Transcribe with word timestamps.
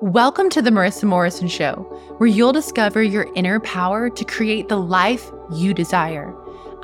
Welcome 0.00 0.48
to 0.50 0.62
the 0.62 0.70
Marissa 0.70 1.06
Morrison 1.08 1.48
Show, 1.48 1.74
where 2.18 2.28
you'll 2.28 2.52
discover 2.52 3.02
your 3.02 3.26
inner 3.34 3.58
power 3.58 4.08
to 4.08 4.24
create 4.24 4.68
the 4.68 4.76
life 4.76 5.32
you 5.52 5.74
desire. 5.74 6.32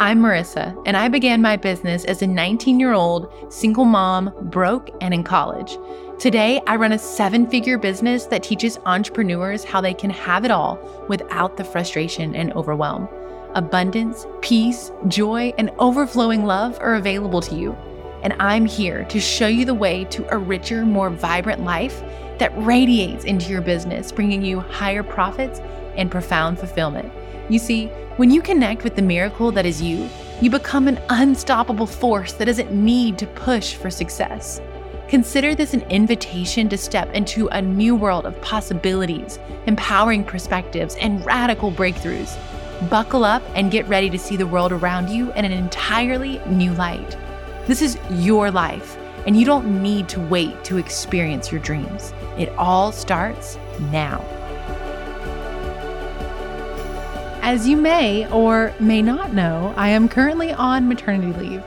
I'm 0.00 0.20
Marissa, 0.20 0.76
and 0.84 0.96
I 0.96 1.06
began 1.06 1.40
my 1.40 1.56
business 1.56 2.04
as 2.06 2.22
a 2.22 2.26
19 2.26 2.80
year 2.80 2.92
old 2.92 3.32
single 3.52 3.84
mom, 3.84 4.34
broke 4.50 4.90
and 5.00 5.14
in 5.14 5.22
college. 5.22 5.78
Today, 6.18 6.60
I 6.66 6.74
run 6.74 6.90
a 6.90 6.98
seven 6.98 7.48
figure 7.48 7.78
business 7.78 8.26
that 8.26 8.42
teaches 8.42 8.80
entrepreneurs 8.84 9.62
how 9.62 9.80
they 9.80 9.94
can 9.94 10.10
have 10.10 10.44
it 10.44 10.50
all 10.50 10.76
without 11.08 11.56
the 11.56 11.62
frustration 11.62 12.34
and 12.34 12.52
overwhelm. 12.54 13.08
Abundance, 13.54 14.26
peace, 14.42 14.90
joy, 15.06 15.54
and 15.56 15.70
overflowing 15.78 16.46
love 16.46 16.76
are 16.80 16.96
available 16.96 17.40
to 17.42 17.54
you. 17.54 17.76
And 18.24 18.32
I'm 18.40 18.66
here 18.66 19.04
to 19.04 19.20
show 19.20 19.46
you 19.46 19.64
the 19.64 19.74
way 19.74 20.04
to 20.06 20.34
a 20.34 20.38
richer, 20.38 20.84
more 20.84 21.10
vibrant 21.10 21.62
life 21.62 22.02
that 22.38 22.52
radiates 22.56 23.24
into 23.24 23.50
your 23.50 23.60
business, 23.60 24.12
bringing 24.12 24.44
you 24.44 24.60
higher 24.60 25.02
profits 25.02 25.60
and 25.96 26.10
profound 26.10 26.58
fulfillment. 26.58 27.12
You 27.48 27.58
see, 27.58 27.86
when 28.16 28.30
you 28.30 28.40
connect 28.42 28.84
with 28.84 28.96
the 28.96 29.02
miracle 29.02 29.50
that 29.52 29.66
is 29.66 29.82
you, 29.82 30.08
you 30.40 30.50
become 30.50 30.88
an 30.88 31.00
unstoppable 31.10 31.86
force 31.86 32.32
that 32.34 32.46
doesn't 32.46 32.72
need 32.72 33.18
to 33.18 33.26
push 33.26 33.74
for 33.74 33.90
success. 33.90 34.60
Consider 35.08 35.54
this 35.54 35.74
an 35.74 35.82
invitation 35.82 36.68
to 36.70 36.78
step 36.78 37.12
into 37.12 37.46
a 37.48 37.60
new 37.60 37.94
world 37.94 38.24
of 38.24 38.40
possibilities, 38.40 39.38
empowering 39.66 40.24
perspectives, 40.24 40.96
and 40.96 41.24
radical 41.26 41.70
breakthroughs. 41.70 42.36
Buckle 42.88 43.24
up 43.24 43.42
and 43.54 43.70
get 43.70 43.86
ready 43.86 44.10
to 44.10 44.18
see 44.18 44.36
the 44.36 44.46
world 44.46 44.72
around 44.72 45.08
you 45.08 45.32
in 45.34 45.44
an 45.44 45.52
entirely 45.52 46.40
new 46.46 46.72
light. 46.72 47.16
This 47.66 47.82
is 47.82 47.98
your 48.10 48.50
life, 48.50 48.96
and 49.26 49.36
you 49.38 49.44
don't 49.44 49.82
need 49.82 50.08
to 50.10 50.20
wait 50.20 50.64
to 50.64 50.78
experience 50.78 51.52
your 51.52 51.60
dreams. 51.60 52.12
It 52.38 52.48
all 52.58 52.92
starts 52.92 53.58
now. 53.92 54.20
As 57.42 57.68
you 57.68 57.76
may 57.76 58.26
or 58.30 58.74
may 58.80 59.02
not 59.02 59.34
know, 59.34 59.74
I 59.76 59.90
am 59.90 60.08
currently 60.08 60.52
on 60.52 60.88
maternity 60.88 61.38
leave. 61.38 61.62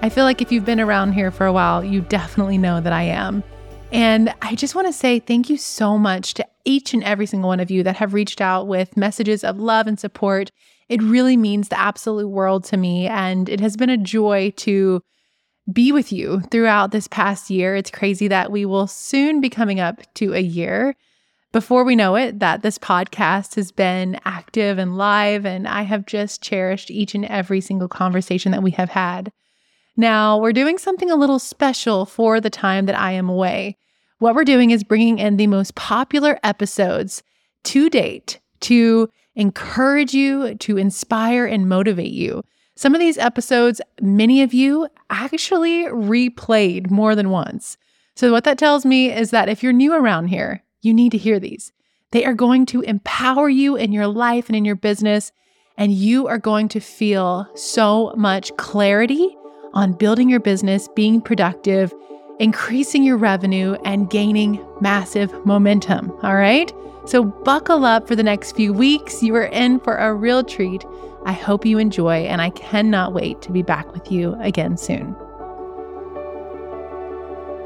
I 0.00 0.08
feel 0.08 0.24
like 0.24 0.40
if 0.40 0.52
you've 0.52 0.64
been 0.64 0.80
around 0.80 1.12
here 1.12 1.30
for 1.30 1.46
a 1.46 1.52
while, 1.52 1.82
you 1.84 2.00
definitely 2.00 2.58
know 2.58 2.80
that 2.80 2.92
I 2.92 3.02
am. 3.02 3.42
And 3.92 4.32
I 4.42 4.54
just 4.54 4.74
want 4.74 4.86
to 4.86 4.92
say 4.92 5.18
thank 5.18 5.50
you 5.50 5.56
so 5.56 5.98
much 5.98 6.34
to 6.34 6.46
each 6.64 6.94
and 6.94 7.02
every 7.04 7.26
single 7.26 7.48
one 7.48 7.60
of 7.60 7.70
you 7.70 7.82
that 7.82 7.96
have 7.96 8.14
reached 8.14 8.40
out 8.40 8.66
with 8.66 8.96
messages 8.96 9.44
of 9.44 9.58
love 9.58 9.86
and 9.86 9.98
support. 9.98 10.50
It 10.88 11.02
really 11.02 11.36
means 11.36 11.68
the 11.68 11.78
absolute 11.78 12.28
world 12.28 12.64
to 12.64 12.76
me. 12.76 13.06
And 13.06 13.48
it 13.48 13.60
has 13.60 13.76
been 13.76 13.90
a 13.90 13.96
joy 13.96 14.52
to 14.58 15.02
be 15.72 15.92
with 15.92 16.12
you 16.12 16.40
throughout 16.50 16.92
this 16.92 17.08
past 17.08 17.50
year. 17.50 17.74
It's 17.74 17.90
crazy 17.90 18.28
that 18.28 18.52
we 18.52 18.64
will 18.64 18.86
soon 18.86 19.40
be 19.40 19.50
coming 19.50 19.80
up 19.80 20.02
to 20.14 20.34
a 20.34 20.40
year 20.40 20.94
before 21.52 21.84
we 21.84 21.96
know 21.96 22.16
it 22.16 22.38
that 22.40 22.62
this 22.62 22.78
podcast 22.78 23.54
has 23.54 23.72
been 23.72 24.20
active 24.24 24.78
and 24.78 24.96
live 24.96 25.46
and 25.46 25.66
I 25.66 25.82
have 25.82 26.06
just 26.06 26.42
cherished 26.42 26.90
each 26.90 27.14
and 27.14 27.24
every 27.24 27.60
single 27.60 27.88
conversation 27.88 28.52
that 28.52 28.62
we 28.62 28.72
have 28.72 28.90
had. 28.90 29.32
Now, 29.96 30.38
we're 30.38 30.52
doing 30.52 30.76
something 30.76 31.10
a 31.10 31.16
little 31.16 31.38
special 31.38 32.04
for 32.04 32.40
the 32.40 32.50
time 32.50 32.86
that 32.86 32.98
I 32.98 33.12
am 33.12 33.28
away. 33.28 33.78
What 34.18 34.34
we're 34.34 34.44
doing 34.44 34.70
is 34.70 34.84
bringing 34.84 35.18
in 35.18 35.36
the 35.36 35.46
most 35.46 35.74
popular 35.74 36.38
episodes 36.42 37.22
to 37.64 37.88
date 37.88 38.38
to 38.60 39.08
encourage 39.34 40.14
you, 40.14 40.54
to 40.56 40.76
inspire 40.76 41.46
and 41.46 41.68
motivate 41.68 42.12
you. 42.12 42.42
Some 42.78 42.94
of 42.94 43.00
these 43.00 43.16
episodes, 43.16 43.80
many 44.02 44.42
of 44.42 44.52
you 44.52 44.86
actually 45.08 45.84
replayed 45.84 46.90
more 46.90 47.14
than 47.14 47.30
once. 47.30 47.78
So, 48.14 48.30
what 48.30 48.44
that 48.44 48.58
tells 48.58 48.84
me 48.84 49.10
is 49.10 49.30
that 49.30 49.48
if 49.48 49.62
you're 49.62 49.72
new 49.72 49.94
around 49.94 50.28
here, 50.28 50.62
you 50.82 50.92
need 50.92 51.12
to 51.12 51.18
hear 51.18 51.40
these. 51.40 51.72
They 52.12 52.26
are 52.26 52.34
going 52.34 52.66
to 52.66 52.82
empower 52.82 53.48
you 53.48 53.76
in 53.76 53.92
your 53.92 54.06
life 54.06 54.48
and 54.48 54.56
in 54.56 54.66
your 54.66 54.76
business, 54.76 55.32
and 55.78 55.90
you 55.90 56.26
are 56.26 56.38
going 56.38 56.68
to 56.68 56.80
feel 56.80 57.48
so 57.54 58.12
much 58.14 58.54
clarity 58.58 59.34
on 59.72 59.94
building 59.94 60.28
your 60.28 60.40
business, 60.40 60.86
being 60.94 61.22
productive, 61.22 61.94
increasing 62.40 63.02
your 63.02 63.16
revenue, 63.16 63.76
and 63.86 64.10
gaining 64.10 64.62
massive 64.82 65.32
momentum. 65.46 66.10
All 66.22 66.36
right? 66.36 66.70
So, 67.06 67.24
buckle 67.24 67.86
up 67.86 68.06
for 68.06 68.16
the 68.16 68.22
next 68.22 68.52
few 68.52 68.74
weeks. 68.74 69.22
You 69.22 69.34
are 69.36 69.46
in 69.46 69.80
for 69.80 69.96
a 69.96 70.12
real 70.12 70.44
treat. 70.44 70.84
I 71.26 71.32
hope 71.32 71.66
you 71.66 71.78
enjoy, 71.78 72.18
and 72.18 72.40
I 72.40 72.50
cannot 72.50 73.12
wait 73.12 73.42
to 73.42 73.50
be 73.50 73.60
back 73.60 73.92
with 73.92 74.12
you 74.12 74.36
again 74.40 74.76
soon. 74.76 75.16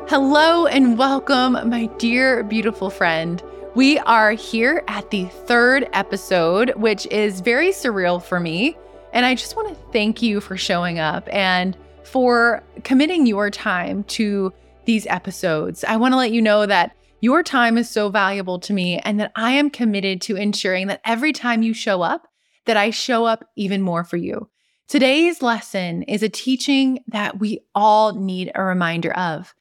Hello 0.09 0.67
and 0.67 0.97
welcome, 0.97 1.53
my 1.69 1.91
dear, 1.99 2.43
beautiful 2.43 2.89
friend. 2.89 3.43
We 3.75 3.99
are 3.99 4.33
here 4.33 4.83
at 4.89 5.11
the 5.11 5.27
third 5.27 5.91
episode, 5.93 6.71
which 6.77 7.05
is 7.09 7.43
very 7.43 7.69
surreal 7.69 8.23
for 8.23 8.41
me. 8.41 8.79
And 9.13 9.27
I 9.27 9.35
just 9.35 9.55
want 9.57 9.69
to 9.69 9.93
thank 9.93 10.23
you 10.23 10.41
for 10.41 10.57
showing 10.57 10.99
up 10.99 11.29
and 11.31 11.77
for 12.03 12.63
committing 12.83 13.27
your 13.27 13.51
time 13.51 14.05
to 14.05 14.55
these 14.87 15.07
episodes. 15.09 15.85
I 15.85 15.99
want 15.99 16.13
to 16.13 16.17
let 16.17 16.33
you 16.33 16.41
know 16.41 16.65
that 16.65 16.97
your 17.21 17.43
time 17.43 17.77
is 17.77 17.91
so 17.91 18.09
valuable 18.09 18.59
to 18.61 18.73
me 18.73 19.01
and 19.01 19.21
that 19.21 19.33
I 19.37 19.53
am 19.53 19.69
committed 19.69 20.23
to 20.23 20.37
ensuring 20.37 20.87
that 20.87 21.03
every 21.05 21.35
time 21.35 21.63
you 21.63 21.75
show 21.75 22.01
up, 22.01 22.27
that 22.71 22.77
I 22.77 22.91
show 22.91 23.25
up 23.25 23.45
even 23.57 23.83
more 23.83 24.05
for 24.05 24.17
you. 24.17 24.49
Today's 24.87 25.43
lesson 25.43 26.05
is 26.05 26.23
a 26.23 26.29
teaching 26.29 27.03
that 27.09 27.41
we 27.41 27.65
all 27.75 28.13
need 28.13 28.53
a 28.55 28.63
reminder 28.63 29.13
of. 29.13 29.57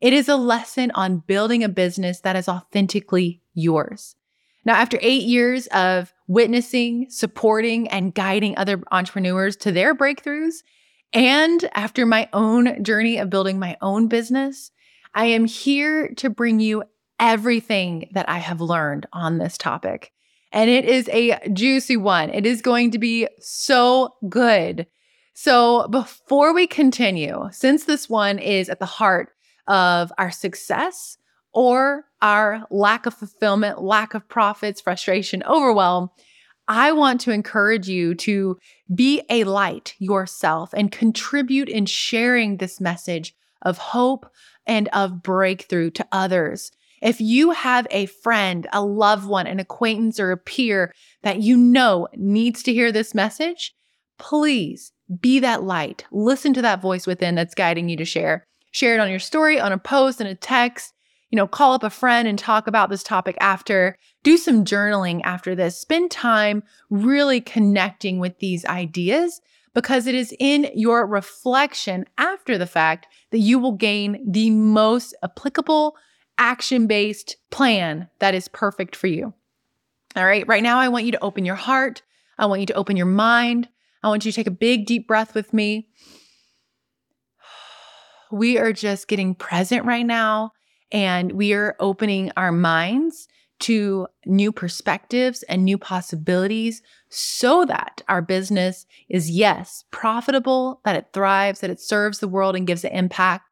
It 0.00 0.12
is 0.12 0.28
a 0.28 0.36
lesson 0.36 0.92
on 0.92 1.24
building 1.26 1.64
a 1.64 1.68
business 1.68 2.20
that 2.20 2.36
is 2.36 2.48
authentically 2.48 3.42
yours. 3.52 4.14
Now, 4.64 4.74
after 4.74 4.96
eight 5.02 5.24
years 5.24 5.66
of 5.72 6.14
witnessing, 6.28 7.08
supporting, 7.10 7.88
and 7.88 8.14
guiding 8.14 8.56
other 8.56 8.80
entrepreneurs 8.92 9.56
to 9.56 9.72
their 9.72 9.92
breakthroughs, 9.92 10.62
and 11.12 11.68
after 11.74 12.06
my 12.06 12.28
own 12.32 12.84
journey 12.84 13.18
of 13.18 13.28
building 13.28 13.58
my 13.58 13.76
own 13.82 14.06
business, 14.06 14.70
I 15.16 15.24
am 15.24 15.46
here 15.46 16.10
to 16.18 16.30
bring 16.30 16.60
you 16.60 16.84
everything 17.18 18.08
that 18.12 18.28
I 18.28 18.38
have 18.38 18.60
learned 18.60 19.08
on 19.12 19.38
this 19.38 19.58
topic 19.58 20.12
and 20.52 20.68
it 20.68 20.84
is 20.84 21.08
a 21.08 21.38
juicy 21.52 21.96
one. 21.96 22.30
It 22.30 22.46
is 22.46 22.62
going 22.62 22.90
to 22.92 22.98
be 22.98 23.26
so 23.40 24.14
good. 24.28 24.86
So, 25.34 25.88
before 25.88 26.54
we 26.54 26.66
continue, 26.66 27.48
since 27.52 27.84
this 27.84 28.08
one 28.08 28.38
is 28.38 28.68
at 28.68 28.78
the 28.78 28.86
heart 28.86 29.30
of 29.66 30.12
our 30.18 30.30
success 30.30 31.16
or 31.54 32.04
our 32.20 32.66
lack 32.70 33.06
of 33.06 33.14
fulfillment, 33.14 33.82
lack 33.82 34.14
of 34.14 34.28
profits, 34.28 34.80
frustration, 34.80 35.42
overwhelm, 35.44 36.10
I 36.68 36.92
want 36.92 37.20
to 37.22 37.32
encourage 37.32 37.88
you 37.88 38.14
to 38.16 38.58
be 38.94 39.22
a 39.30 39.44
light 39.44 39.94
yourself 39.98 40.70
and 40.74 40.92
contribute 40.92 41.68
in 41.68 41.86
sharing 41.86 42.58
this 42.58 42.80
message 42.80 43.34
of 43.62 43.78
hope 43.78 44.30
and 44.66 44.88
of 44.88 45.22
breakthrough 45.22 45.90
to 45.90 46.06
others. 46.12 46.70
If 47.02 47.20
you 47.20 47.50
have 47.50 47.86
a 47.90 48.06
friend, 48.06 48.68
a 48.72 48.82
loved 48.82 49.26
one, 49.26 49.48
an 49.48 49.58
acquaintance, 49.58 50.20
or 50.20 50.30
a 50.30 50.36
peer 50.36 50.94
that 51.22 51.42
you 51.42 51.56
know 51.56 52.06
needs 52.14 52.62
to 52.62 52.72
hear 52.72 52.92
this 52.92 53.12
message, 53.12 53.74
please 54.18 54.92
be 55.20 55.40
that 55.40 55.64
light. 55.64 56.04
Listen 56.12 56.54
to 56.54 56.62
that 56.62 56.80
voice 56.80 57.06
within 57.06 57.34
that's 57.34 57.56
guiding 57.56 57.88
you 57.88 57.96
to 57.96 58.04
share. 58.04 58.46
Share 58.70 58.94
it 58.94 59.00
on 59.00 59.10
your 59.10 59.18
story, 59.18 59.58
on 59.58 59.72
a 59.72 59.78
post, 59.78 60.20
in 60.20 60.28
a 60.28 60.36
text. 60.36 60.94
You 61.30 61.36
know, 61.36 61.48
call 61.48 61.72
up 61.72 61.82
a 61.82 61.90
friend 61.90 62.28
and 62.28 62.38
talk 62.38 62.68
about 62.68 62.88
this 62.88 63.02
topic 63.02 63.36
after. 63.40 63.98
Do 64.22 64.36
some 64.36 64.64
journaling 64.64 65.22
after 65.24 65.54
this. 65.56 65.78
Spend 65.78 66.10
time 66.10 66.62
really 66.88 67.40
connecting 67.40 68.20
with 68.20 68.38
these 68.38 68.64
ideas 68.66 69.40
because 69.74 70.06
it 70.06 70.14
is 70.14 70.34
in 70.38 70.70
your 70.74 71.06
reflection 71.06 72.04
after 72.16 72.58
the 72.58 72.66
fact 72.66 73.06
that 73.30 73.38
you 73.38 73.58
will 73.58 73.72
gain 73.72 74.22
the 74.30 74.50
most 74.50 75.16
applicable 75.22 75.96
action 76.38 76.86
based 76.86 77.36
plan 77.50 78.08
that 78.18 78.34
is 78.34 78.48
perfect 78.48 78.96
for 78.96 79.06
you. 79.06 79.34
All 80.14 80.26
right, 80.26 80.46
right 80.46 80.62
now, 80.62 80.78
I 80.78 80.88
want 80.88 81.04
you 81.06 81.12
to 81.12 81.22
open 81.22 81.44
your 81.44 81.54
heart. 81.54 82.02
I 82.38 82.46
want 82.46 82.60
you 82.60 82.66
to 82.66 82.74
open 82.74 82.96
your 82.96 83.06
mind. 83.06 83.68
I 84.02 84.08
want 84.08 84.24
you 84.24 84.32
to 84.32 84.36
take 84.36 84.46
a 84.46 84.50
big, 84.50 84.86
deep 84.86 85.06
breath 85.06 85.34
with 85.34 85.52
me. 85.52 85.88
We 88.30 88.56
are 88.56 88.72
just 88.72 89.08
getting 89.08 89.34
present 89.34 89.84
right 89.84 90.06
now, 90.06 90.52
and 90.90 91.32
we 91.32 91.52
are 91.52 91.76
opening 91.78 92.32
our 92.34 92.50
minds 92.50 93.28
to 93.60 94.08
new 94.26 94.50
perspectives 94.50 95.44
and 95.44 95.64
new 95.64 95.78
possibilities 95.78 96.82
so 97.10 97.64
that 97.66 98.02
our 98.08 98.20
business 98.20 98.86
is, 99.08 99.30
yes, 99.30 99.84
profitable, 99.90 100.80
that 100.84 100.96
it 100.96 101.08
thrives, 101.12 101.60
that 101.60 101.70
it 101.70 101.80
serves 101.80 102.18
the 102.18 102.26
world 102.26 102.56
and 102.56 102.66
gives 102.66 102.84
an 102.84 102.92
impact, 102.92 103.44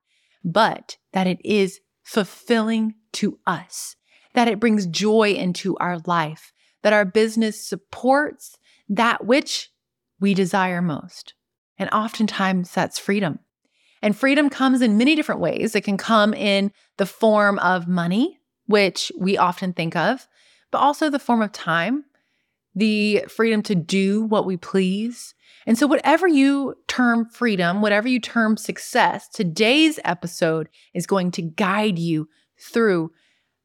but 0.43 0.97
that 1.13 1.27
it 1.29 1.39
is 1.45 1.79
fulfilling 2.03 2.95
to 3.13 3.39
us, 3.47 3.97
that 4.35 4.49
it 4.49 4.61
brings 4.61 4.87
joy 4.87 5.33
into 5.33 5.77
our 5.79 5.99
life, 6.07 6.53
that 6.83 6.93
our 6.93 7.05
business 7.05 7.61
supports 7.65 8.57
that 8.89 9.25
which 9.25 9.71
we 10.21 10.35
desire 10.35 10.83
most. 10.83 11.35
And 11.79 11.91
oftentimes 11.91 12.73
that's 12.73 12.99
freedom. 12.99 13.39
And 14.03 14.17
freedom 14.17 14.51
comes 14.51 14.83
in 14.83 14.99
many 14.99 15.15
different 15.15 15.41
ways. 15.41 15.75
It 15.75 15.83
can 15.83 15.97
come 15.97 16.33
in 16.35 16.73
the 16.97 17.07
form 17.07 17.59
of 17.59 17.89
money, 17.89 18.39
which 18.67 19.13
we 19.19 19.37
often 19.37 19.73
think 19.73 19.97
of, 19.97 20.27
but 20.71 20.79
also 20.79 21.11
the 21.11 21.19
form 21.19 21.43
of 21.43 21.53
time, 21.53 22.05
the 22.75 23.25
freedom 23.29 23.63
to 23.63 23.75
do 23.75 24.23
what 24.23 24.47
we 24.47 24.57
please. 24.57 25.35
And 25.67 25.79
so, 25.79 25.87
whatever 25.87 26.27
you 26.27 26.75
term 26.89 27.29
freedom, 27.29 27.83
whatever 27.83 28.09
you 28.09 28.21
term 28.21 28.57
success, 28.57 29.29
today's 29.29 29.99
episode 30.05 30.69
is 30.95 31.07
going 31.07 31.31
to 31.33 31.43
guide 31.43 31.99
you 31.99 32.29
through 32.59 33.11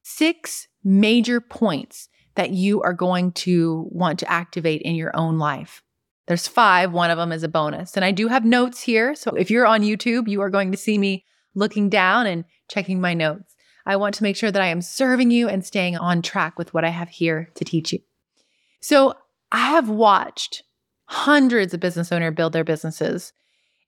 six 0.04 0.68
major 0.84 1.42
points 1.42 2.10
that 2.36 2.52
you 2.52 2.82
are 2.82 2.94
going 2.94 3.32
to 3.32 3.88
want 3.90 4.20
to 4.20 4.32
activate 4.32 4.82
in 4.82 4.96
your 4.96 5.16
own 5.16 5.40
life. 5.40 5.82
There's 6.28 6.48
five, 6.48 6.92
one 6.92 7.12
of 7.12 7.18
them 7.18 7.32
is 7.32 7.44
a 7.44 7.48
bonus. 7.48 7.96
And 7.96 8.04
I 8.04 8.12
do 8.12 8.28
have 8.28 8.46
notes 8.46 8.82
here. 8.82 9.16
So 9.16 9.32
if 9.32 9.50
you're 9.50 9.68
on 9.68 9.82
YouTube, 9.82 10.28
you 10.28 10.42
are 10.42 10.50
going 10.50 10.72
to 10.72 10.78
see 10.78 10.98
me 10.98 11.24
looking 11.54 11.90
down 11.90 12.28
and 12.28 12.46
checking 12.70 13.00
my 13.00 13.14
notes. 13.14 13.56
I 13.86 13.96
want 13.96 14.16
to 14.16 14.24
make 14.24 14.36
sure 14.36 14.52
that 14.52 14.62
I 14.62 14.68
am 14.68 14.82
serving 14.82 15.32
you 15.32 15.48
and 15.48 15.66
staying 15.66 15.96
on 15.96 16.22
track 16.22 16.58
with 16.58 16.74
what 16.74 16.84
I 16.84 16.90
have 16.90 17.10
here 17.10 17.52
to 17.56 17.64
teach 17.64 17.94
you. 17.94 18.00
So 18.82 19.14
I 19.52 19.70
have 19.70 19.90
watched 19.90 20.64
hundreds 21.08 21.74
of 21.74 21.80
business 21.80 22.12
owners 22.12 22.34
build 22.36 22.54
their 22.54 22.64
businesses 22.64 23.34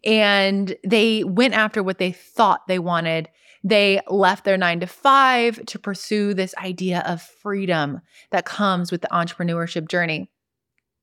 and 0.05 0.75
they 0.83 1.23
went 1.23 1.53
after 1.53 1.81
what 1.81 1.97
they 1.97 2.11
thought 2.11 2.67
they 2.67 2.79
wanted. 2.79 3.29
They 3.63 3.99
left 4.07 4.45
their 4.45 4.57
nine 4.57 4.79
to 4.81 4.87
five 4.87 5.65
to 5.65 5.79
pursue 5.79 6.33
this 6.33 6.55
idea 6.57 7.03
of 7.05 7.21
freedom 7.21 8.01
that 8.31 8.45
comes 8.45 8.91
with 8.91 9.01
the 9.01 9.09
entrepreneurship 9.09 9.89
journey. 9.89 10.29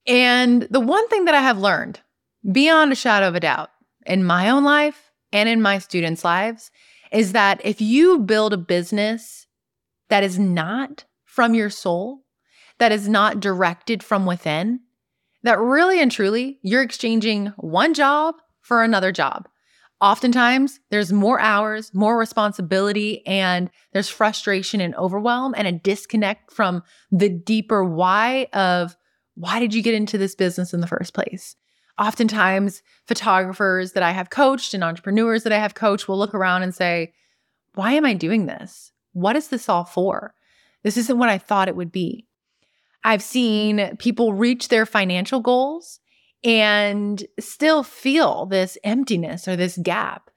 And 0.07 0.63
the 0.63 0.79
one 0.79 1.07
thing 1.09 1.25
that 1.25 1.35
I 1.35 1.41
have 1.41 1.57
learned 1.57 1.99
beyond 2.51 2.91
a 2.91 2.95
shadow 2.95 3.27
of 3.27 3.35
a 3.35 3.39
doubt 3.39 3.69
in 4.05 4.23
my 4.23 4.49
own 4.49 4.63
life 4.63 5.11
and 5.31 5.49
in 5.49 5.61
my 5.61 5.79
students' 5.79 6.23
lives 6.23 6.71
is 7.11 7.33
that 7.33 7.61
if 7.63 7.81
you 7.81 8.19
build 8.19 8.53
a 8.53 8.57
business 8.57 9.47
that 10.09 10.23
is 10.23 10.39
not 10.39 11.05
from 11.23 11.53
your 11.53 11.69
soul, 11.69 12.23
that 12.77 12.91
is 12.91 13.09
not 13.09 13.39
directed 13.39 14.03
from 14.03 14.25
within, 14.25 14.79
that 15.45 15.59
really 15.59 16.01
and 16.01 16.11
truly 16.11 16.59
you're 16.63 16.81
exchanging 16.81 17.53
one 17.57 17.93
job 17.93 18.35
for 18.61 18.83
another 18.83 19.11
job. 19.11 19.47
Oftentimes, 20.01 20.79
there's 20.89 21.13
more 21.13 21.39
hours, 21.39 21.93
more 21.93 22.17
responsibility, 22.17 23.25
and 23.25 23.69
there's 23.93 24.09
frustration 24.09 24.81
and 24.81 24.93
overwhelm 24.95 25.53
and 25.55 25.67
a 25.67 25.71
disconnect 25.71 26.51
from 26.51 26.83
the 27.11 27.29
deeper 27.29 27.85
why 27.85 28.47
of 28.53 28.97
why 29.35 29.59
did 29.59 29.73
you 29.73 29.81
get 29.81 29.93
into 29.93 30.17
this 30.17 30.35
business 30.35 30.73
in 30.73 30.81
the 30.81 30.87
first 30.87 31.13
place? 31.13 31.55
Oftentimes, 31.99 32.81
photographers 33.05 33.93
that 33.93 34.03
I 34.03 34.11
have 34.11 34.29
coached 34.29 34.73
and 34.73 34.83
entrepreneurs 34.83 35.43
that 35.43 35.53
I 35.53 35.59
have 35.59 35.75
coached 35.75 36.07
will 36.07 36.17
look 36.17 36.33
around 36.33 36.63
and 36.63 36.73
say, 36.73 37.13
Why 37.75 37.93
am 37.93 38.03
I 38.03 38.13
doing 38.13 38.47
this? 38.47 38.91
What 39.13 39.35
is 39.35 39.47
this 39.49 39.69
all 39.69 39.85
for? 39.85 40.33
This 40.83 40.97
isn't 40.97 41.19
what 41.19 41.29
I 41.29 41.37
thought 41.37 41.67
it 41.67 41.75
would 41.75 41.91
be. 41.91 42.25
I've 43.05 43.21
seen 43.21 43.95
people 43.97 44.33
reach 44.33 44.69
their 44.69 44.87
financial 44.87 45.39
goals 45.39 45.99
and 46.43 47.23
still 47.39 47.83
feel 47.83 48.47
this 48.47 48.79
emptiness 48.83 49.47
or 49.47 49.55
this 49.55 49.77
gap. 49.77 50.31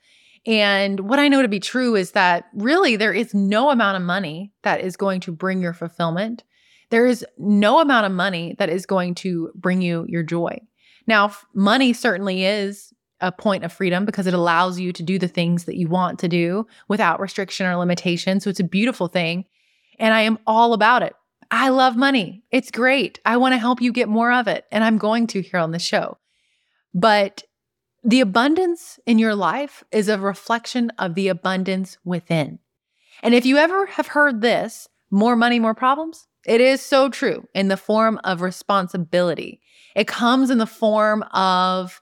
And 0.46 1.00
what 1.00 1.18
I 1.18 1.28
know 1.28 1.40
to 1.40 1.48
be 1.48 1.60
true 1.60 1.96
is 1.96 2.12
that 2.12 2.44
really 2.52 2.96
there 2.96 3.12
is 3.12 3.32
no 3.32 3.70
amount 3.70 3.96
of 3.96 4.02
money 4.02 4.52
that 4.64 4.82
is 4.82 4.98
going 4.98 5.20
to 5.20 5.32
bring 5.32 5.62
your 5.62 5.72
fulfillment. 5.72 6.44
There 6.90 7.06
is 7.06 7.24
no 7.38 7.80
amount 7.80 8.04
of 8.04 8.12
money 8.12 8.54
that 8.58 8.68
is 8.68 8.84
going 8.84 9.14
to 9.16 9.50
bring 9.54 9.80
you 9.80 10.04
your 10.06 10.22
joy. 10.22 10.60
Now, 11.06 11.32
money 11.54 11.94
certainly 11.94 12.44
is 12.44 12.92
a 13.20 13.32
point 13.32 13.64
of 13.64 13.72
freedom 13.72 14.04
because 14.04 14.26
it 14.26 14.34
allows 14.34 14.78
you 14.78 14.92
to 14.92 15.02
do 15.02 15.18
the 15.18 15.26
things 15.26 15.64
that 15.64 15.76
you 15.76 15.88
want 15.88 16.18
to 16.18 16.28
do 16.28 16.66
without 16.86 17.18
restriction 17.18 17.66
or 17.66 17.76
limitation. 17.76 18.40
So 18.40 18.50
it's 18.50 18.60
a 18.60 18.64
beautiful 18.64 19.08
thing. 19.08 19.46
And 19.98 20.12
I 20.12 20.20
am 20.20 20.38
all 20.46 20.74
about 20.74 21.02
it. 21.02 21.14
I 21.50 21.70
love 21.70 21.96
money. 21.96 22.42
It's 22.50 22.70
great. 22.70 23.20
I 23.24 23.36
want 23.38 23.54
to 23.54 23.58
help 23.58 23.80
you 23.80 23.92
get 23.92 24.08
more 24.08 24.32
of 24.32 24.48
it. 24.48 24.66
And 24.70 24.84
I'm 24.84 24.98
going 24.98 25.26
to 25.28 25.40
here 25.40 25.60
on 25.60 25.70
the 25.70 25.78
show. 25.78 26.18
But 26.94 27.44
the 28.04 28.20
abundance 28.20 28.98
in 29.06 29.18
your 29.18 29.34
life 29.34 29.82
is 29.90 30.08
a 30.08 30.18
reflection 30.18 30.90
of 30.98 31.14
the 31.14 31.28
abundance 31.28 31.98
within. 32.04 32.58
And 33.22 33.34
if 33.34 33.44
you 33.44 33.56
ever 33.56 33.86
have 33.86 34.08
heard 34.08 34.40
this, 34.40 34.88
more 35.10 35.36
money, 35.36 35.58
more 35.58 35.74
problems, 35.74 36.26
it 36.46 36.60
is 36.60 36.80
so 36.80 37.08
true 37.08 37.46
in 37.54 37.68
the 37.68 37.76
form 37.76 38.20
of 38.24 38.40
responsibility. 38.40 39.60
It 39.96 40.06
comes 40.06 40.50
in 40.50 40.58
the 40.58 40.66
form 40.66 41.22
of 41.32 42.00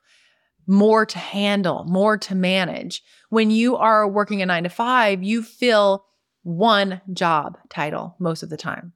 more 0.66 1.06
to 1.06 1.18
handle, 1.18 1.84
more 1.84 2.18
to 2.18 2.34
manage. 2.34 3.02
When 3.30 3.50
you 3.50 3.76
are 3.76 4.06
working 4.06 4.42
a 4.42 4.46
nine 4.46 4.64
to 4.64 4.68
five, 4.68 5.22
you 5.22 5.42
fill 5.42 6.04
one 6.42 7.00
job 7.12 7.58
title 7.70 8.16
most 8.18 8.42
of 8.42 8.50
the 8.50 8.56
time. 8.56 8.92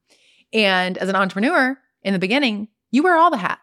And 0.53 0.99
as 0.99 1.09
an 1.09 1.17
entrepreneur 1.17 1.79
in 2.03 2.13
the 2.13 2.19
beginning, 2.19 2.69
you 2.91 3.03
wear 3.03 3.17
all 3.17 3.31
the 3.31 3.37
hats. 3.37 3.61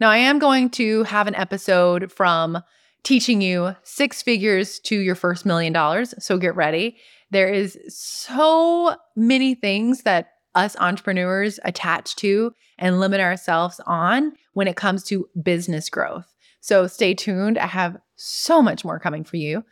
Now, 0.00 0.10
I 0.10 0.18
am 0.18 0.38
going 0.38 0.70
to 0.70 1.04
have 1.04 1.26
an 1.26 1.34
episode 1.34 2.12
from 2.12 2.62
teaching 3.02 3.40
you 3.40 3.74
six 3.82 4.22
figures 4.22 4.78
to 4.80 4.98
your 4.98 5.14
first 5.14 5.46
million 5.46 5.72
dollars. 5.72 6.14
So 6.18 6.38
get 6.38 6.56
ready. 6.56 6.96
There 7.30 7.48
is 7.48 7.78
so 7.88 8.96
many 9.14 9.54
things 9.54 10.02
that 10.02 10.30
us 10.54 10.76
entrepreneurs 10.80 11.60
attach 11.64 12.16
to 12.16 12.52
and 12.78 13.00
limit 13.00 13.20
ourselves 13.20 13.80
on 13.86 14.32
when 14.54 14.68
it 14.68 14.76
comes 14.76 15.04
to 15.04 15.28
business 15.42 15.88
growth. 15.88 16.34
So 16.60 16.86
stay 16.86 17.14
tuned. 17.14 17.58
I 17.58 17.66
have 17.66 17.96
so 18.16 18.60
much 18.60 18.84
more 18.84 18.98
coming 18.98 19.22
for 19.22 19.36
you. 19.36 19.64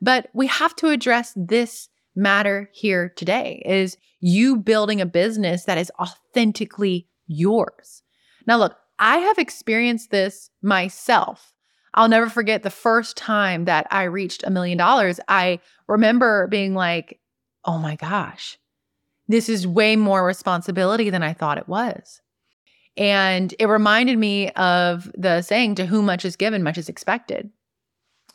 But 0.00 0.28
we 0.32 0.46
have 0.46 0.76
to 0.76 0.88
address 0.88 1.32
this 1.36 1.88
matter 2.16 2.68
here 2.72 3.12
today 3.14 3.62
is 3.64 3.96
you 4.20 4.56
building 4.56 5.00
a 5.00 5.06
business 5.06 5.64
that 5.64 5.78
is 5.78 5.92
authentically 6.00 7.06
yours. 7.26 8.02
Now, 8.46 8.56
look, 8.56 8.76
I 8.98 9.18
have 9.18 9.38
experienced 9.38 10.10
this 10.10 10.50
myself. 10.62 11.52
I'll 11.94 12.08
never 12.08 12.28
forget 12.28 12.62
the 12.62 12.70
first 12.70 13.16
time 13.16 13.66
that 13.66 13.86
I 13.90 14.04
reached 14.04 14.42
a 14.44 14.50
million 14.50 14.78
dollars. 14.78 15.20
I 15.28 15.60
remember 15.86 16.46
being 16.48 16.74
like, 16.74 17.20
oh 17.64 17.78
my 17.78 17.96
gosh, 17.96 18.58
this 19.28 19.48
is 19.48 19.66
way 19.66 19.96
more 19.96 20.24
responsibility 20.24 21.10
than 21.10 21.22
I 21.22 21.32
thought 21.32 21.58
it 21.58 21.68
was. 21.68 22.20
And 22.96 23.54
it 23.58 23.66
reminded 23.66 24.18
me 24.18 24.50
of 24.52 25.10
the 25.14 25.42
saying, 25.42 25.74
to 25.76 25.86
whom 25.86 26.06
much 26.06 26.24
is 26.24 26.36
given, 26.36 26.62
much 26.62 26.78
is 26.78 26.88
expected. 26.88 27.50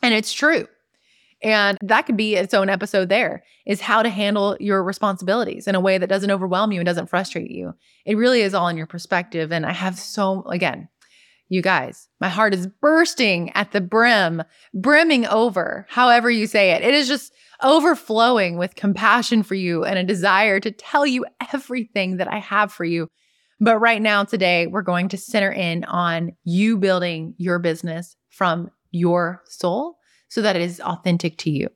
And 0.02 0.14
it's 0.14 0.34
true. 0.34 0.68
And 1.44 1.78
that 1.82 2.06
could 2.06 2.18
be 2.18 2.36
its 2.36 2.54
own 2.54 2.70
episode 2.70 3.10
there 3.10 3.44
is 3.66 3.82
how 3.82 4.04
to 4.04 4.10
handle 4.10 4.56
your 4.60 4.84
responsibilities 4.84 5.68
in 5.68 5.76
a 5.76 5.80
way 5.80 5.98
that 5.98 6.10
doesn't 6.10 6.32
overwhelm 6.32 6.72
you 6.72 6.80
and 6.80 6.86
doesn't 6.86 7.10
frustrate 7.10 7.50
you. 7.50 7.74
It 8.06 8.16
really 8.16 8.42
is 8.42 8.54
all 8.54 8.68
in 8.68 8.78
your 8.78 8.88
perspective. 8.88 9.52
And 9.52 9.66
I 9.66 9.72
have 9.72 9.98
so, 9.98 10.44
again, 10.44 10.88
you 11.50 11.62
guys, 11.62 12.08
my 12.20 12.30
heart 12.30 12.54
is 12.54 12.68
bursting 12.68 13.52
at 13.52 13.72
the 13.72 13.82
brim, 13.82 14.44
brimming 14.74 15.26
over, 15.26 15.86
however 15.90 16.30
you 16.32 16.48
say 16.48 16.72
it. 16.72 16.84
It 16.84 16.94
is 16.94 17.08
just 17.08 17.34
overflowing 17.62 18.58
with 18.58 18.76
compassion 18.76 19.44
for 19.44 19.56
you 19.56 19.84
and 19.84 20.00
a 20.00 20.04
desire 20.04 20.60
to 20.60 20.72
tell 20.72 21.06
you 21.06 21.26
everything 21.54 22.18
that 22.18 22.32
I 22.32 22.38
have 22.38 22.72
for 22.72 22.86
you. 22.86 23.08
But 23.60 23.80
right 23.80 24.02
now, 24.02 24.24
today, 24.24 24.68
we're 24.68 24.82
going 24.82 25.10
to 25.10 25.18
center 25.18 25.52
in 25.52 25.84
on 25.84 26.32
you 26.44 26.78
building 26.78 27.36
your 27.38 27.60
business 27.60 28.16
from 28.30 28.72
your 28.92 29.42
soul 29.46 29.98
so 30.32 30.42
that 30.42 30.56
it 30.56 30.62
is 30.62 30.80
authentic 30.80 31.38
to 31.38 31.52
you. 31.52 31.68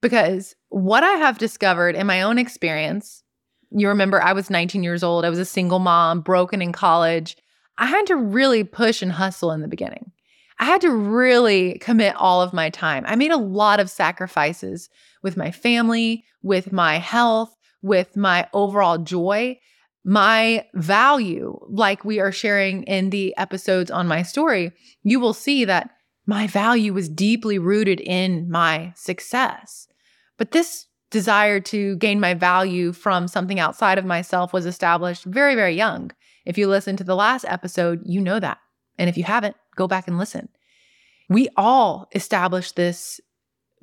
Because 0.00 0.54
what 0.68 1.02
I 1.02 1.14
have 1.14 1.38
discovered 1.38 1.96
in 1.96 2.06
my 2.06 2.22
own 2.22 2.38
experience, 2.38 3.24
you 3.72 3.88
remember 3.88 4.22
I 4.22 4.32
was 4.32 4.50
19 4.50 4.84
years 4.84 5.02
old, 5.02 5.24
I 5.24 5.30
was 5.30 5.40
a 5.40 5.44
single 5.44 5.80
mom, 5.80 6.20
broken 6.20 6.62
in 6.62 6.72
college. 6.72 7.36
I 7.78 7.86
had 7.86 8.06
to 8.06 8.16
really 8.16 8.62
push 8.62 9.02
and 9.02 9.10
hustle 9.10 9.50
in 9.50 9.62
the 9.62 9.68
beginning. 9.68 10.12
I 10.60 10.64
had 10.64 10.80
to 10.82 10.90
really 10.94 11.78
commit 11.80 12.14
all 12.14 12.40
of 12.40 12.52
my 12.52 12.70
time. 12.70 13.02
I 13.04 13.16
made 13.16 13.32
a 13.32 13.36
lot 13.36 13.80
of 13.80 13.90
sacrifices 13.90 14.88
with 15.24 15.36
my 15.36 15.50
family, 15.50 16.24
with 16.40 16.70
my 16.72 16.98
health, 16.98 17.52
with 17.82 18.16
my 18.16 18.46
overall 18.52 18.98
joy. 18.98 19.58
My 20.04 20.66
value, 20.74 21.58
like 21.68 22.04
we 22.04 22.20
are 22.20 22.30
sharing 22.30 22.84
in 22.84 23.10
the 23.10 23.36
episodes 23.36 23.90
on 23.90 24.06
my 24.06 24.22
story, 24.22 24.70
you 25.02 25.18
will 25.18 25.34
see 25.34 25.64
that 25.64 25.90
my 26.26 26.46
value 26.46 26.92
was 26.92 27.08
deeply 27.08 27.58
rooted 27.58 28.00
in 28.00 28.50
my 28.50 28.92
success. 28.96 29.88
But 30.38 30.52
this 30.52 30.86
desire 31.10 31.60
to 31.60 31.96
gain 31.96 32.20
my 32.20 32.34
value 32.34 32.92
from 32.92 33.28
something 33.28 33.60
outside 33.60 33.98
of 33.98 34.04
myself 34.04 34.52
was 34.52 34.66
established 34.66 35.24
very, 35.24 35.54
very 35.54 35.74
young. 35.74 36.10
If 36.44 36.58
you 36.58 36.68
listen 36.68 36.96
to 36.96 37.04
the 37.04 37.14
last 37.14 37.44
episode, 37.46 38.00
you 38.04 38.20
know 38.20 38.40
that. 38.40 38.58
And 38.98 39.08
if 39.08 39.16
you 39.16 39.24
haven't, 39.24 39.56
go 39.76 39.86
back 39.86 40.08
and 40.08 40.18
listen. 40.18 40.48
We 41.28 41.48
all 41.56 42.08
establish 42.14 42.72
this 42.72 43.20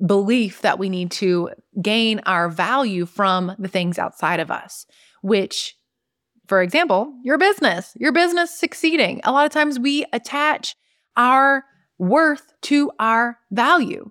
belief 0.04 0.62
that 0.62 0.78
we 0.78 0.88
need 0.88 1.10
to 1.10 1.50
gain 1.80 2.20
our 2.26 2.48
value 2.48 3.06
from 3.06 3.54
the 3.58 3.68
things 3.68 3.98
outside 3.98 4.40
of 4.40 4.50
us, 4.50 4.86
which, 5.22 5.76
for 6.46 6.62
example, 6.62 7.14
your 7.22 7.38
business, 7.38 7.92
your 7.96 8.12
business 8.12 8.50
succeeding. 8.50 9.20
A 9.24 9.32
lot 9.32 9.46
of 9.46 9.52
times 9.52 9.78
we 9.78 10.06
attach 10.12 10.74
our 11.16 11.64
worth 12.00 12.52
to 12.62 12.90
our 12.98 13.38
value. 13.50 14.10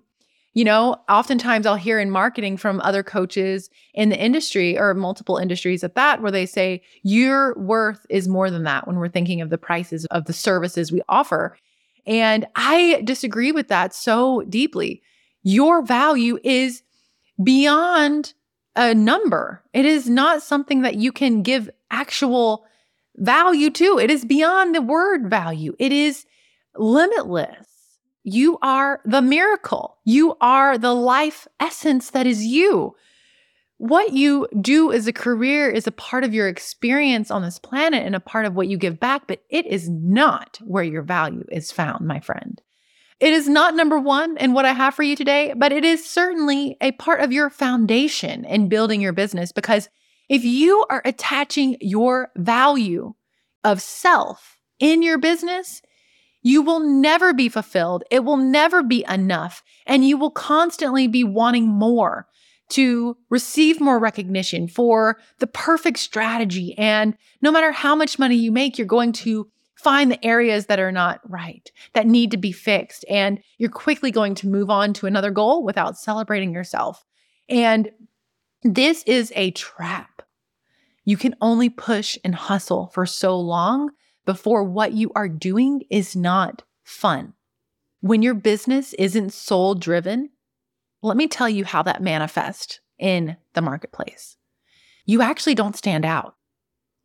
You 0.54 0.64
know, 0.64 0.96
oftentimes 1.08 1.66
I'll 1.66 1.76
hear 1.76 2.00
in 2.00 2.10
marketing 2.10 2.56
from 2.56 2.80
other 2.80 3.02
coaches 3.02 3.70
in 3.94 4.08
the 4.08 4.18
industry 4.18 4.78
or 4.78 4.94
multiple 4.94 5.36
industries 5.36 5.84
at 5.84 5.94
that, 5.94 6.22
where 6.22 6.32
they 6.32 6.46
say, 6.46 6.82
your 7.02 7.54
worth 7.54 8.06
is 8.08 8.26
more 8.26 8.50
than 8.50 8.64
that 8.64 8.86
when 8.86 8.96
we're 8.96 9.08
thinking 9.08 9.40
of 9.40 9.50
the 9.50 9.58
prices 9.58 10.06
of 10.06 10.24
the 10.24 10.32
services 10.32 10.90
we 10.90 11.02
offer. 11.08 11.56
And 12.06 12.46
I 12.56 13.02
disagree 13.04 13.52
with 13.52 13.68
that 13.68 13.94
so 13.94 14.42
deeply. 14.42 15.02
Your 15.42 15.82
value 15.82 16.38
is 16.42 16.82
beyond 17.42 18.34
a 18.76 18.94
number, 18.94 19.62
it 19.72 19.84
is 19.84 20.08
not 20.08 20.42
something 20.42 20.82
that 20.82 20.94
you 20.94 21.10
can 21.10 21.42
give 21.42 21.68
actual 21.90 22.64
value 23.16 23.68
to. 23.68 23.98
It 23.98 24.10
is 24.10 24.24
beyond 24.24 24.76
the 24.76 24.82
word 24.82 25.28
value, 25.28 25.74
it 25.78 25.92
is 25.92 26.24
limitless. 26.76 27.69
You 28.22 28.58
are 28.62 29.00
the 29.04 29.22
miracle. 29.22 29.96
You 30.04 30.36
are 30.40 30.76
the 30.76 30.94
life 30.94 31.48
essence 31.58 32.10
that 32.10 32.26
is 32.26 32.44
you. 32.44 32.94
What 33.78 34.12
you 34.12 34.46
do 34.60 34.92
as 34.92 35.06
a 35.06 35.12
career 35.12 35.70
is 35.70 35.86
a 35.86 35.92
part 35.92 36.22
of 36.22 36.34
your 36.34 36.48
experience 36.48 37.30
on 37.30 37.40
this 37.40 37.58
planet 37.58 38.04
and 38.04 38.14
a 38.14 38.20
part 38.20 38.44
of 38.44 38.54
what 38.54 38.68
you 38.68 38.76
give 38.76 39.00
back, 39.00 39.26
but 39.26 39.42
it 39.48 39.64
is 39.66 39.88
not 39.88 40.58
where 40.62 40.84
your 40.84 41.00
value 41.00 41.44
is 41.50 41.72
found, 41.72 42.06
my 42.06 42.20
friend. 42.20 42.60
It 43.20 43.32
is 43.32 43.48
not 43.48 43.74
number 43.74 43.98
one 43.98 44.36
in 44.36 44.52
what 44.52 44.66
I 44.66 44.72
have 44.72 44.94
for 44.94 45.02
you 45.02 45.16
today, 45.16 45.54
but 45.56 45.72
it 45.72 45.84
is 45.84 46.04
certainly 46.04 46.76
a 46.80 46.92
part 46.92 47.20
of 47.20 47.32
your 47.32 47.48
foundation 47.48 48.44
in 48.44 48.68
building 48.68 49.00
your 49.00 49.12
business 49.12 49.50
because 49.52 49.88
if 50.28 50.44
you 50.44 50.86
are 50.90 51.02
attaching 51.04 51.76
your 51.80 52.30
value 52.36 53.14
of 53.64 53.82
self 53.82 54.58
in 54.78 55.02
your 55.02 55.18
business, 55.18 55.82
you 56.42 56.62
will 56.62 56.80
never 56.80 57.32
be 57.32 57.48
fulfilled. 57.48 58.04
It 58.10 58.24
will 58.24 58.36
never 58.36 58.82
be 58.82 59.04
enough. 59.08 59.62
And 59.86 60.04
you 60.04 60.16
will 60.16 60.30
constantly 60.30 61.06
be 61.06 61.24
wanting 61.24 61.66
more 61.66 62.26
to 62.70 63.16
receive 63.28 63.80
more 63.80 63.98
recognition 63.98 64.68
for 64.68 65.18
the 65.38 65.46
perfect 65.46 65.98
strategy. 65.98 66.76
And 66.78 67.16
no 67.42 67.50
matter 67.50 67.72
how 67.72 67.94
much 67.94 68.18
money 68.18 68.36
you 68.36 68.52
make, 68.52 68.78
you're 68.78 68.86
going 68.86 69.12
to 69.12 69.50
find 69.74 70.10
the 70.10 70.24
areas 70.24 70.66
that 70.66 70.78
are 70.78 70.92
not 70.92 71.20
right, 71.28 71.70
that 71.94 72.06
need 72.06 72.30
to 72.30 72.36
be 72.36 72.52
fixed. 72.52 73.04
And 73.08 73.42
you're 73.58 73.70
quickly 73.70 74.10
going 74.10 74.34
to 74.36 74.48
move 74.48 74.70
on 74.70 74.92
to 74.94 75.06
another 75.06 75.30
goal 75.30 75.64
without 75.64 75.98
celebrating 75.98 76.52
yourself. 76.52 77.04
And 77.48 77.90
this 78.62 79.02
is 79.04 79.32
a 79.34 79.50
trap. 79.52 80.22
You 81.04 81.16
can 81.16 81.34
only 81.40 81.70
push 81.70 82.18
and 82.22 82.34
hustle 82.34 82.90
for 82.92 83.06
so 83.06 83.38
long 83.38 83.90
before 84.26 84.64
what 84.64 84.92
you 84.92 85.10
are 85.14 85.28
doing 85.28 85.82
is 85.90 86.14
not 86.14 86.62
fun. 86.84 87.34
When 88.00 88.22
your 88.22 88.34
business 88.34 88.92
isn't 88.94 89.32
soul 89.32 89.74
driven, 89.74 90.30
let 91.02 91.16
me 91.16 91.28
tell 91.28 91.48
you 91.48 91.64
how 91.64 91.82
that 91.82 92.02
manifests 92.02 92.80
in 92.98 93.36
the 93.54 93.62
marketplace. 93.62 94.36
You 95.06 95.22
actually 95.22 95.54
don't 95.54 95.76
stand 95.76 96.04
out. 96.04 96.34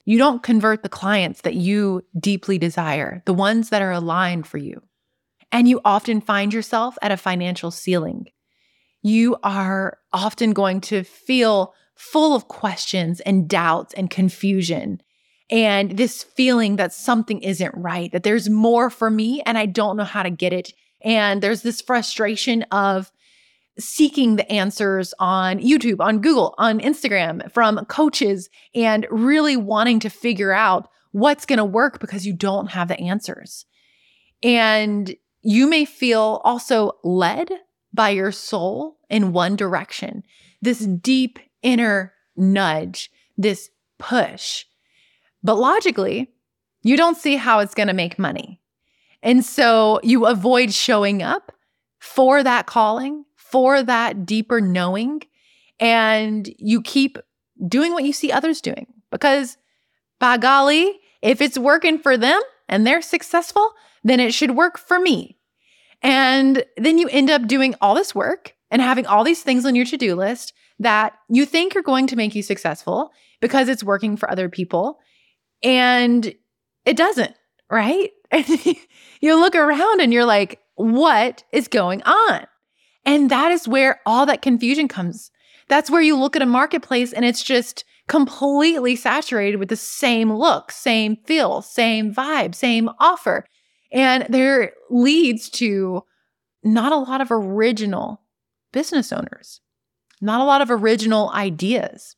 You 0.05 0.17
don't 0.17 0.43
convert 0.43 0.83
the 0.83 0.89
clients 0.89 1.41
that 1.41 1.55
you 1.55 2.03
deeply 2.19 2.57
desire, 2.57 3.23
the 3.25 3.33
ones 3.33 3.69
that 3.69 3.81
are 3.81 3.91
aligned 3.91 4.45
for 4.45 4.57
you. 4.57 4.83
And 5.51 5.67
you 5.67 5.81
often 5.83 6.21
find 6.21 6.53
yourself 6.53 6.97
at 7.01 7.11
a 7.11 7.17
financial 7.17 7.71
ceiling. 7.71 8.27
You 9.01 9.37
are 9.43 9.97
often 10.13 10.53
going 10.53 10.81
to 10.81 11.03
feel 11.03 11.73
full 11.95 12.35
of 12.35 12.47
questions 12.47 13.19
and 13.21 13.47
doubts 13.47 13.93
and 13.93 14.09
confusion 14.09 15.01
and 15.49 15.97
this 15.97 16.23
feeling 16.23 16.77
that 16.77 16.93
something 16.93 17.41
isn't 17.41 17.73
right, 17.75 18.11
that 18.11 18.23
there's 18.23 18.49
more 18.49 18.89
for 18.89 19.09
me 19.09 19.41
and 19.45 19.57
I 19.57 19.65
don't 19.65 19.97
know 19.97 20.03
how 20.03 20.23
to 20.23 20.29
get 20.29 20.53
it. 20.53 20.73
And 21.01 21.41
there's 21.41 21.61
this 21.61 21.81
frustration 21.81 22.63
of 22.71 23.11
seeking 23.77 24.37
the 24.37 24.49
answers 24.51 25.13
on 25.19 25.59
YouTube, 25.59 25.99
on 25.99 26.19
Google, 26.19 26.55
on 26.57 26.79
Instagram 26.79 27.51
from 27.51 27.83
coaches 27.85 28.49
and 28.73 29.05
really 29.11 29.57
wanting 29.57 29.99
to 29.99 30.09
figure 30.09 30.53
out 30.53 30.89
what's 31.11 31.45
going 31.45 31.57
to 31.57 31.65
work 31.65 31.99
because 31.99 32.25
you 32.25 32.33
don't 32.33 32.67
have 32.67 32.87
the 32.87 32.99
answers. 32.99 33.65
And 34.41 35.15
you 35.41 35.67
may 35.67 35.85
feel 35.85 36.41
also 36.43 36.93
led 37.03 37.49
by 37.93 38.09
your 38.09 38.31
soul 38.31 38.97
in 39.09 39.31
one 39.31 39.55
direction, 39.55 40.23
this 40.61 40.79
deep 40.79 41.39
inner 41.61 42.13
nudge, 42.35 43.11
this 43.37 43.69
push 43.99 44.65
but 45.45 45.55
logically, 45.59 46.31
you 46.81 46.97
don't 46.97 47.17
see 47.17 47.35
how 47.35 47.59
it's 47.59 47.75
going 47.75 47.87
to 47.87 47.93
make 47.93 48.17
money. 48.17 48.59
And 49.21 49.45
so 49.45 49.99
you 50.03 50.25
avoid 50.25 50.73
showing 50.73 51.21
up 51.21 51.51
for 51.99 52.41
that 52.41 52.65
calling, 52.65 53.25
for 53.35 53.83
that 53.83 54.25
deeper 54.25 54.59
knowing, 54.59 55.21
and 55.79 56.49
you 56.57 56.81
keep 56.81 57.19
doing 57.67 57.93
what 57.93 58.03
you 58.03 58.11
see 58.11 58.31
others 58.31 58.59
doing. 58.59 58.87
Because 59.11 59.57
by 60.19 60.37
golly, 60.37 60.99
if 61.21 61.41
it's 61.41 61.59
working 61.59 61.99
for 61.99 62.17
them 62.17 62.41
and 62.67 62.85
they're 62.85 63.01
successful, 63.03 63.73
then 64.03 64.19
it 64.19 64.33
should 64.33 64.51
work 64.51 64.79
for 64.79 64.99
me. 64.99 65.37
And 66.01 66.65
then 66.75 66.97
you 66.97 67.07
end 67.09 67.29
up 67.29 67.47
doing 67.47 67.75
all 67.81 67.93
this 67.93 68.15
work 68.15 68.55
and 68.71 68.81
having 68.81 69.05
all 69.05 69.23
these 69.23 69.43
things 69.43 69.63
on 69.65 69.75
your 69.75 69.85
to 69.85 69.97
do 69.97 70.15
list 70.15 70.53
that 70.79 71.13
you 71.29 71.45
think 71.45 71.75
are 71.75 71.83
going 71.83 72.07
to 72.07 72.15
make 72.15 72.33
you 72.33 72.41
successful 72.41 73.11
because 73.41 73.69
it's 73.69 73.83
working 73.83 74.17
for 74.17 74.29
other 74.29 74.49
people. 74.49 74.99
And 75.65 76.33
it 76.85 76.95
doesn't, 76.95 77.35
right? 77.71 78.11
you 79.19 79.39
look 79.39 79.55
around 79.55 79.99
and 79.99 80.13
you're 80.13 80.23
like, 80.23 80.59
what 80.75 81.43
is 81.51 81.67
going 81.67 82.03
on? 82.03 82.45
And 83.03 83.31
that 83.31 83.51
is 83.51 83.67
where 83.67 83.99
all 84.05 84.27
that 84.27 84.43
confusion 84.43 84.87
comes. 84.87 85.31
That's 85.67 85.89
where 85.89 86.03
you 86.03 86.15
look 86.15 86.35
at 86.35 86.43
a 86.43 86.47
marketplace 86.47 87.11
and 87.11 87.25
it's 87.25 87.41
just 87.41 87.83
completely 88.07 88.95
saturated 88.95 89.57
with 89.57 89.69
the 89.69 89.75
same 89.75 90.31
look, 90.31 90.71
same 90.71 91.17
feel, 91.25 91.63
same 91.63 92.13
vibe, 92.13 92.53
same 92.53 92.87
offer. 92.99 93.45
And 93.91 94.27
there 94.29 94.73
leads 94.91 95.49
to 95.51 96.03
not 96.63 96.91
a 96.91 96.97
lot 96.97 97.21
of 97.21 97.31
original 97.31 98.21
business 98.71 99.11
owners, 99.11 99.61
not 100.21 100.41
a 100.41 100.43
lot 100.43 100.61
of 100.61 100.69
original 100.69 101.31
ideas. 101.31 102.15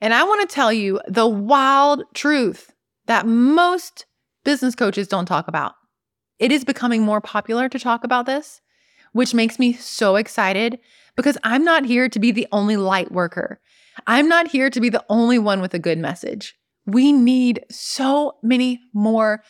And 0.00 0.14
I 0.14 0.22
want 0.22 0.48
to 0.48 0.54
tell 0.54 0.72
you 0.72 1.00
the 1.08 1.26
wild 1.26 2.04
truth 2.14 2.72
that 3.06 3.26
most 3.26 4.06
business 4.44 4.74
coaches 4.74 5.08
don't 5.08 5.26
talk 5.26 5.48
about. 5.48 5.74
It 6.38 6.52
is 6.52 6.64
becoming 6.64 7.02
more 7.02 7.20
popular 7.20 7.68
to 7.68 7.78
talk 7.78 8.04
about 8.04 8.26
this, 8.26 8.60
which 9.12 9.34
makes 9.34 9.58
me 9.58 9.72
so 9.72 10.16
excited 10.16 10.78
because 11.16 11.38
I'm 11.42 11.64
not 11.64 11.86
here 11.86 12.08
to 12.08 12.18
be 12.18 12.30
the 12.30 12.46
only 12.52 12.76
light 12.76 13.10
worker. 13.10 13.60
I'm 14.06 14.28
not 14.28 14.48
here 14.48 14.68
to 14.70 14.80
be 14.80 14.90
the 14.90 15.04
only 15.08 15.38
one 15.38 15.60
with 15.60 15.72
a 15.72 15.78
good 15.78 15.98
message. 15.98 16.54
We 16.84 17.12
need 17.12 17.64
so 17.70 18.36
many 18.42 18.80
more 18.92 19.42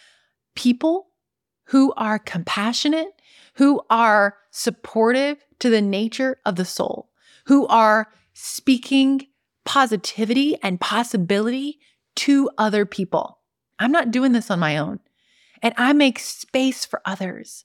people 0.55 1.09
who 1.67 1.93
are 1.97 2.19
compassionate, 2.19 3.09
who 3.55 3.83
are 3.91 4.37
supportive 4.51 5.45
to 5.59 5.69
the 5.69 5.83
nature 5.83 6.39
of 6.47 6.57
the 6.57 6.65
soul, 6.65 7.11
who 7.47 7.67
are 7.67 8.09
speaking 8.33 9.27
positivity 9.65 10.57
and 10.63 10.81
possibility 10.81 11.81
to 12.15 12.49
other 12.57 12.87
people. 12.87 13.36
I'm 13.79 13.93
not 13.93 14.11
doing 14.11 14.33
this 14.33 14.51
on 14.51 14.59
my 14.59 14.79
own. 14.79 15.01
And 15.63 15.75
I 15.77 15.93
make 15.93 16.19
space 16.19 16.85
for 16.85 17.01
others. 17.05 17.65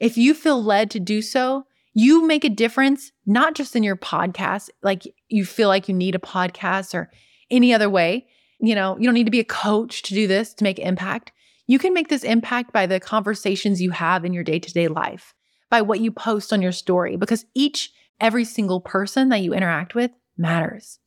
If 0.00 0.16
you 0.16 0.34
feel 0.34 0.62
led 0.62 0.90
to 0.92 1.00
do 1.00 1.22
so, 1.22 1.66
you 1.94 2.26
make 2.26 2.44
a 2.44 2.50
difference, 2.50 3.12
not 3.24 3.54
just 3.54 3.74
in 3.74 3.82
your 3.82 3.96
podcast, 3.96 4.68
like 4.82 5.02
you 5.28 5.44
feel 5.44 5.68
like 5.68 5.88
you 5.88 5.94
need 5.94 6.14
a 6.14 6.18
podcast 6.18 6.94
or 6.94 7.10
any 7.50 7.72
other 7.72 7.88
way. 7.88 8.26
You 8.60 8.74
know, 8.74 8.98
you 8.98 9.04
don't 9.04 9.14
need 9.14 9.24
to 9.24 9.30
be 9.30 9.40
a 9.40 9.44
coach 9.44 10.02
to 10.02 10.14
do 10.14 10.26
this 10.26 10.52
to 10.54 10.64
make 10.64 10.78
impact. 10.78 11.32
You 11.66 11.78
can 11.78 11.94
make 11.94 12.08
this 12.08 12.24
impact 12.24 12.72
by 12.72 12.86
the 12.86 13.00
conversations 13.00 13.80
you 13.80 13.90
have 13.90 14.24
in 14.24 14.32
your 14.32 14.44
day 14.44 14.58
to 14.58 14.72
day 14.72 14.88
life, 14.88 15.34
by 15.70 15.82
what 15.82 16.00
you 16.00 16.12
post 16.12 16.52
on 16.52 16.62
your 16.62 16.72
story, 16.72 17.16
because 17.16 17.46
each, 17.54 17.90
every 18.20 18.44
single 18.44 18.80
person 18.80 19.30
that 19.30 19.40
you 19.40 19.54
interact 19.54 19.94
with 19.94 20.10
matters. 20.36 20.98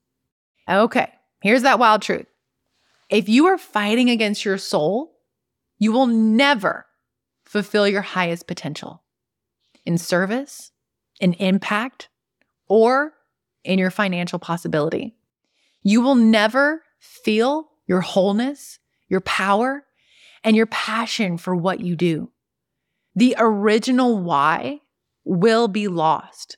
Okay, 0.68 1.12
here's 1.42 1.64
that 1.64 1.80
wild 1.80 2.02
truth 2.02 2.26
if 3.10 3.28
you 3.28 3.48
are 3.48 3.58
fighting 3.58 4.10
against 4.10 4.46
your 4.46 4.58
soul, 4.58 5.18
you 5.80 5.92
will 5.92 6.08
never 6.08 6.86
fulfill 7.44 7.88
your 7.88 8.02
highest 8.02 8.48
potential 8.48 9.04
in 9.86 9.98
service, 9.98 10.72
in 11.20 11.34
impact, 11.34 12.10
or 12.68 13.14
in 13.64 13.80
your 13.80 13.90
financial 13.90 14.38
possibility. 14.38 15.16
You 15.82 16.02
will 16.02 16.16
never 16.16 16.84
feel 17.00 17.70
your 17.88 18.02
wholeness, 18.02 18.80
your 19.08 19.22
power, 19.22 19.86
and 20.44 20.56
your 20.56 20.68
passion 20.68 21.38
for 21.38 21.56
what 21.56 21.80
you 21.80 21.96
do. 21.96 22.32
The 23.16 23.36
original 23.40 24.20
why 24.22 24.82
will 25.24 25.68
be 25.68 25.88
lost. 25.88 26.58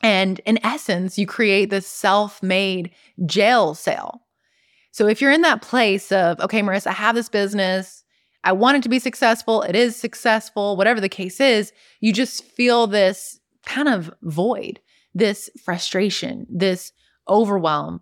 And 0.00 0.40
in 0.40 0.58
essence, 0.64 1.18
you 1.18 1.26
create 1.26 1.70
this 1.70 1.86
self 1.86 2.42
made 2.42 2.90
jail 3.26 3.74
cell 3.74 4.25
so 4.96 5.06
if 5.06 5.20
you're 5.20 5.30
in 5.30 5.42
that 5.42 5.60
place 5.60 6.10
of, 6.10 6.40
okay, 6.40 6.62
Marissa, 6.62 6.86
I 6.86 6.92
have 6.92 7.14
this 7.14 7.28
business, 7.28 8.02
I 8.44 8.52
want 8.52 8.78
it 8.78 8.82
to 8.84 8.88
be 8.88 8.98
successful, 8.98 9.60
it 9.60 9.76
is 9.76 9.94
successful, 9.94 10.74
whatever 10.74 11.02
the 11.02 11.08
case 11.10 11.38
is, 11.38 11.70
you 12.00 12.14
just 12.14 12.42
feel 12.42 12.86
this 12.86 13.38
kind 13.66 13.90
of 13.90 14.10
void, 14.22 14.80
this 15.14 15.50
frustration, 15.62 16.46
this 16.48 16.92
overwhelm, 17.28 18.00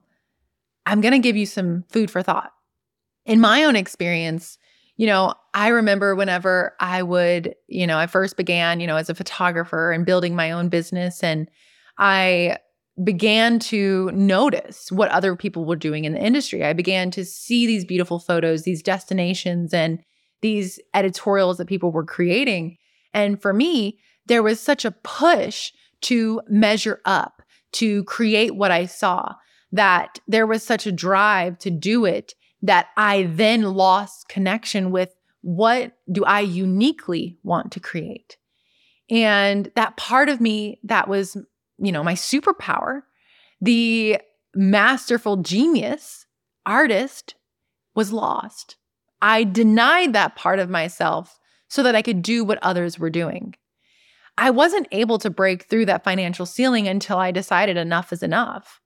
I'm 0.86 1.00
going 1.00 1.10
to 1.10 1.18
give 1.18 1.36
you 1.36 1.46
some 1.46 1.82
food 1.88 2.12
for 2.12 2.22
thought. 2.22 2.52
In 3.26 3.40
my 3.40 3.64
own 3.64 3.74
experience, 3.74 4.56
you 4.94 5.08
know, 5.08 5.34
I 5.52 5.70
remember 5.70 6.14
whenever 6.14 6.76
I 6.78 7.02
would, 7.02 7.56
you 7.66 7.88
know, 7.88 7.98
I 7.98 8.06
first 8.06 8.36
began, 8.36 8.78
you 8.78 8.86
know, 8.86 8.98
as 8.98 9.10
a 9.10 9.16
photographer 9.16 9.90
and 9.90 10.06
building 10.06 10.36
my 10.36 10.52
own 10.52 10.68
business 10.68 11.24
and 11.24 11.50
I 11.98 12.58
began 13.02 13.58
to 13.58 14.10
notice 14.12 14.92
what 14.92 15.10
other 15.10 15.34
people 15.34 15.64
were 15.64 15.76
doing 15.76 16.04
in 16.04 16.12
the 16.12 16.24
industry. 16.24 16.64
I 16.64 16.72
began 16.72 17.10
to 17.12 17.24
see 17.24 17.66
these 17.66 17.84
beautiful 17.84 18.20
photos, 18.20 18.62
these 18.62 18.82
destinations, 18.82 19.74
and 19.74 19.98
these 20.42 20.78
editorials 20.92 21.58
that 21.58 21.66
people 21.66 21.90
were 21.90 22.04
creating. 22.04 22.76
And 23.12 23.40
for 23.40 23.52
me, 23.52 23.98
there 24.26 24.42
was 24.42 24.60
such 24.60 24.84
a 24.84 24.92
push 24.92 25.72
to 26.02 26.40
measure 26.48 27.00
up, 27.04 27.42
to 27.72 28.04
create 28.04 28.54
what 28.54 28.70
I 28.70 28.86
saw, 28.86 29.34
that 29.72 30.20
there 30.28 30.46
was 30.46 30.62
such 30.62 30.86
a 30.86 30.92
drive 30.92 31.58
to 31.58 31.70
do 31.70 32.04
it 32.04 32.34
that 32.62 32.88
I 32.96 33.24
then 33.24 33.62
lost 33.62 34.28
connection 34.28 34.90
with 34.90 35.14
what 35.40 35.92
do 36.10 36.24
I 36.24 36.40
uniquely 36.40 37.38
want 37.42 37.72
to 37.72 37.80
create. 37.80 38.36
And 39.10 39.70
that 39.74 39.96
part 39.96 40.28
of 40.28 40.40
me 40.40 40.78
that 40.84 41.08
was 41.08 41.36
you 41.78 41.92
know, 41.92 42.02
my 42.02 42.14
superpower, 42.14 43.02
the 43.60 44.18
masterful 44.54 45.38
genius 45.38 46.26
artist 46.66 47.34
was 47.94 48.12
lost. 48.12 48.76
I 49.20 49.44
denied 49.44 50.12
that 50.12 50.36
part 50.36 50.58
of 50.58 50.70
myself 50.70 51.38
so 51.68 51.82
that 51.82 51.94
I 51.94 52.02
could 52.02 52.22
do 52.22 52.44
what 52.44 52.58
others 52.62 52.98
were 52.98 53.10
doing. 53.10 53.54
I 54.36 54.50
wasn't 54.50 54.88
able 54.90 55.18
to 55.18 55.30
break 55.30 55.64
through 55.64 55.86
that 55.86 56.04
financial 56.04 56.46
ceiling 56.46 56.88
until 56.88 57.18
I 57.18 57.30
decided 57.30 57.76
enough 57.76 58.12
is 58.12 58.22
enough. 58.22 58.80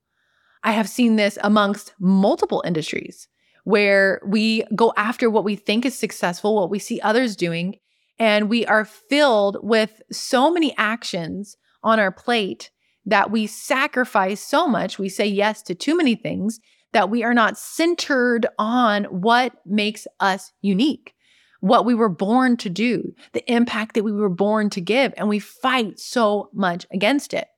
I 0.62 0.72
have 0.72 0.88
seen 0.88 1.16
this 1.16 1.38
amongst 1.42 1.94
multiple 1.98 2.62
industries 2.66 3.28
where 3.64 4.20
we 4.26 4.64
go 4.74 4.92
after 4.96 5.30
what 5.30 5.44
we 5.44 5.56
think 5.56 5.84
is 5.86 5.98
successful, 5.98 6.54
what 6.54 6.70
we 6.70 6.78
see 6.78 7.00
others 7.00 7.36
doing, 7.36 7.76
and 8.18 8.48
we 8.48 8.66
are 8.66 8.84
filled 8.84 9.58
with 9.62 10.02
so 10.10 10.50
many 10.50 10.74
actions 10.76 11.56
on 11.82 12.00
our 12.00 12.10
plate 12.10 12.70
that 13.08 13.30
we 13.30 13.46
sacrifice 13.46 14.40
so 14.40 14.66
much, 14.66 14.98
we 14.98 15.08
say 15.08 15.26
yes 15.26 15.62
to 15.62 15.74
too 15.74 15.96
many 15.96 16.14
things, 16.14 16.60
that 16.92 17.10
we 17.10 17.24
are 17.24 17.34
not 17.34 17.58
centered 17.58 18.46
on 18.58 19.04
what 19.04 19.54
makes 19.64 20.06
us 20.20 20.52
unique, 20.60 21.14
what 21.60 21.84
we 21.84 21.94
were 21.94 22.08
born 22.08 22.56
to 22.58 22.68
do, 22.68 23.14
the 23.32 23.52
impact 23.52 23.94
that 23.94 24.04
we 24.04 24.12
were 24.12 24.28
born 24.28 24.70
to 24.70 24.80
give, 24.80 25.12
and 25.16 25.28
we 25.28 25.38
fight 25.38 25.98
so 25.98 26.50
much 26.52 26.86
against 26.92 27.32
it. 27.32 27.48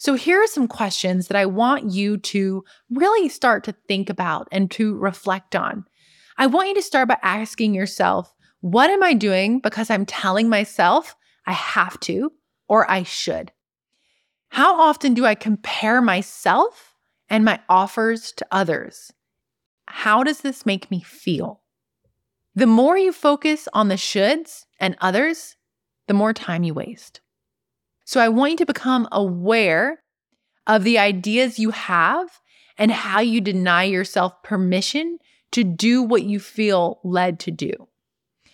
So, 0.00 0.14
here 0.14 0.40
are 0.40 0.46
some 0.46 0.68
questions 0.68 1.26
that 1.26 1.36
I 1.36 1.46
want 1.46 1.90
you 1.90 2.18
to 2.18 2.64
really 2.88 3.28
start 3.28 3.64
to 3.64 3.74
think 3.88 4.08
about 4.08 4.46
and 4.52 4.70
to 4.72 4.96
reflect 4.96 5.56
on. 5.56 5.84
I 6.36 6.46
want 6.46 6.68
you 6.68 6.74
to 6.74 6.82
start 6.82 7.08
by 7.08 7.18
asking 7.20 7.74
yourself, 7.74 8.32
what 8.60 8.90
am 8.90 9.02
I 9.02 9.14
doing 9.14 9.58
because 9.58 9.90
I'm 9.90 10.06
telling 10.06 10.48
myself 10.48 11.16
I 11.46 11.52
have 11.52 11.98
to 12.00 12.30
or 12.68 12.88
I 12.88 13.02
should? 13.02 13.50
How 14.50 14.80
often 14.80 15.14
do 15.14 15.26
I 15.26 15.34
compare 15.34 16.00
myself 16.00 16.94
and 17.28 17.44
my 17.44 17.60
offers 17.68 18.32
to 18.32 18.46
others? 18.50 19.12
How 19.86 20.22
does 20.22 20.40
this 20.40 20.66
make 20.66 20.90
me 20.90 21.00
feel? 21.00 21.60
The 22.54 22.66
more 22.66 22.98
you 22.98 23.12
focus 23.12 23.68
on 23.72 23.88
the 23.88 23.94
shoulds 23.94 24.64
and 24.80 24.96
others, 25.00 25.56
the 26.08 26.14
more 26.14 26.32
time 26.32 26.64
you 26.64 26.74
waste. 26.74 27.20
So 28.04 28.20
I 28.20 28.28
want 28.28 28.52
you 28.52 28.56
to 28.58 28.66
become 28.66 29.06
aware 29.12 30.02
of 30.66 30.82
the 30.82 30.98
ideas 30.98 31.58
you 31.58 31.70
have 31.70 32.40
and 32.76 32.90
how 32.90 33.20
you 33.20 33.40
deny 33.40 33.84
yourself 33.84 34.42
permission 34.42 35.18
to 35.52 35.64
do 35.64 36.02
what 36.02 36.22
you 36.24 36.40
feel 36.40 37.00
led 37.04 37.38
to 37.40 37.50
do 37.50 37.72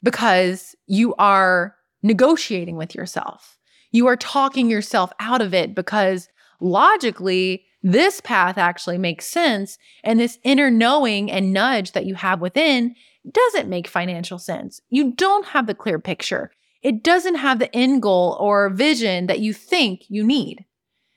because 0.02 0.74
you 0.87 1.14
are 1.16 1.76
negotiating 2.02 2.76
with 2.76 2.94
yourself. 2.94 3.53
You 3.94 4.09
are 4.09 4.16
talking 4.16 4.68
yourself 4.68 5.12
out 5.20 5.40
of 5.40 5.54
it 5.54 5.72
because 5.72 6.28
logically, 6.59 7.64
this 7.80 8.20
path 8.20 8.59
actually 8.59 8.98
makes 8.98 9.24
sense. 9.24 9.78
And 10.02 10.18
this 10.18 10.40
inner 10.42 10.68
knowing 10.68 11.30
and 11.30 11.52
nudge 11.52 11.92
that 11.92 12.04
you 12.04 12.16
have 12.16 12.40
within 12.40 12.96
doesn't 13.30 13.68
make 13.68 13.87
financial 13.87 14.40
sense. 14.40 14.80
You 14.90 15.12
don't 15.12 15.46
have 15.46 15.68
the 15.68 15.76
clear 15.76 16.00
picture. 16.00 16.50
It 16.83 17.04
doesn't 17.04 17.37
have 17.37 17.61
the 17.61 17.72
end 17.72 18.02
goal 18.02 18.37
or 18.40 18.68
vision 18.68 19.28
that 19.28 19.38
you 19.38 19.52
think 19.52 20.07
you 20.09 20.24
need. 20.26 20.64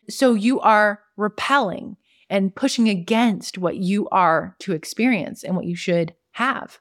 So 0.07 0.35
you 0.35 0.59
are 0.59 1.01
repelling 1.15 1.97
and 2.29 2.53
pushing 2.53 2.89
against 2.89 3.57
what 3.57 3.77
you 3.77 4.07
are 4.09 4.55
to 4.59 4.73
experience 4.73 5.43
and 5.43 5.55
what 5.55 5.65
you 5.65 5.75
should 5.75 6.13
have. 6.33 6.77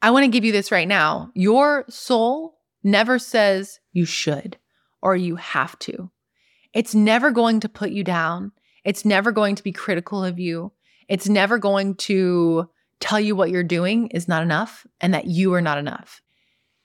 I 0.00 0.12
want 0.12 0.24
to 0.24 0.30
give 0.30 0.46
you 0.46 0.52
this 0.52 0.72
right 0.72 0.88
now. 0.88 1.30
Your 1.34 1.84
soul 1.90 2.58
never 2.82 3.18
says 3.18 3.80
you 3.92 4.06
should 4.06 4.56
or 5.02 5.16
you 5.16 5.36
have 5.36 5.78
to. 5.80 6.10
It's 6.72 6.94
never 6.94 7.30
going 7.30 7.60
to 7.60 7.68
put 7.68 7.90
you 7.90 8.04
down. 8.04 8.52
It's 8.84 9.04
never 9.04 9.32
going 9.32 9.56
to 9.56 9.62
be 9.62 9.72
critical 9.72 10.24
of 10.24 10.38
you. 10.38 10.72
It's 11.08 11.28
never 11.28 11.58
going 11.58 11.96
to 11.96 12.68
tell 13.00 13.18
you 13.18 13.34
what 13.34 13.50
you're 13.50 13.64
doing 13.64 14.08
is 14.08 14.28
not 14.28 14.42
enough 14.42 14.86
and 15.00 15.12
that 15.14 15.26
you 15.26 15.52
are 15.54 15.60
not 15.60 15.78
enough. 15.78 16.22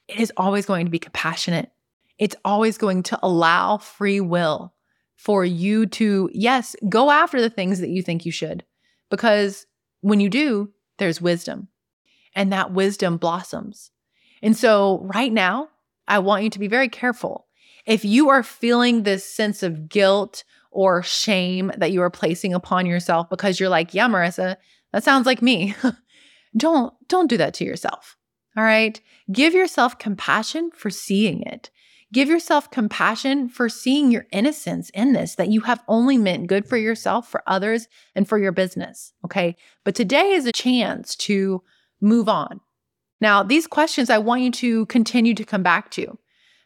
It 0.08 0.20
is 0.20 0.32
always 0.38 0.66
going 0.66 0.86
to 0.86 0.92
be 0.92 1.00
compassionate. 1.00 1.72
It's 2.18 2.36
always 2.46 2.78
going 2.78 3.04
to 3.04 3.20
allow 3.22 3.78
free 3.78 4.22
will 4.22 4.74
for 5.16 5.44
you 5.46 5.86
to, 5.88 6.30
yes, 6.34 6.76
go 6.88 7.12
after 7.12 7.42
the 7.42 7.50
things 7.50 7.80
that 7.80 7.90
you 7.90 8.02
think 8.02 8.26
you 8.26 8.32
should. 8.32 8.64
Because 9.10 9.66
when 10.02 10.20
you 10.20 10.30
do, 10.30 10.72
there's 10.98 11.22
wisdom 11.22 11.68
and 12.34 12.52
that 12.52 12.72
wisdom 12.72 13.18
blossoms. 13.18 13.92
And 14.42 14.56
so, 14.56 15.02
right 15.04 15.32
now, 15.32 15.70
I 16.08 16.20
want 16.20 16.44
you 16.44 16.50
to 16.52 16.60
be 16.60 16.68
very 16.68 16.90
careful 16.90 17.48
if 17.86 18.04
you 18.04 18.30
are 18.30 18.44
feeling 18.44 19.04
this 19.04 19.26
sense 19.26 19.64
of 19.64 19.90
guilt 19.90 20.44
or 20.72 21.04
shame 21.04 21.72
that 21.78 21.92
you 21.92 22.02
are 22.02 22.10
placing 22.10 22.54
upon 22.54 22.86
yourself 22.86 23.30
because 23.30 23.60
you're 23.60 23.70
like, 23.70 23.94
yeah, 23.94 24.08
Marissa, 24.08 24.58
that 24.92 25.04
sounds 25.04 25.26
like 25.26 25.42
me. 25.42 25.76
don't 26.58 26.94
don't 27.08 27.30
do 27.30 27.38
that 27.38 27.54
to 27.56 27.66
yourself. 27.66 28.18
All 28.58 28.64
right? 28.64 29.00
Give 29.32 29.54
yourself 29.54 29.98
compassion 30.00 30.72
for 30.74 30.90
seeing 30.90 31.42
it. 31.44 31.70
Give 32.14 32.30
yourself 32.30 32.72
compassion 32.72 33.50
for 33.50 33.68
seeing 33.68 34.12
your 34.12 34.26
innocence 34.32 34.90
in 34.92 35.14
this, 35.14 35.36
that 35.36 35.50
you 35.50 35.62
have 35.62 35.84
only 35.88 36.18
meant 36.18 36.48
good 36.48 36.66
for 36.66 36.78
yourself, 36.78 37.30
for 37.30 37.44
others, 37.48 37.88
and 38.14 38.28
for 38.28 38.38
your 38.38 38.52
business. 38.52 39.12
Okay. 39.26 39.56
But 39.84 39.96
today 39.96 40.32
is 40.32 40.46
a 40.46 40.54
chance 40.54 41.16
to 41.18 41.62
move 42.00 42.30
on. 42.30 42.62
Now, 43.20 43.44
these 43.44 43.68
questions 43.68 44.10
I 44.10 44.20
want 44.20 44.42
you 44.44 44.52
to 44.52 44.86
continue 44.86 45.34
to 45.34 45.44
come 45.44 45.64
back 45.64 45.90
to 45.92 46.18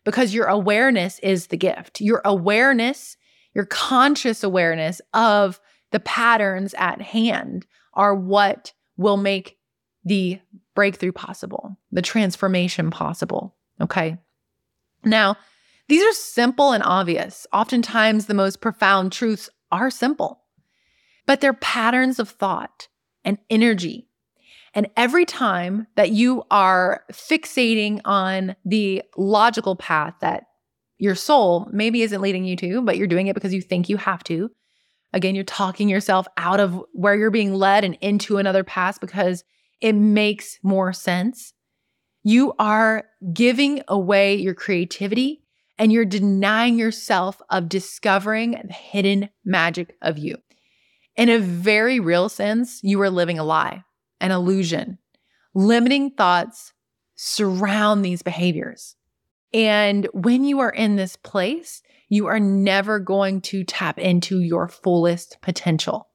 because 0.04 0.34
your 0.34 0.46
awareness 0.46 1.20
is 1.20 1.48
the 1.48 1.58
gift. 1.58 2.02
Your 2.02 2.22
awareness, 2.26 3.18
your 3.54 3.66
conscious 3.66 4.44
awareness 4.44 5.02
of 5.14 5.60
the 5.92 6.00
patterns 6.00 6.74
at 6.78 7.02
hand 7.02 7.66
are 7.94 8.16
what 8.16 8.74
will 8.98 9.18
make 9.18 9.58
the 10.06 10.40
breakthrough 10.76 11.12
possible, 11.12 11.78
the 11.92 12.02
transformation 12.02 12.92
possible. 12.92 13.56
Okay. 13.82 14.18
Now, 15.04 15.38
these 15.88 16.04
are 16.04 16.14
simple 16.14 16.72
and 16.72 16.84
obvious. 16.84 17.48
Oftentimes, 17.52 18.26
the 18.26 18.34
most 18.34 18.62
profound 18.62 19.12
truths 19.12 19.50
are 19.72 19.90
simple, 19.90 20.44
but 21.26 21.42
they're 21.42 21.54
patterns 21.54 22.20
of 22.20 22.30
thought 22.30 22.88
and 23.24 23.38
energy 23.50 24.09
and 24.74 24.90
every 24.96 25.26
time 25.26 25.88
that 25.96 26.12
you 26.12 26.44
are 26.52 27.04
fixating 27.12 28.02
on 28.06 28.56
the 28.66 29.04
logical 29.18 29.76
path 29.76 30.16
that 30.22 30.44
your 30.98 31.16
soul 31.16 31.68
maybe 31.72 32.02
isn't 32.02 32.22
leading 32.22 32.46
you 32.46 32.56
to, 32.58 32.82
but 32.82 32.98
you're 32.98 33.08
doing 33.08 33.28
it 33.28 33.34
because 33.34 33.54
you 33.54 33.62
think 33.62 33.90
you 33.90 33.98
have 33.98 34.24
to, 34.26 34.50
again, 35.14 35.34
you're 35.34 35.44
talking 35.44 35.90
yourself 35.90 36.28
out 36.38 36.60
of 36.60 36.84
where 36.94 37.16
you're 37.16 37.32
being 37.32 37.54
led 37.54 37.84
and 37.84 37.98
into 38.02 38.38
another 38.38 38.64
path 38.64 39.00
because 39.00 39.44
it 39.82 39.94
makes 39.94 40.60
more 40.62 40.94
sense. 40.94 41.54
You 42.24 42.54
are 42.60 43.06
giving 43.34 43.82
away 43.88 44.36
your 44.36 44.54
creativity 44.54 45.42
and 45.78 45.92
you're 45.92 46.06
denying 46.06 46.78
yourself 46.78 47.42
of 47.50 47.70
discovering 47.70 48.52
the 48.52 48.74
hidden 48.74 49.30
magic 49.46 49.96
of 50.02 50.18
you. 50.18 50.38
In 51.16 51.30
a 51.30 51.40
very 51.40 52.00
real 52.00 52.28
sense, 52.28 52.82
you 52.84 53.02
are 53.02 53.10
living 53.10 53.40
a 53.40 53.44
lie 53.44 53.84
an 54.22 54.32
illusion. 54.32 54.98
Limiting 55.54 56.12
thoughts 56.12 56.74
surround 57.16 58.04
these 58.04 58.22
behaviors. 58.22 58.96
And 59.54 60.08
when 60.14 60.44
you 60.44 60.60
are 60.60 60.70
in 60.70 60.96
this 60.96 61.16
place, 61.16 61.82
you 62.08 62.28
are 62.28 62.40
never 62.40 63.00
going 63.00 63.42
to 63.42 63.64
tap 63.64 63.98
into 63.98 64.40
your 64.40 64.68
fullest 64.68 65.38
potential. 65.42 66.08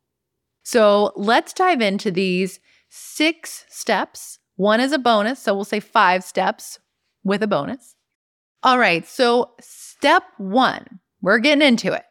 So 0.62 1.12
let's 1.16 1.52
dive 1.52 1.80
into 1.80 2.10
these 2.10 2.60
six 2.88 3.64
steps. 3.68 4.38
One 4.56 4.80
is 4.80 4.92
a 4.92 4.98
bonus. 4.98 5.40
So 5.40 5.54
we'll 5.54 5.64
say 5.64 5.80
five 5.80 6.24
steps 6.24 6.78
with 7.22 7.42
a 7.42 7.48
bonus. 7.48 7.96
All 8.62 8.78
right. 8.78 9.06
So, 9.06 9.52
step 9.60 10.24
one 10.38 11.00
we're 11.24 11.38
getting 11.38 11.66
into 11.66 11.92
it. 11.92 12.04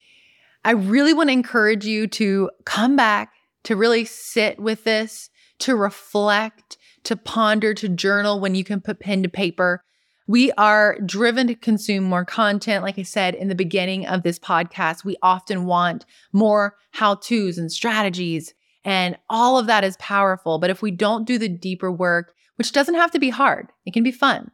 I 0.66 0.72
really 0.72 1.14
want 1.14 1.30
to 1.30 1.34
encourage 1.34 1.86
you 1.86 2.08
to 2.08 2.50
come 2.66 2.96
back, 2.96 3.32
to 3.66 3.76
really 3.76 4.06
sit 4.06 4.60
with 4.60 4.84
this, 4.86 5.30
to 5.60 5.76
reflect, 5.76 6.78
to 7.04 7.16
ponder, 7.16 7.74
to 7.74 7.90
journal 7.90 8.40
when 8.40 8.56
you 8.56 8.64
can 8.64 8.82
put 8.82 9.00
pen 9.00 9.24
to 9.24 9.30
paper. 9.30 9.84
We 10.26 10.52
are 10.54 10.98
driven 11.06 11.48
to 11.48 11.56
consume 11.56 12.06
more 12.06 12.26
content. 12.26 12.84
Like 12.84 12.98
I 12.98 13.04
said 13.04 13.36
in 13.36 13.50
the 13.50 13.56
beginning 13.56 14.08
of 14.08 14.24
this 14.24 14.40
podcast, 14.40 15.04
we 15.04 15.18
often 15.22 15.66
want 15.66 16.06
more 16.32 16.76
how 16.92 17.16
to's 17.16 17.58
and 17.58 17.72
strategies, 17.72 18.54
and 18.86 19.18
all 19.30 19.58
of 19.58 19.68
that 19.68 19.84
is 19.84 19.98
powerful. 19.98 20.60
But 20.60 20.70
if 20.70 20.82
we 20.82 20.92
don't 20.92 21.28
do 21.28 21.38
the 21.38 21.50
deeper 21.50 21.92
work, 21.92 22.34
which 22.56 22.72
doesn't 22.72 22.96
have 22.96 23.12
to 23.12 23.20
be 23.20 23.30
hard, 23.30 23.72
it 23.86 23.94
can 23.94 24.04
be 24.04 24.12
fun, 24.12 24.52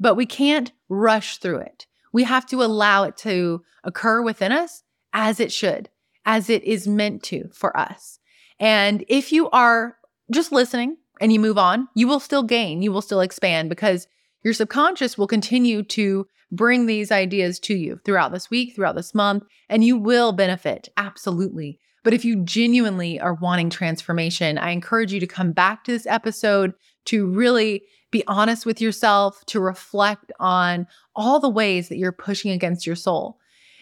but 0.00 0.14
we 0.14 0.26
can't 0.26 0.72
rush 0.88 1.38
through 1.38 1.58
it. 1.58 1.86
We 2.12 2.24
have 2.24 2.46
to 2.46 2.62
allow 2.62 3.04
it 3.04 3.16
to 3.18 3.62
occur 3.82 4.22
within 4.22 4.50
us 4.50 4.82
as 5.12 5.40
it 5.40 5.52
should, 5.52 5.88
as 6.24 6.50
it 6.50 6.64
is 6.64 6.88
meant 6.88 7.22
to 7.24 7.48
for 7.52 7.76
us. 7.76 8.18
And 8.58 9.04
if 9.08 9.32
you 9.32 9.50
are 9.50 9.96
just 10.30 10.52
listening 10.52 10.96
and 11.20 11.32
you 11.32 11.40
move 11.40 11.58
on, 11.58 11.88
you 11.94 12.08
will 12.08 12.20
still 12.20 12.42
gain, 12.42 12.82
you 12.82 12.92
will 12.92 13.02
still 13.02 13.20
expand 13.20 13.68
because 13.68 14.06
your 14.42 14.54
subconscious 14.54 15.16
will 15.16 15.26
continue 15.26 15.82
to 15.82 16.26
bring 16.52 16.86
these 16.86 17.10
ideas 17.10 17.58
to 17.60 17.74
you 17.74 17.98
throughout 18.04 18.32
this 18.32 18.50
week, 18.50 18.74
throughout 18.74 18.94
this 18.94 19.14
month, 19.14 19.44
and 19.68 19.84
you 19.84 19.96
will 19.96 20.32
benefit 20.32 20.88
absolutely. 20.96 21.78
But 22.02 22.12
if 22.14 22.24
you 22.24 22.44
genuinely 22.44 23.18
are 23.18 23.34
wanting 23.34 23.70
transformation, 23.70 24.58
I 24.58 24.70
encourage 24.70 25.12
you 25.12 25.20
to 25.20 25.26
come 25.26 25.52
back 25.52 25.84
to 25.84 25.92
this 25.92 26.06
episode 26.06 26.74
to 27.06 27.26
really 27.26 27.82
be 28.10 28.22
honest 28.28 28.66
with 28.66 28.80
yourself, 28.80 29.44
to 29.46 29.58
reflect 29.58 30.30
on 30.38 30.86
all 31.16 31.40
the 31.40 31.48
ways 31.48 31.88
that 31.88 31.96
you're 31.96 32.12
pushing 32.12 32.50
against 32.52 32.86
your 32.86 32.96
soul. 32.96 33.38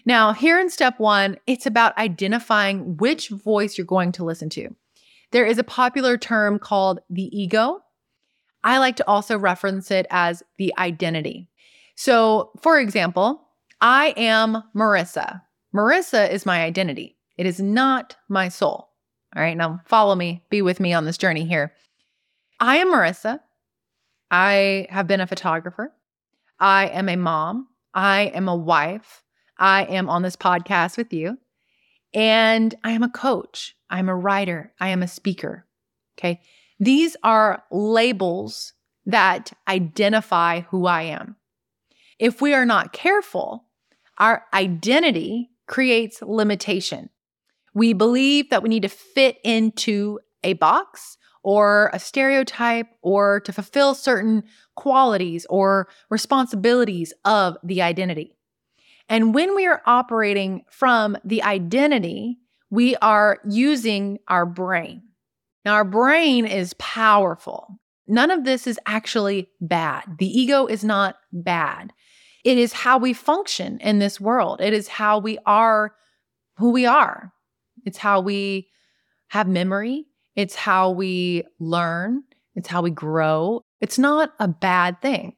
Now, 0.07 0.33
here 0.33 0.59
in 0.59 0.71
step 0.71 0.99
one, 0.99 1.37
it's 1.47 1.67
about 1.67 1.97
identifying 1.99 2.97
which 2.97 3.29
voice 3.29 3.77
you're 3.77 3.87
going 3.87 4.13
to 4.13 4.25
listen 4.25 4.49
to. 4.51 4.75
There 5.33 5.47
is 5.47 5.59
a 5.59 5.64
popular 5.64 6.16
term 6.16 6.59
called 6.59 7.01
the 7.11 7.25
ego. 7.37 7.81
I 8.64 8.79
like 8.79 8.97
to 8.97 9.09
also 9.09 9.38
reference 9.38 9.90
it 9.90 10.07
as 10.11 10.42
the 10.59 10.73
identity. 10.79 11.49
So, 11.97 12.53
for 12.62 12.79
example, 12.79 13.49
I 13.81 14.14
am 14.16 14.62
Marissa. 14.77 15.42
Marissa 15.75 16.31
is 16.31 16.47
my 16.47 16.62
identity. 16.62 17.16
It 17.37 17.47
is 17.47 17.61
not 17.61 18.16
my 18.29 18.49
soul. 18.49 18.90
All 19.35 19.42
right, 19.42 19.57
now 19.57 19.81
follow 19.87 20.14
me, 20.14 20.45
be 20.51 20.62
with 20.62 20.79
me 20.79 20.92
on 20.92 21.07
this 21.07 21.18
journey 21.18 21.45
here. 21.45 21.73
I 22.61 22.77
am 22.77 22.92
Marissa. 22.92 23.40
I 24.31 24.87
have 24.90 25.07
been 25.07 25.21
a 25.21 25.27
photographer. 25.27 25.92
I 26.61 26.88
am 26.88 27.09
a 27.09 27.16
mom. 27.16 27.68
I 27.95 28.33
am 28.35 28.49
a 28.49 28.57
wife. 28.57 29.25
I 29.59 29.85
am 29.85 30.09
on 30.09 30.23
this 30.23 30.37
podcast 30.37 30.97
with 30.97 31.12
you. 31.12 31.38
And 32.14 32.75
I 32.85 32.92
am 32.92 33.03
a 33.03 33.11
coach. 33.11 33.75
I'm 33.93 34.09
a 34.09 34.17
writer. 34.17 34.73
I 34.81 34.89
am 34.89 35.03
a 35.03 35.09
speaker. 35.09 35.67
Okay. 36.19 36.41
These 36.81 37.17
are 37.23 37.63
labels 37.71 38.73
that 39.07 39.53
identify 39.69 40.63
who 40.63 40.87
I 40.87 41.03
am. 41.03 41.37
If 42.19 42.41
we 42.41 42.55
are 42.55 42.67
not 42.67 42.93
careful, 42.93 43.67
our 44.19 44.45
identity 44.55 45.51
creates 45.67 46.23
limitation. 46.23 47.11
We 47.75 47.93
believe 47.93 48.51
that 48.51 48.63
we 48.63 48.69
need 48.69 48.83
to 48.83 48.89
fit 48.89 49.39
into 49.45 50.19
a 50.43 50.55
box 50.55 51.19
or 51.43 51.91
a 51.93 51.99
stereotype 51.99 52.87
or 53.03 53.41
to 53.41 53.53
fulfill 53.53 53.95
certain 53.95 54.45
qualities 54.77 55.47
or 55.51 55.89
responsibilities 56.11 57.13
of 57.25 57.57
the 57.63 57.83
identity. 57.83 58.37
And 59.09 59.35
when 59.35 59.55
we 59.55 59.67
are 59.67 59.83
operating 59.85 60.65
from 60.71 61.17
the 61.25 61.43
identity, 61.43 62.39
we 62.73 62.97
are 62.97 63.39
using 63.47 64.19
our 64.29 64.47
brain. 64.47 65.03
Now, 65.63 65.75
our 65.75 65.85
brain 65.85 66.47
is 66.47 66.73
powerful. 66.79 67.79
None 68.09 68.31
of 68.31 68.45
this 68.45 68.67
is 68.67 68.81
actually 68.87 69.51
bad. 69.61 70.05
The 70.19 70.27
ego 70.27 70.65
is 70.67 70.83
not 70.83 71.17
bad. 71.35 71.93
It 72.45 72.57
is 72.57 72.73
how 72.73 72.97
we 72.97 73.13
function 73.13 73.79
in 73.81 73.99
this 73.99 74.19
world, 74.19 74.63
it 74.63 74.73
is 74.73 74.89
how 74.89 75.19
we 75.19 75.39
are 75.45 75.95
who 76.57 76.71
we 76.71 76.87
are. 76.87 77.33
It's 77.85 77.99
how 77.99 78.21
we 78.21 78.69
have 79.29 79.47
memory, 79.47 80.07
it's 80.35 80.55
how 80.55 80.91
we 80.93 81.45
learn, 81.61 82.23
it's 82.55 82.69
how 82.69 82.81
we 82.81 82.91
grow. 82.91 83.61
It's 83.83 83.99
not 83.99 84.33
a 84.39 84.49
bad 84.49 85.03
thing. 85.03 85.35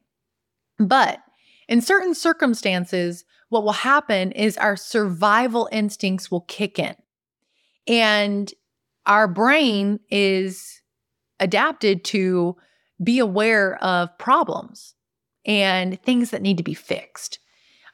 But 0.79 1.19
in 1.67 1.81
certain 1.81 2.15
circumstances, 2.15 3.25
what 3.49 3.63
will 3.63 3.71
happen 3.73 4.31
is 4.31 4.57
our 4.57 4.77
survival 4.77 5.67
instincts 5.71 6.31
will 6.31 6.41
kick 6.41 6.79
in. 6.79 6.95
And 7.87 8.51
our 9.05 9.27
brain 9.27 9.99
is 10.09 10.81
adapted 11.39 12.03
to 12.05 12.55
be 13.03 13.19
aware 13.19 13.75
of 13.83 14.17
problems 14.17 14.95
and 15.45 16.01
things 16.01 16.31
that 16.31 16.41
need 16.41 16.57
to 16.57 16.63
be 16.63 16.73
fixed. 16.73 17.39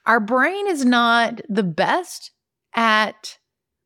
Our 0.05 0.19
brain 0.19 0.67
is 0.67 0.85
not 0.85 1.41
the 1.49 1.63
best 1.63 2.31
at 2.73 3.37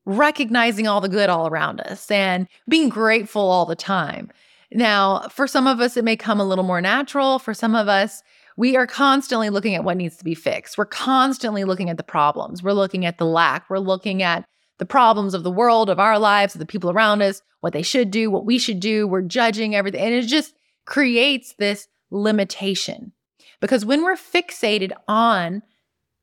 recognizing 0.05 0.87
all 0.87 1.01
the 1.01 1.09
good 1.09 1.29
all 1.29 1.47
around 1.47 1.81
us 1.81 2.09
and 2.11 2.47
being 2.69 2.89
grateful 2.89 3.41
all 3.41 3.65
the 3.65 3.75
time. 3.75 4.29
Now, 4.71 5.27
for 5.29 5.47
some 5.47 5.67
of 5.67 5.79
us, 5.79 5.97
it 5.97 6.03
may 6.03 6.15
come 6.15 6.39
a 6.39 6.45
little 6.45 6.63
more 6.63 6.81
natural. 6.81 7.39
For 7.39 7.53
some 7.53 7.75
of 7.75 7.87
us, 7.87 8.21
we 8.57 8.75
are 8.75 8.87
constantly 8.87 9.49
looking 9.49 9.75
at 9.75 9.83
what 9.83 9.97
needs 9.97 10.17
to 10.17 10.23
be 10.23 10.35
fixed. 10.35 10.77
We're 10.77 10.85
constantly 10.85 11.63
looking 11.63 11.89
at 11.89 11.97
the 11.97 12.03
problems. 12.03 12.61
We're 12.61 12.73
looking 12.73 13.05
at 13.05 13.17
the 13.17 13.25
lack. 13.25 13.69
We're 13.69 13.79
looking 13.79 14.21
at 14.21 14.45
the 14.77 14.85
problems 14.85 15.33
of 15.33 15.43
the 15.43 15.51
world, 15.51 15.89
of 15.89 15.99
our 15.99 16.19
lives, 16.19 16.55
of 16.55 16.59
the 16.59 16.65
people 16.65 16.91
around 16.91 17.21
us, 17.21 17.41
what 17.61 17.73
they 17.73 17.81
should 17.81 18.11
do, 18.11 18.29
what 18.29 18.45
we 18.45 18.57
should 18.57 18.79
do. 18.79 19.07
We're 19.07 19.21
judging 19.21 19.75
everything. 19.75 20.01
And 20.01 20.13
it 20.13 20.23
just 20.23 20.53
creates 20.85 21.53
this 21.53 21.87
limitation. 22.11 23.11
Because 23.59 23.85
when 23.85 24.03
we're 24.03 24.15
fixated 24.15 24.91
on 25.07 25.63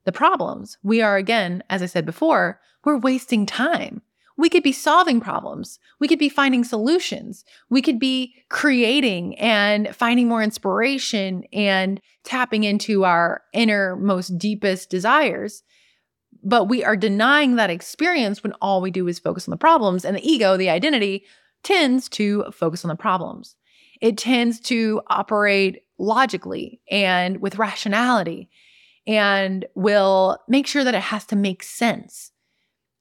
the 0.05 0.13
problems, 0.13 0.79
we 0.83 1.01
are, 1.01 1.17
again, 1.17 1.63
as 1.71 1.83
I 1.83 1.87
said 1.87 2.07
before, 2.07 2.61
we're 2.85 2.99
wasting 2.99 3.47
time. 3.47 4.03
We 4.37 4.49
could 4.49 4.63
be 4.63 4.73
solving 4.73 5.21
problems. 5.21 5.79
We 6.01 6.09
could 6.09 6.19
be 6.19 6.29
finding 6.29 6.65
solutions. 6.65 7.45
We 7.71 7.83
could 7.83 7.99
be 7.99 8.35
creating 8.49 9.39
and 9.39 9.95
finding 9.95 10.27
more 10.27 10.43
inspiration 10.43 11.45
and 11.53 12.01
tapping 12.25 12.65
into 12.65 13.05
our 13.05 13.43
inner, 13.53 13.97
most 13.97 14.39
deepest 14.39 14.91
desires. 14.91 15.63
But 16.43 16.65
we 16.65 16.85
are 16.85 16.97
denying 16.97 17.57
that 17.57 17.71
experience 17.71 18.43
when 18.43 18.53
all 18.61 18.81
we 18.81 18.91
do 18.91 19.07
is 19.09 19.19
focus 19.19 19.47
on 19.47 19.53
the 19.53 19.57
problems. 19.57 20.05
And 20.05 20.17
the 20.17 20.29
ego, 20.29 20.57
the 20.57 20.71
identity, 20.71 21.25
tends 21.63 22.09
to 22.11 22.45
focus 22.53 22.85
on 22.85 22.89
the 22.89 22.97
problems. 22.97 23.55
It 24.01 24.19
tends 24.19 24.59
to 24.61 25.01
operate 25.07 25.83
logically 25.99 26.81
and 26.91 27.41
with 27.41 27.59
rationality 27.59 28.51
and 29.07 29.65
will 29.75 30.39
make 30.49 30.67
sure 30.67 30.85
that 30.85 30.95
it 30.95 31.03
has 31.03 31.25
to 31.27 31.37
make 31.37 31.63
sense. 31.63 32.33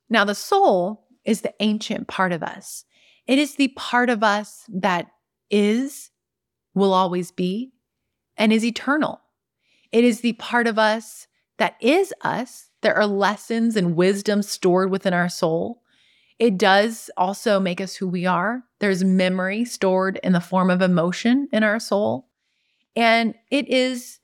Now, 0.10 0.26
the 0.26 0.36
soul 0.36 1.08
is 1.26 1.42
the 1.42 1.54
ancient 1.60 2.08
part 2.08 2.32
of 2.32 2.44
us. 2.44 2.86
It 3.28 3.40
is 3.40 3.56
the 3.56 3.70
part 3.70 4.10
of 4.10 4.24
us 4.24 4.66
that 4.70 5.08
is, 5.50 6.12
will 6.74 6.94
always 6.94 7.32
be, 7.32 7.72
and 8.38 8.52
is 8.52 8.66
eternal. 8.66 9.22
It 9.92 10.04
is 10.04 10.22
the 10.22 10.34
part 10.34 10.68
of 10.68 10.80
us 10.80 11.28
that 11.58 11.76
is 11.82 12.14
us. 12.22 12.71
There 12.82 12.96
are 12.96 13.06
lessons 13.06 13.76
and 13.76 13.96
wisdom 13.96 14.42
stored 14.42 14.90
within 14.90 15.14
our 15.14 15.30
soul. 15.30 15.82
It 16.40 16.58
does 16.58 17.12
also 17.16 17.60
make 17.60 17.80
us 17.80 17.96
who 17.96 18.08
we 18.08 18.26
are. 18.26 18.64
There's 18.80 19.04
memory 19.04 19.66
stored 19.66 20.20
in 20.24 20.34
the 20.34 20.40
form 20.40 20.70
of 20.70 20.82
emotion 20.82 21.48
in 21.52 21.64
our 21.64 21.80
soul. 21.80 22.28
And 22.96 23.36
it 23.52 23.68
is 23.70 24.20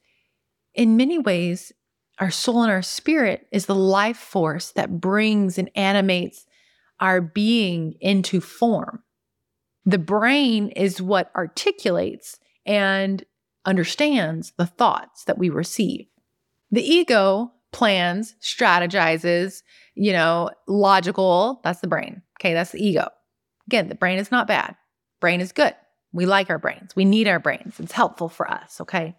in 0.74 0.96
many 0.96 1.18
ways, 1.18 1.74
our 2.20 2.32
soul 2.32 2.64
and 2.64 2.72
our 2.72 2.82
spirit 2.82 3.48
is 3.52 3.66
the 3.66 3.76
life 3.76 4.18
force 4.18 4.72
that 4.72 5.02
brings 5.02 5.58
and 5.58 5.70
animates 5.76 6.46
our 7.00 7.22
being 7.22 7.96
into 8.00 8.42
form. 8.42 9.04
The 9.86 9.98
brain 9.98 10.70
is 10.70 11.02
what 11.02 11.32
articulates 11.36 12.40
and 12.66 13.24
understands 13.66 14.54
the 14.58 14.66
thoughts 14.66 15.24
that 15.26 15.38
we 15.38 15.50
receive. 15.50 16.08
The 16.72 16.84
ego 16.84 17.54
plans, 17.72 18.36
strategizes, 18.42 19.62
you 19.96 20.14
know, 20.14 20.50
logical, 20.68 21.60
that's 21.64 21.82
the 21.82 21.88
brain. 21.88 22.22
Okay, 22.40 22.54
that's 22.54 22.72
the 22.72 22.86
ego. 22.86 23.08
Again, 23.68 23.90
the 23.90 23.96
brain 23.96 24.20
is 24.20 24.32
not 24.32 24.48
bad. 24.48 24.76
Brain 25.20 25.42
is 25.42 25.52
good. 25.52 25.76
We 26.14 26.26
like 26.26 26.50
our 26.50 26.60
brains. 26.60 26.96
We 26.96 27.06
need 27.06 27.28
our 27.28 27.40
brains. 27.40 27.80
It's 27.80 27.92
helpful 27.92 28.30
for 28.30 28.50
us, 28.50 28.80
okay? 28.82 29.16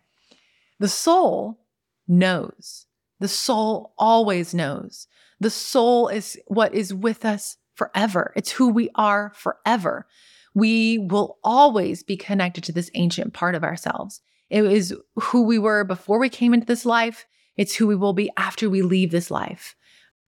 The 0.78 0.88
soul 0.88 1.60
knows. 2.06 2.86
The 3.20 3.28
soul 3.28 3.94
always 3.98 4.54
knows. 4.54 5.06
The 5.40 5.50
soul 5.50 6.08
is 6.08 6.38
what 6.46 6.74
is 6.74 6.94
with 6.94 7.24
us 7.24 7.56
forever. 7.74 8.32
It's 8.36 8.50
who 8.50 8.68
we 8.68 8.90
are 8.94 9.32
forever. 9.34 10.06
We 10.54 10.98
will 10.98 11.38
always 11.44 12.02
be 12.02 12.16
connected 12.16 12.64
to 12.64 12.72
this 12.72 12.90
ancient 12.94 13.34
part 13.34 13.54
of 13.54 13.62
ourselves. 13.62 14.20
It 14.50 14.64
is 14.64 14.94
who 15.16 15.42
we 15.42 15.58
were 15.58 15.84
before 15.84 16.18
we 16.18 16.28
came 16.28 16.54
into 16.54 16.66
this 16.66 16.86
life. 16.86 17.26
It's 17.58 17.74
who 17.74 17.86
we 17.86 17.96
will 17.96 18.14
be 18.14 18.30
after 18.38 18.70
we 18.70 18.80
leave 18.80 19.10
this 19.10 19.30
life. 19.30 19.76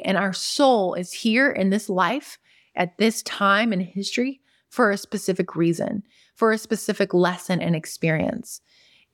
And 0.04 0.18
our 0.18 0.34
soul 0.34 0.94
is 0.94 1.12
here 1.12 1.50
in 1.50 1.70
this 1.70 1.88
life 1.88 2.38
at 2.74 2.98
this 2.98 3.22
time 3.22 3.72
in 3.72 3.80
history 3.80 4.40
for 4.68 4.90
a 4.90 4.98
specific 4.98 5.56
reason, 5.56 6.02
for 6.34 6.52
a 6.52 6.58
specific 6.58 7.14
lesson 7.14 7.60
and 7.62 7.74
experience. 7.74 8.60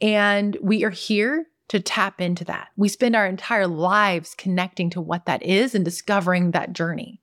And 0.00 0.56
we 0.60 0.84
are 0.84 0.90
here 0.90 1.46
to 1.68 1.80
tap 1.80 2.20
into 2.20 2.44
that. 2.44 2.68
We 2.76 2.88
spend 2.88 3.16
our 3.16 3.26
entire 3.26 3.66
lives 3.66 4.34
connecting 4.36 4.90
to 4.90 5.00
what 5.00 5.26
that 5.26 5.42
is 5.42 5.74
and 5.74 5.84
discovering 5.84 6.50
that 6.50 6.72
journey. 6.72 7.22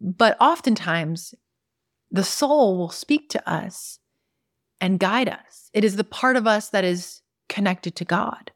But 0.00 0.36
oftentimes, 0.40 1.34
the 2.10 2.24
soul 2.24 2.78
will 2.78 2.90
speak 2.90 3.28
to 3.30 3.50
us 3.50 3.98
and 4.80 5.00
guide 5.00 5.28
us. 5.28 5.70
It 5.72 5.84
is 5.84 5.96
the 5.96 6.04
part 6.04 6.36
of 6.36 6.46
us 6.46 6.68
that 6.68 6.84
is 6.84 7.22
connected 7.48 7.96
to 7.96 8.04
God. 8.04 8.52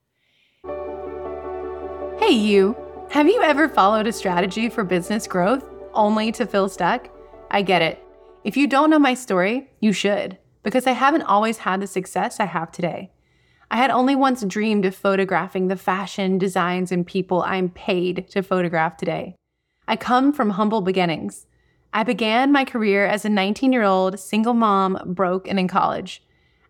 Hey, 2.31 2.37
you. 2.37 2.77
Have 3.11 3.27
you 3.27 3.43
ever 3.43 3.69
followed 3.69 4.07
a 4.07 4.13
strategy 4.13 4.69
for 4.69 4.85
business 4.85 5.27
growth 5.27 5.65
only 5.93 6.31
to 6.31 6.47
feel 6.47 6.69
stuck? 6.69 7.09
I 7.51 7.63
get 7.63 7.83
it. 7.83 8.01
If 8.45 8.57
you 8.57 8.69
don't 8.69 8.89
know 8.89 9.01
my 9.01 9.15
story, 9.15 9.69
you 9.81 9.93
should, 9.93 10.39
because 10.63 10.87
I 10.87 10.93
haven't 10.93 11.23
always 11.23 11.59
had 11.59 11.81
the 11.81 11.89
success 11.89 12.39
I 12.39 12.45
have 12.45 12.71
today. 12.71 13.11
I 13.69 13.79
had 13.79 13.91
only 13.91 14.15
once 14.15 14.45
dreamed 14.45 14.85
of 14.85 14.95
photographing 14.95 15.67
the 15.67 15.77
fashion, 15.77 16.39
designs, 16.39 16.93
and 16.93 17.05
people 17.05 17.43
I'm 17.43 17.69
paid 17.69 18.29
to 18.31 18.45
photograph 18.45 18.97
today. 18.97 19.35
I 19.89 19.97
come 19.97 20.33
from 20.33 20.51
humble 20.51 20.83
beginnings. 20.83 21.49
I 21.93 22.05
began 22.05 22.53
my 22.53 22.65
career 22.65 23.07
as 23.07 23.25
a 23.25 23.29
19 23.29 23.73
year 23.73 23.83
old 23.83 24.21
single 24.21 24.55
mom, 24.55 25.03
broke 25.05 25.49
and 25.49 25.59
in 25.59 25.67
college. 25.67 26.23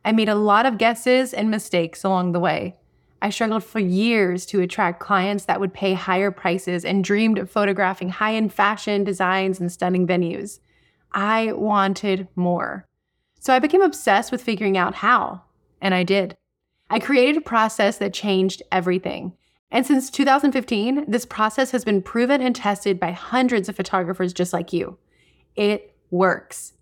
I 0.07 0.13
made 0.13 0.31
a 0.31 0.35
lot 0.35 0.65
of 0.65 0.79
guesses 0.79 1.35
and 1.35 1.51
mistakes 1.51 2.03
along 2.03 2.33
the 2.33 2.41
way. 2.41 2.80
I 3.23 3.31
struggled 3.31 3.65
for 3.65 3.79
years 3.79 4.47
to 4.47 4.61
attract 4.61 5.01
clients 5.01 5.45
that 5.45 5.61
would 5.61 5.75
pay 5.75 5.95
higher 5.95 6.31
prices 6.31 6.85
and 6.85 7.05
dreamed 7.05 7.39
of 7.39 7.51
photographing 7.51 8.09
high 8.09 8.35
end 8.35 8.53
fashion 8.53 9.05
designs 9.05 9.61
and 9.61 9.71
stunning 9.71 10.07
venues. 10.07 10.61
I 11.13 11.53
wanted 11.53 12.29
more. 12.35 12.87
So 13.41 13.53
I 13.53 13.59
became 13.59 13.83
obsessed 13.83 14.33
with 14.33 14.43
figuring 14.43 14.77
out 14.77 14.97
how, 14.97 15.43
and 15.81 15.95
I 15.95 16.03
did. 16.03 16.37
I 16.89 16.99
created 16.99 17.37
a 17.37 17.43
process 17.43 17.99
that 17.99 18.15
changed 18.15 18.63
everything. 18.73 19.35
And 19.71 19.87
since 19.87 20.11
2015, 20.11 21.05
this 21.07 21.25
process 21.25 21.71
has 21.71 21.85
been 21.85 22.03
proven 22.03 22.41
and 22.41 22.57
tested 22.57 22.99
by 22.99 23.13
hundreds 23.13 23.69
of 23.69 23.77
photographers 23.77 24.33
just 24.33 24.53
like 24.53 24.73
you. 24.73 24.99
It 25.55 25.95
works. 26.11 26.73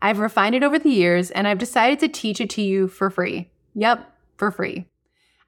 I've 0.00 0.18
refined 0.18 0.56
it 0.56 0.64
over 0.64 0.78
the 0.78 0.90
years 0.90 1.30
and 1.30 1.46
I've 1.46 1.58
decided 1.58 2.00
to 2.00 2.08
teach 2.08 2.40
it 2.40 2.50
to 2.50 2.62
you 2.62 2.88
for 2.88 3.10
free. 3.10 3.50
Yep, 3.74 4.10
for 4.36 4.50
free. 4.50 4.86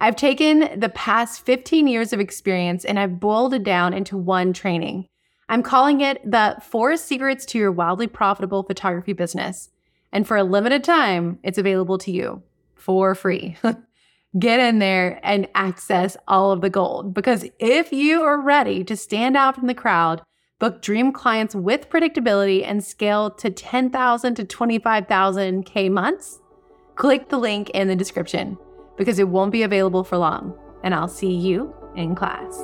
I've 0.00 0.16
taken 0.16 0.78
the 0.78 0.88
past 0.88 1.44
15 1.46 1.86
years 1.86 2.12
of 2.12 2.20
experience 2.20 2.84
and 2.84 2.98
I've 2.98 3.20
boiled 3.20 3.54
it 3.54 3.62
down 3.62 3.92
into 3.94 4.16
one 4.16 4.52
training. 4.52 5.08
I'm 5.48 5.62
calling 5.62 6.00
it 6.00 6.20
the 6.28 6.56
Four 6.62 6.96
Secrets 6.96 7.44
to 7.46 7.58
Your 7.58 7.72
Wildly 7.72 8.06
Profitable 8.06 8.62
Photography 8.62 9.12
Business. 9.12 9.70
And 10.12 10.26
for 10.26 10.36
a 10.36 10.44
limited 10.44 10.84
time, 10.84 11.38
it's 11.42 11.58
available 11.58 11.98
to 11.98 12.10
you 12.10 12.42
for 12.74 13.14
free. 13.14 13.56
Get 14.38 14.58
in 14.58 14.78
there 14.78 15.20
and 15.22 15.48
access 15.54 16.16
all 16.26 16.50
of 16.50 16.60
the 16.60 16.70
gold 16.70 17.14
because 17.14 17.44
if 17.60 17.92
you 17.92 18.22
are 18.22 18.40
ready 18.40 18.82
to 18.84 18.96
stand 18.96 19.36
out 19.36 19.54
from 19.54 19.68
the 19.68 19.74
crowd, 19.74 20.22
book 20.58 20.82
dream 20.82 21.12
clients 21.12 21.54
with 21.54 21.88
predictability 21.88 22.66
and 22.66 22.82
scale 22.82 23.30
to 23.30 23.50
10,000 23.50 24.34
to 24.34 24.44
25,000 24.44 25.64
K 25.64 25.88
months, 25.88 26.40
click 26.96 27.28
the 27.28 27.38
link 27.38 27.70
in 27.70 27.86
the 27.86 27.94
description 27.94 28.58
because 28.96 29.18
it 29.18 29.28
won't 29.28 29.52
be 29.52 29.62
available 29.62 30.04
for 30.04 30.16
long. 30.16 30.56
And 30.82 30.94
I'll 30.94 31.08
see 31.08 31.34
you 31.34 31.74
in 31.96 32.14
class. 32.14 32.62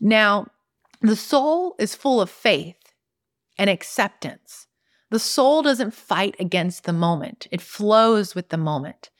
Now, 0.00 0.48
the 1.00 1.16
soul 1.16 1.74
is 1.78 1.94
full 1.94 2.20
of 2.20 2.30
faith 2.30 2.76
and 3.58 3.70
acceptance. 3.70 4.66
The 5.10 5.18
soul 5.18 5.62
doesn't 5.62 5.94
fight 5.94 6.34
against 6.40 6.84
the 6.84 6.92
moment, 6.92 7.46
it 7.50 7.60
flows 7.60 8.34
with 8.34 8.48
the 8.48 8.56
moment. 8.56 9.10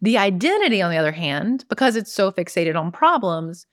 The 0.00 0.18
identity, 0.18 0.82
on 0.82 0.90
the 0.90 0.96
other 0.96 1.12
hand, 1.12 1.64
because 1.68 1.94
it's 1.94 2.12
so 2.12 2.32
fixated 2.32 2.76
on 2.76 2.90
problems, 2.90 3.66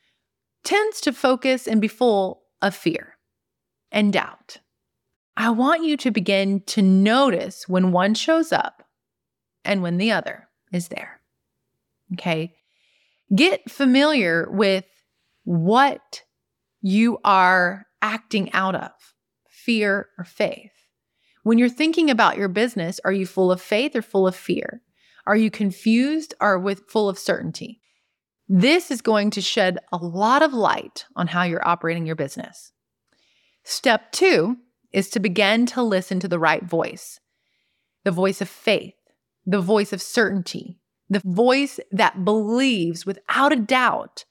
tends 0.63 1.01
to 1.01 1.11
focus 1.11 1.67
and 1.67 1.81
be 1.81 1.87
full 1.87 2.43
of 2.61 2.75
fear 2.75 3.17
and 3.91 4.13
doubt. 4.13 4.57
I 5.35 5.49
want 5.49 5.83
you 5.83 5.97
to 5.97 6.11
begin 6.11 6.61
to 6.67 6.81
notice 6.81 7.67
when 7.67 7.91
one 7.91 8.13
shows 8.13 8.51
up 8.51 8.78
and 9.69 9.83
when 9.83 9.97
the 9.97 10.11
other 10.11 10.49
is 10.73 10.87
there. 10.87 11.21
Okay. 12.13 12.55
Get 13.33 13.69
familiar 13.69 14.49
with 14.49 14.85
what 15.43 16.23
you 16.81 17.19
are 17.23 17.85
acting 18.01 18.51
out 18.51 18.73
of 18.73 18.89
fear 19.47 20.07
or 20.17 20.23
faith. 20.25 20.71
When 21.43 21.59
you're 21.59 21.69
thinking 21.69 22.09
about 22.09 22.35
your 22.35 22.47
business, 22.47 22.99
are 23.05 23.11
you 23.11 23.27
full 23.27 23.51
of 23.51 23.61
faith 23.61 23.95
or 23.95 24.01
full 24.01 24.27
of 24.27 24.35
fear? 24.35 24.81
Are 25.27 25.35
you 25.35 25.51
confused 25.51 26.33
or 26.41 26.57
with 26.57 26.89
full 26.89 27.07
of 27.07 27.19
certainty? 27.19 27.79
This 28.47 28.89
is 28.89 29.03
going 29.03 29.29
to 29.31 29.41
shed 29.41 29.77
a 29.91 29.97
lot 29.97 30.41
of 30.41 30.51
light 30.51 31.05
on 31.15 31.27
how 31.27 31.43
you're 31.43 31.67
operating 31.67 32.07
your 32.07 32.15
business. 32.15 32.71
Step 33.63 34.11
two 34.11 34.57
is 34.91 35.11
to 35.11 35.19
begin 35.19 35.67
to 35.67 35.83
listen 35.83 36.19
to 36.21 36.27
the 36.27 36.39
right 36.39 36.63
voice, 36.63 37.19
the 38.03 38.11
voice 38.11 38.41
of 38.41 38.49
faith, 38.49 38.95
the 39.45 39.61
voice 39.61 39.93
of 39.93 40.01
certainty, 40.01 40.77
the 41.09 41.21
voice 41.25 41.79
that 41.91 42.23
believes 42.23 43.05
without 43.05 43.51
a 43.51 43.57
doubt 43.57 44.25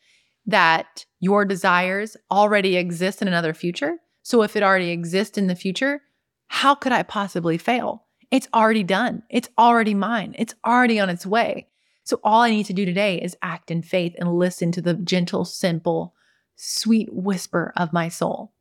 that 0.47 1.05
your 1.21 1.45
desires 1.45 2.17
already 2.31 2.77
exist 2.77 3.21
in 3.21 3.29
another 3.29 3.53
future. 3.53 3.99
So 4.23 4.43
if 4.43 4.57
it 4.57 4.63
already 4.63 4.91
exists 4.91 5.37
in 5.37 5.47
the 5.47 5.55
future, 5.55 6.01
how 6.49 6.75
could 6.75 6.93
I 6.93 7.03
possibly 7.03 7.59
fail? 7.59 8.05
It's 8.31 8.49
already 8.55 8.83
done. 8.83 9.23
It's 9.31 9.49
already 9.59 9.95
mine. 9.95 10.35
It's 10.39 10.55
already 10.65 11.01
on 11.01 11.11
its 11.11 11.27
way. 11.27 11.69
So 12.05 12.21
all 12.25 12.43
I 12.43 12.51
need 12.51 12.65
to 12.67 12.73
do 12.73 12.87
today 12.87 13.21
is 13.21 13.37
act 13.43 13.71
in 13.71 13.83
faith 13.83 14.15
and 14.19 14.39
listen 14.39 14.73
to 14.73 14.81
the 14.81 14.95
gentle, 14.95 15.45
simple, 15.45 16.15
sweet 16.57 17.09
whisper 17.13 17.73
of 17.77 17.93
my 17.93 18.09
soul. 18.09 18.53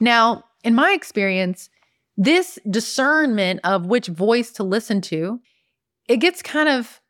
Now, 0.00 0.44
in 0.64 0.74
my 0.74 0.92
experience, 0.92 1.70
this 2.16 2.58
discernment 2.68 3.60
of 3.64 3.86
which 3.86 4.08
voice 4.08 4.50
to 4.52 4.64
listen 4.64 5.00
to 5.02 5.40
it 6.12 6.20
gets 6.20 6.42
kind 6.42 6.68
of 6.68 7.00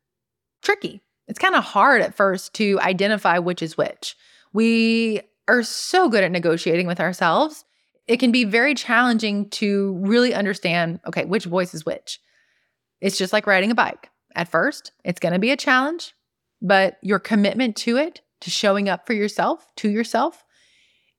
tricky. 0.62 1.02
It's 1.26 1.38
kind 1.38 1.56
of 1.56 1.64
hard 1.64 2.02
at 2.02 2.14
first 2.14 2.54
to 2.54 2.78
identify 2.80 3.40
which 3.40 3.60
is 3.60 3.76
which. 3.76 4.14
We 4.52 5.22
are 5.48 5.64
so 5.64 6.08
good 6.08 6.22
at 6.22 6.30
negotiating 6.30 6.86
with 6.86 7.00
ourselves. 7.00 7.64
It 8.06 8.18
can 8.18 8.30
be 8.30 8.44
very 8.44 8.74
challenging 8.74 9.50
to 9.50 9.98
really 10.02 10.32
understand 10.32 11.00
okay, 11.04 11.24
which 11.24 11.46
voice 11.46 11.74
is 11.74 11.84
which. 11.84 12.20
It's 13.00 13.18
just 13.18 13.32
like 13.32 13.48
riding 13.48 13.72
a 13.72 13.74
bike. 13.74 14.08
At 14.36 14.46
first, 14.46 14.92
it's 15.04 15.18
going 15.18 15.32
to 15.32 15.40
be 15.40 15.50
a 15.50 15.56
challenge, 15.56 16.14
but 16.60 16.98
your 17.02 17.18
commitment 17.18 17.74
to 17.78 17.96
it, 17.96 18.20
to 18.42 18.50
showing 18.50 18.88
up 18.88 19.04
for 19.04 19.14
yourself, 19.14 19.66
to 19.78 19.90
yourself, 19.90 20.44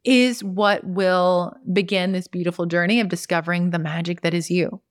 is 0.05 0.41
what 0.41 0.85
will 0.85 1.53
begin 1.73 2.13
this 2.13 2.29
beautiful 2.29 2.65
journey 2.65 3.01
of 3.01 3.09
discovering 3.09 3.71
the 3.71 3.79
magic 3.79 4.21
that 4.21 4.33
is 4.33 4.49
you. 4.49 4.81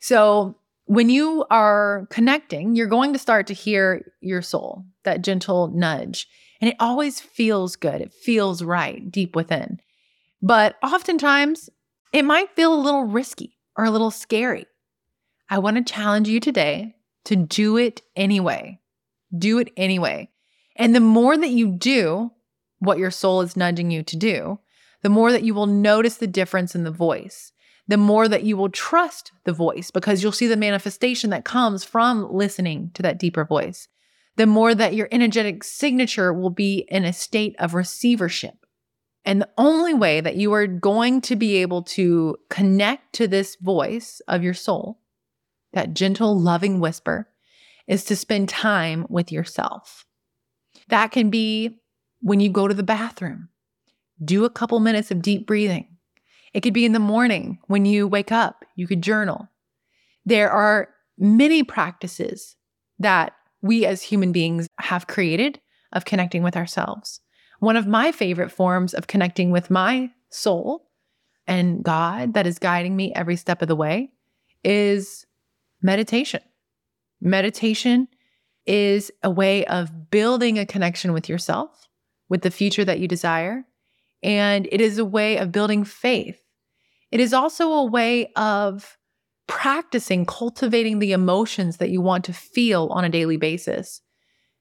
So, 0.00 0.56
when 0.86 1.10
you 1.10 1.44
are 1.50 2.06
connecting, 2.10 2.74
you're 2.74 2.86
going 2.86 3.12
to 3.12 3.18
start 3.18 3.48
to 3.48 3.54
hear 3.54 4.12
your 4.20 4.40
soul, 4.40 4.84
that 5.04 5.22
gentle 5.22 5.68
nudge. 5.68 6.28
And 6.60 6.70
it 6.70 6.76
always 6.80 7.20
feels 7.20 7.76
good. 7.76 8.00
It 8.00 8.14
feels 8.14 8.62
right 8.62 9.10
deep 9.10 9.36
within. 9.36 9.80
But 10.40 10.76
oftentimes, 10.82 11.68
it 12.12 12.24
might 12.24 12.54
feel 12.54 12.72
a 12.72 12.80
little 12.80 13.04
risky 13.04 13.58
or 13.76 13.84
a 13.84 13.90
little 13.90 14.10
scary. 14.10 14.66
I 15.50 15.58
want 15.58 15.76
to 15.76 15.92
challenge 15.92 16.28
you 16.28 16.40
today 16.40 16.94
to 17.24 17.36
do 17.36 17.76
it 17.76 18.02
anyway. 18.14 18.80
Do 19.36 19.58
it 19.58 19.72
anyway. 19.76 20.30
And 20.76 20.94
the 20.94 21.00
more 21.00 21.36
that 21.36 21.50
you 21.50 21.72
do 21.72 22.30
what 22.78 22.98
your 22.98 23.10
soul 23.10 23.40
is 23.40 23.56
nudging 23.56 23.90
you 23.90 24.02
to 24.04 24.16
do, 24.16 24.60
the 25.02 25.08
more 25.08 25.32
that 25.32 25.42
you 25.42 25.54
will 25.54 25.66
notice 25.66 26.16
the 26.16 26.26
difference 26.26 26.74
in 26.74 26.84
the 26.84 26.90
voice 26.90 27.52
the 27.88 27.96
more 27.96 28.28
that 28.28 28.42
you 28.42 28.56
will 28.56 28.68
trust 28.68 29.32
the 29.44 29.52
voice 29.52 29.90
because 29.90 30.22
you'll 30.22 30.32
see 30.32 30.46
the 30.46 30.56
manifestation 30.56 31.30
that 31.30 31.44
comes 31.44 31.84
from 31.84 32.32
listening 32.32 32.90
to 32.94 33.02
that 33.02 33.18
deeper 33.18 33.44
voice. 33.44 33.88
The 34.36 34.46
more 34.46 34.74
that 34.74 34.94
your 34.94 35.08
energetic 35.12 35.64
signature 35.64 36.32
will 36.32 36.50
be 36.50 36.86
in 36.88 37.04
a 37.04 37.12
state 37.12 37.54
of 37.58 37.74
receivership. 37.74 38.54
And 39.24 39.40
the 39.40 39.50
only 39.56 39.94
way 39.94 40.20
that 40.20 40.36
you 40.36 40.52
are 40.52 40.66
going 40.66 41.20
to 41.22 41.36
be 41.36 41.56
able 41.56 41.82
to 41.82 42.36
connect 42.50 43.14
to 43.14 43.26
this 43.26 43.56
voice 43.56 44.20
of 44.28 44.42
your 44.42 44.54
soul, 44.54 45.00
that 45.72 45.94
gentle, 45.94 46.38
loving 46.38 46.80
whisper, 46.80 47.28
is 47.86 48.04
to 48.04 48.16
spend 48.16 48.48
time 48.48 49.06
with 49.08 49.32
yourself. 49.32 50.04
That 50.88 51.12
can 51.12 51.30
be 51.30 51.80
when 52.20 52.40
you 52.40 52.50
go 52.50 52.68
to 52.68 52.74
the 52.74 52.82
bathroom. 52.82 53.48
Do 54.22 54.44
a 54.44 54.50
couple 54.50 54.78
minutes 54.80 55.10
of 55.10 55.22
deep 55.22 55.46
breathing 55.46 55.95
it 56.54 56.60
could 56.60 56.74
be 56.74 56.84
in 56.84 56.92
the 56.92 56.98
morning 56.98 57.58
when 57.66 57.84
you 57.84 58.08
wake 58.08 58.32
up, 58.32 58.64
you 58.76 58.86
could 58.86 59.02
journal. 59.02 59.48
There 60.24 60.50
are 60.50 60.88
many 61.18 61.62
practices 61.62 62.56
that 62.98 63.32
we 63.62 63.86
as 63.86 64.02
human 64.02 64.32
beings 64.32 64.68
have 64.78 65.06
created 65.06 65.60
of 65.92 66.04
connecting 66.04 66.42
with 66.42 66.56
ourselves. 66.56 67.20
one 67.58 67.76
of 67.76 67.86
my 67.86 68.12
favorite 68.12 68.50
forms 68.52 68.92
of 68.92 69.06
connecting 69.06 69.50
with 69.50 69.70
my 69.70 70.10
soul 70.28 70.90
and 71.46 71.82
God 71.82 72.34
that 72.34 72.46
is 72.46 72.58
guiding 72.58 72.96
me 72.96 73.12
every 73.14 73.36
step 73.36 73.62
of 73.62 73.68
the 73.68 73.76
way 73.76 74.10
is 74.64 75.26
meditation. 75.80 76.42
Meditation 77.20 78.08
is 78.66 79.10
a 79.22 79.30
way 79.30 79.64
of 79.66 80.10
building 80.10 80.58
a 80.58 80.66
connection 80.66 81.12
with 81.12 81.28
yourself, 81.28 81.88
with 82.28 82.42
the 82.42 82.50
future 82.50 82.84
that 82.84 82.98
you 82.98 83.08
desire. 83.08 83.64
And 84.26 84.68
it 84.72 84.80
is 84.80 84.98
a 84.98 85.04
way 85.04 85.38
of 85.38 85.52
building 85.52 85.84
faith. 85.84 86.42
It 87.12 87.20
is 87.20 87.32
also 87.32 87.72
a 87.72 87.84
way 87.84 88.32
of 88.34 88.98
practicing 89.46 90.26
cultivating 90.26 90.98
the 90.98 91.12
emotions 91.12 91.76
that 91.76 91.90
you 91.90 92.00
want 92.00 92.24
to 92.24 92.32
feel 92.32 92.88
on 92.90 93.04
a 93.04 93.08
daily 93.08 93.36
basis. 93.36 94.00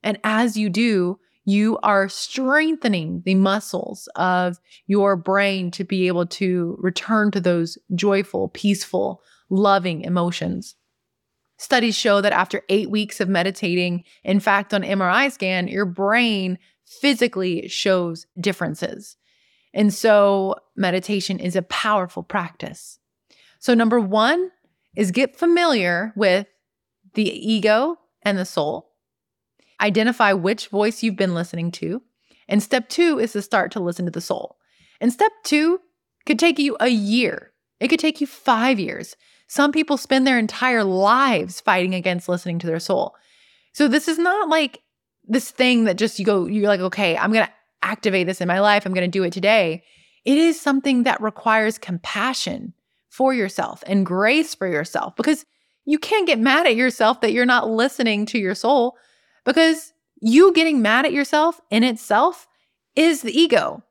And 0.04 0.20
as 0.24 0.56
you 0.56 0.70
do, 0.70 1.20
you 1.46 1.80
are 1.82 2.08
strengthening 2.08 3.24
the 3.26 3.34
muscles 3.34 4.08
of 4.16 4.60
your 4.86 5.16
brain 5.16 5.72
to 5.72 5.84
be 5.84 6.08
able 6.08 6.28
to 6.28 6.78
return 6.80 7.32
to 7.32 7.42
those 7.42 7.78
joyful, 7.96 8.50
peaceful, 8.50 9.22
loving 9.50 10.02
emotions. 10.02 10.76
Studies 11.58 11.96
show 11.96 12.22
that 12.22 12.34
after 12.34 12.62
eight 12.70 12.92
weeks 12.92 13.20
of 13.20 13.30
meditating, 13.30 14.04
in 14.24 14.40
fact, 14.40 14.76
on 14.76 14.84
MRI 14.84 15.32
scan, 15.32 15.68
your 15.68 15.86
brain 15.86 16.60
physically 16.86 17.68
shows 17.68 18.28
differences. 18.40 19.18
And 19.76 19.94
so, 19.94 20.56
meditation 20.76 21.38
is 21.38 21.56
a 21.56 21.62
powerful 21.62 22.24
practice. 22.24 22.98
So, 23.60 23.74
number 23.74 24.00
one 24.00 24.52
is 24.96 25.12
get 25.12 25.36
familiar 25.36 26.14
with 26.16 26.48
the 27.14 27.30
ego 27.30 27.98
and 28.24 28.38
the 28.38 28.46
soul. 28.46 28.94
Identify 29.82 30.32
which 30.34 30.70
voice 30.70 31.04
you've 31.04 31.18
been 31.18 31.36
listening 31.36 31.72
to. 31.74 32.02
And 32.48 32.64
step 32.64 32.88
two 32.88 33.20
is 33.20 33.34
to 33.34 33.42
start 33.42 33.72
to 33.74 33.82
listen 33.82 34.06
to 34.06 34.12
the 34.12 34.22
soul. 34.22 34.58
And 35.02 35.12
step 35.12 35.32
two 35.44 35.82
could 36.26 36.40
take 36.40 36.58
you 36.58 36.78
a 36.80 36.88
year, 36.88 37.52
it 37.80 37.90
could 37.90 38.00
take 38.00 38.22
you 38.22 38.28
five 38.28 38.80
years. 38.80 39.16
Some 39.48 39.72
people 39.72 39.98
spend 39.98 40.26
their 40.26 40.40
entire 40.40 40.84
lives 40.84 41.62
fighting 41.62 41.94
against 41.94 42.28
listening 42.28 42.58
to 42.60 42.68
their 42.68 42.80
soul. 42.80 43.16
So 43.74 43.88
this 43.88 44.08
is 44.08 44.18
not 44.18 44.50
like 44.50 44.82
this 45.28 45.52
thing 45.52 45.84
that 45.84 45.98
just 45.98 46.18
you 46.18 46.26
go, 46.26 46.46
you're 46.46 46.68
like, 46.68 46.80
okay, 46.80 47.16
I'm 47.18 47.32
going 47.32 47.46
to 47.46 47.52
activate 47.86 48.28
this 48.28 48.42
in 48.42 48.48
my 48.48 48.60
life. 48.60 48.86
I'm 48.86 48.94
going 48.94 49.10
to 49.10 49.20
do 49.20 49.24
it 49.24 49.32
today. 49.32 49.84
It 50.26 50.38
is 50.38 50.60
something 50.60 51.04
that 51.04 51.22
requires 51.22 51.78
compassion 51.78 52.74
for 53.10 53.34
yourself 53.34 53.84
and 53.88 54.06
grace 54.06 54.56
for 54.56 54.68
yourself 54.68 55.16
because 55.16 55.46
you 55.86 56.00
can't 56.00 56.28
get 56.28 56.40
mad 56.40 56.66
at 56.66 56.76
yourself 56.76 57.22
that 57.22 57.32
you're 57.32 57.46
not 57.46 57.70
listening 57.70 58.26
to 58.26 58.40
your 58.40 58.56
soul 58.56 58.98
because 59.46 59.94
you 60.20 60.52
getting 60.54 60.82
mad 60.82 61.06
at 61.06 61.14
yourself 61.14 61.62
in 61.70 61.84
itself 61.84 62.48
is 62.96 63.22
the 63.22 63.38
ego. 63.38 63.84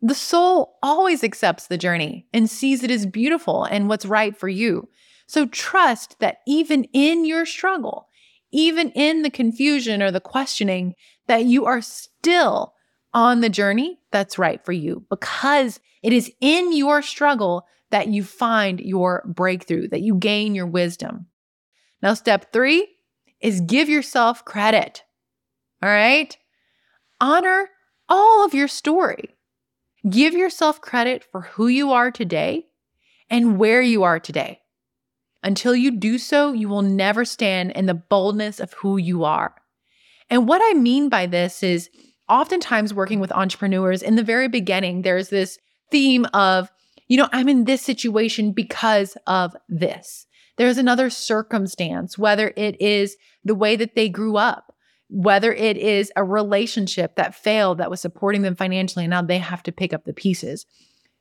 The 0.00 0.14
soul 0.14 0.78
always 0.82 1.22
accepts 1.22 1.66
the 1.66 1.78
journey 1.78 2.26
and 2.32 2.48
sees 2.48 2.82
it 2.82 2.90
as 2.90 3.04
beautiful 3.04 3.64
and 3.64 3.88
what's 3.88 4.06
right 4.06 4.36
for 4.36 4.48
you. 4.48 4.88
So 5.26 5.46
trust 5.46 6.18
that 6.20 6.38
even 6.46 6.84
in 6.92 7.24
your 7.26 7.44
struggle, 7.44 8.08
even 8.50 8.90
in 8.90 9.22
the 9.22 9.30
confusion 9.30 10.02
or 10.02 10.10
the 10.10 10.20
questioning, 10.20 10.94
that 11.26 11.44
you 11.44 11.66
are 11.66 11.82
still 11.82 12.72
on 13.18 13.40
the 13.40 13.48
journey 13.48 13.98
that's 14.12 14.38
right 14.38 14.64
for 14.64 14.70
you 14.70 15.04
because 15.10 15.80
it 16.04 16.12
is 16.12 16.30
in 16.40 16.72
your 16.72 17.02
struggle 17.02 17.66
that 17.90 18.06
you 18.06 18.22
find 18.22 18.78
your 18.78 19.24
breakthrough, 19.26 19.88
that 19.88 20.02
you 20.02 20.14
gain 20.14 20.54
your 20.54 20.68
wisdom. 20.68 21.26
Now, 22.00 22.14
step 22.14 22.52
three 22.52 22.86
is 23.40 23.60
give 23.60 23.88
yourself 23.88 24.44
credit. 24.44 25.02
All 25.82 25.88
right? 25.88 26.36
Honor 27.20 27.70
all 28.08 28.44
of 28.44 28.54
your 28.54 28.68
story. 28.68 29.34
Give 30.08 30.34
yourself 30.34 30.80
credit 30.80 31.24
for 31.24 31.40
who 31.40 31.66
you 31.66 31.90
are 31.90 32.12
today 32.12 32.66
and 33.28 33.58
where 33.58 33.82
you 33.82 34.04
are 34.04 34.20
today. 34.20 34.60
Until 35.42 35.74
you 35.74 35.90
do 35.90 36.18
so, 36.18 36.52
you 36.52 36.68
will 36.68 36.82
never 36.82 37.24
stand 37.24 37.72
in 37.72 37.86
the 37.86 37.94
boldness 37.94 38.60
of 38.60 38.74
who 38.74 38.96
you 38.96 39.24
are. 39.24 39.56
And 40.30 40.46
what 40.46 40.62
I 40.64 40.78
mean 40.78 41.08
by 41.08 41.26
this 41.26 41.64
is 41.64 41.90
oftentimes 42.28 42.94
working 42.94 43.20
with 43.20 43.32
entrepreneurs 43.32 44.02
in 44.02 44.16
the 44.16 44.22
very 44.22 44.48
beginning, 44.48 45.02
there's 45.02 45.28
this 45.28 45.58
theme 45.90 46.26
of, 46.34 46.70
you 47.08 47.16
know, 47.16 47.28
I'm 47.32 47.48
in 47.48 47.64
this 47.64 47.82
situation 47.82 48.52
because 48.52 49.16
of 49.26 49.56
this. 49.68 50.26
There's 50.56 50.78
another 50.78 51.08
circumstance, 51.08 52.18
whether 52.18 52.52
it 52.56 52.80
is 52.80 53.16
the 53.44 53.54
way 53.54 53.76
that 53.76 53.94
they 53.94 54.08
grew 54.08 54.36
up, 54.36 54.74
whether 55.08 55.52
it 55.52 55.76
is 55.76 56.12
a 56.16 56.24
relationship 56.24 57.16
that 57.16 57.34
failed 57.34 57.78
that 57.78 57.90
was 57.90 58.00
supporting 58.00 58.42
them 58.42 58.54
financially 58.54 59.04
and 59.04 59.10
now 59.10 59.22
they 59.22 59.38
have 59.38 59.62
to 59.62 59.72
pick 59.72 59.92
up 59.92 60.04
the 60.04 60.12
pieces 60.12 60.66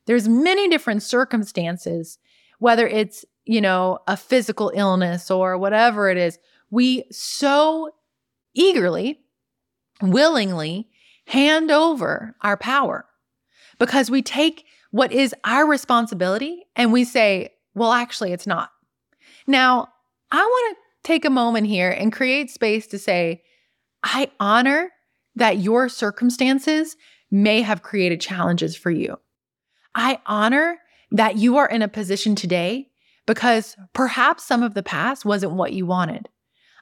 there's 0.06 0.28
many 0.28 0.67
different 0.70 1.02
circumstances 1.04 2.17
whether 2.60 2.88
it's 2.88 3.24
you 3.46 3.62
know 3.62 4.00
a 4.08 4.17
physical 4.17 4.72
illness 4.76 5.32
or 5.32 5.58
whatever 5.58 6.10
it 6.10 6.17
is 6.17 6.38
we 6.70 7.04
so 7.12 7.89
eagerly 8.54 9.20
willingly 10.02 10.89
hand 11.28 11.72
over 11.72 12.36
our 12.42 12.58
power 12.58 13.06
because 13.80 14.10
we 14.10 14.22
take 14.22 14.66
what 14.92 15.12
is 15.12 15.36
our 15.44 15.66
responsibility 15.66 16.66
and 16.76 16.92
we 16.92 17.04
say 17.04 17.50
well 17.76 17.92
actually 17.92 18.32
it's 18.32 18.48
not 18.48 18.72
now 19.46 19.88
i 20.32 20.38
want 20.38 20.78
to 20.78 20.84
take 21.04 21.26
a 21.26 21.30
moment 21.30 21.68
here 21.68 21.92
and 21.92 22.12
create 22.12 22.50
space 22.50 22.88
to 22.88 22.98
say 22.98 23.42
I 24.04 24.32
honor 24.40 24.92
that 25.36 25.58
your 25.58 25.90
circumstances 25.90 26.96
may 27.30 27.62
have 27.62 27.84
created 27.84 28.22
challenges 28.22 28.76
for 28.76 28.92
you. 28.92 29.18
I 29.94 30.20
honor 30.26 30.78
that 31.12 31.38
you 31.38 31.58
are 31.58 31.68
in 31.68 31.82
a 31.82 31.88
position 31.88 32.36
today 32.36 32.90
because 33.26 33.76
perhaps 33.94 34.46
some 34.46 34.63
of 34.63 34.74
the 34.74 34.84
past 34.84 35.26
wasn't 35.26 35.54
what 35.54 35.74
you 35.74 35.86
wanted. 35.86 36.30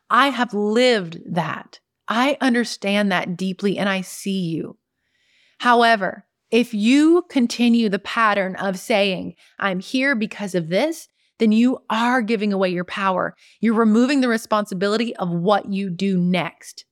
I 0.10 0.29
have 0.29 0.53
lived 0.53 1.19
that. 1.25 1.79
I 2.07 2.37
understand 2.41 3.11
that 3.11 3.35
deeply 3.35 3.77
and 3.77 3.89
I 3.89 4.01
see 4.01 4.39
you. 4.39 4.77
However, 5.59 6.25
if 6.51 6.73
you 6.73 7.23
continue 7.29 7.89
the 7.89 7.99
pattern 7.99 8.55
of 8.57 8.77
saying, 8.77 9.35
I'm 9.59 9.79
here 9.79 10.15
because 10.15 10.55
of 10.55 10.69
this, 10.69 11.07
then 11.39 11.51
you 11.51 11.79
are 11.89 12.21
giving 12.21 12.53
away 12.53 12.69
your 12.69 12.85
power. 12.85 13.35
You're 13.59 13.73
removing 13.73 14.21
the 14.21 14.27
responsibility 14.27 15.15
of 15.17 15.29
what 15.29 15.71
you 15.71 15.89
do 15.89 16.17
next. 16.17 16.85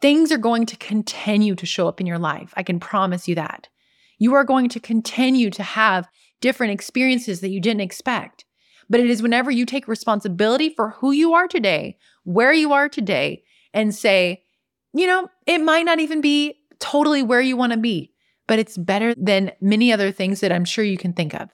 Things 0.00 0.32
are 0.32 0.38
going 0.38 0.66
to 0.66 0.76
continue 0.76 1.54
to 1.54 1.66
show 1.66 1.86
up 1.86 2.00
in 2.00 2.06
your 2.06 2.18
life. 2.18 2.52
I 2.56 2.62
can 2.62 2.80
promise 2.80 3.28
you 3.28 3.34
that. 3.34 3.68
You 4.18 4.34
are 4.34 4.44
going 4.44 4.68
to 4.70 4.80
continue 4.80 5.50
to 5.50 5.62
have 5.62 6.08
different 6.40 6.72
experiences 6.72 7.40
that 7.40 7.50
you 7.50 7.60
didn't 7.60 7.82
expect. 7.82 8.44
But 8.88 9.00
it 9.00 9.08
is 9.08 9.22
whenever 9.22 9.50
you 9.50 9.66
take 9.66 9.86
responsibility 9.86 10.70
for 10.74 10.90
who 10.90 11.12
you 11.12 11.34
are 11.34 11.46
today, 11.46 11.96
where 12.24 12.52
you 12.52 12.72
are 12.72 12.88
today, 12.88 13.44
and 13.72 13.94
say, 13.94 14.42
you 14.92 15.06
know, 15.06 15.28
it 15.46 15.58
might 15.58 15.84
not 15.84 16.00
even 16.00 16.20
be 16.20 16.56
totally 16.78 17.22
where 17.22 17.40
you 17.40 17.56
want 17.56 17.72
to 17.72 17.78
be, 17.78 18.12
but 18.48 18.58
it's 18.58 18.76
better 18.76 19.14
than 19.14 19.52
many 19.60 19.92
other 19.92 20.10
things 20.10 20.40
that 20.40 20.52
I'm 20.52 20.64
sure 20.64 20.84
you 20.84 20.98
can 20.98 21.12
think 21.12 21.34
of. 21.34 21.50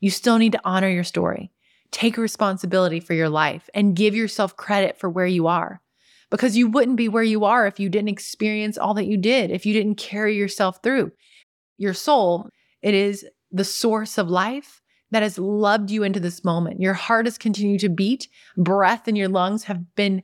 You 0.00 0.10
still 0.10 0.38
need 0.38 0.52
to 0.52 0.60
honor 0.64 0.88
your 0.88 1.04
story, 1.04 1.52
take 1.92 2.16
responsibility 2.16 2.98
for 2.98 3.14
your 3.14 3.28
life, 3.28 3.70
and 3.74 3.94
give 3.94 4.14
yourself 4.14 4.56
credit 4.56 4.98
for 4.98 5.08
where 5.08 5.26
you 5.26 5.46
are 5.46 5.80
because 6.32 6.56
you 6.56 6.66
wouldn't 6.66 6.96
be 6.96 7.08
where 7.08 7.22
you 7.22 7.44
are 7.44 7.66
if 7.66 7.78
you 7.78 7.90
didn't 7.90 8.08
experience 8.08 8.78
all 8.78 8.94
that 8.94 9.06
you 9.06 9.18
did, 9.18 9.50
if 9.50 9.66
you 9.66 9.74
didn't 9.74 9.96
carry 9.96 10.34
yourself 10.34 10.80
through. 10.82 11.12
Your 11.76 11.92
soul, 11.92 12.48
it 12.80 12.94
is 12.94 13.24
the 13.52 13.64
source 13.64 14.16
of 14.16 14.30
life 14.30 14.80
that 15.10 15.22
has 15.22 15.38
loved 15.38 15.90
you 15.90 16.02
into 16.02 16.18
this 16.18 16.42
moment. 16.42 16.80
Your 16.80 16.94
heart 16.94 17.26
has 17.26 17.36
continued 17.36 17.80
to 17.80 17.90
beat, 17.90 18.28
breath 18.56 19.06
in 19.06 19.14
your 19.14 19.28
lungs 19.28 19.64
have 19.64 19.94
been 19.94 20.22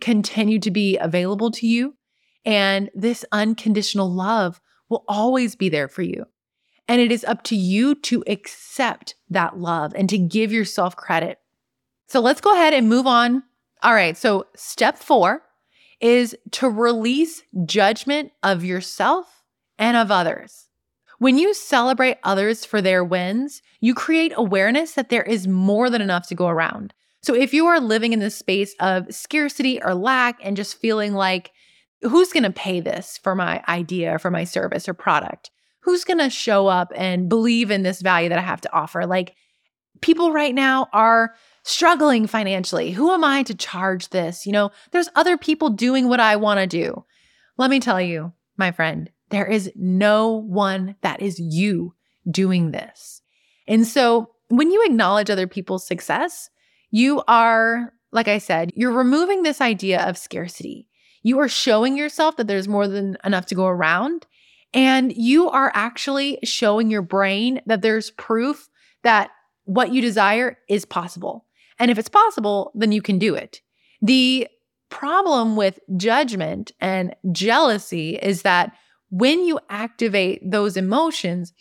continued 0.00 0.62
to 0.64 0.70
be 0.70 0.96
available 0.98 1.50
to 1.52 1.66
you. 1.66 1.94
And 2.44 2.90
this 2.94 3.24
unconditional 3.32 4.12
love 4.12 4.60
will 4.88 5.04
always 5.08 5.56
be 5.56 5.68
there 5.68 5.88
for 5.88 6.02
you. 6.02 6.26
And 6.88 7.00
it 7.00 7.12
is 7.12 7.24
up 7.24 7.44
to 7.44 7.56
you 7.56 7.94
to 7.94 8.24
accept 8.26 9.14
that 9.28 9.58
love 9.58 9.92
and 9.94 10.08
to 10.08 10.18
give 10.18 10.52
yourself 10.52 10.96
credit. 10.96 11.38
So 12.08 12.20
let's 12.20 12.40
go 12.40 12.52
ahead 12.52 12.74
and 12.74 12.88
move 12.88 13.06
on. 13.06 13.44
All 13.82 13.94
right. 13.94 14.16
So, 14.16 14.46
step 14.56 14.98
four 14.98 15.42
is 16.00 16.36
to 16.52 16.68
release 16.68 17.42
judgment 17.64 18.32
of 18.42 18.64
yourself 18.64 19.44
and 19.78 19.96
of 19.96 20.10
others. 20.10 20.66
When 21.18 21.38
you 21.38 21.52
celebrate 21.54 22.16
others 22.24 22.64
for 22.64 22.80
their 22.80 23.04
wins, 23.04 23.62
you 23.80 23.94
create 23.94 24.32
awareness 24.34 24.92
that 24.94 25.10
there 25.10 25.22
is 25.22 25.46
more 25.46 25.90
than 25.90 26.00
enough 26.00 26.26
to 26.28 26.34
go 26.34 26.48
around. 26.48 26.94
So 27.22 27.34
if 27.34 27.52
you 27.52 27.66
are 27.66 27.80
living 27.80 28.12
in 28.12 28.18
this 28.18 28.36
space 28.36 28.74
of 28.80 29.12
scarcity 29.14 29.82
or 29.82 29.94
lack 29.94 30.38
and 30.42 30.56
just 30.56 30.78
feeling 30.78 31.12
like, 31.12 31.52
who's 32.02 32.32
going 32.32 32.44
to 32.44 32.50
pay 32.50 32.80
this 32.80 33.18
for 33.22 33.34
my 33.34 33.62
idea 33.68 34.18
for 34.18 34.30
my 34.30 34.44
service 34.44 34.88
or 34.88 34.94
product? 34.94 35.50
Who's 35.80 36.04
going 36.04 36.18
to 36.18 36.30
show 36.30 36.66
up 36.66 36.92
and 36.94 37.28
believe 37.28 37.70
in 37.70 37.82
this 37.82 38.00
value 38.00 38.28
that 38.30 38.38
I 38.38 38.42
have 38.42 38.60
to 38.62 38.72
offer? 38.72 39.06
Like, 39.06 39.34
people 40.00 40.32
right 40.32 40.54
now 40.54 40.88
are 40.94 41.34
struggling 41.62 42.26
financially. 42.26 42.90
Who 42.90 43.10
am 43.10 43.22
I 43.22 43.42
to 43.42 43.54
charge 43.54 44.08
this? 44.08 44.46
You 44.46 44.52
know, 44.52 44.70
there's 44.92 45.10
other 45.14 45.36
people 45.36 45.68
doing 45.68 46.08
what 46.08 46.20
I 46.20 46.36
want 46.36 46.60
to 46.60 46.66
do. 46.66 47.04
Let 47.58 47.68
me 47.68 47.80
tell 47.80 48.00
you, 48.00 48.32
my 48.56 48.72
friend, 48.72 49.10
There 49.30 49.46
is 49.46 49.72
no 49.76 50.32
one 50.32 50.96
that 51.02 51.22
is 51.22 51.38
you 51.38 51.94
doing 52.30 52.72
this. 52.72 53.22
And 53.66 53.86
so 53.86 54.30
when 54.48 54.70
you 54.70 54.84
acknowledge 54.84 55.30
other 55.30 55.46
people's 55.46 55.86
success, 55.86 56.50
you 56.90 57.22
are, 57.28 57.92
like 58.12 58.28
I 58.28 58.38
said, 58.38 58.72
you're 58.74 58.92
removing 58.92 59.42
this 59.42 59.60
idea 59.60 60.02
of 60.02 60.18
scarcity. 60.18 60.88
You 61.22 61.38
are 61.40 61.48
showing 61.48 61.96
yourself 61.96 62.36
that 62.36 62.46
there's 62.46 62.68
more 62.68 62.88
than 62.88 63.16
enough 63.24 63.46
to 63.46 63.54
go 63.54 63.66
around. 63.66 64.26
And 64.72 65.12
you 65.16 65.48
are 65.50 65.72
actually 65.74 66.38
showing 66.44 66.90
your 66.90 67.02
brain 67.02 67.60
that 67.66 67.82
there's 67.82 68.10
proof 68.12 68.68
that 69.02 69.30
what 69.64 69.92
you 69.92 70.00
desire 70.00 70.58
is 70.68 70.84
possible. 70.84 71.46
And 71.78 71.90
if 71.90 71.98
it's 71.98 72.08
possible, 72.08 72.72
then 72.74 72.92
you 72.92 73.02
can 73.02 73.18
do 73.18 73.34
it. 73.34 73.60
The 74.02 74.48
problem 74.90 75.56
with 75.56 75.78
judgment 75.96 76.72
and 76.80 77.14
jealousy 77.32 78.16
is 78.16 78.42
that 78.42 78.72
when 79.10 79.44
you 79.44 79.58
activate 79.68 80.48
those 80.48 80.76
emotions, 80.76 81.52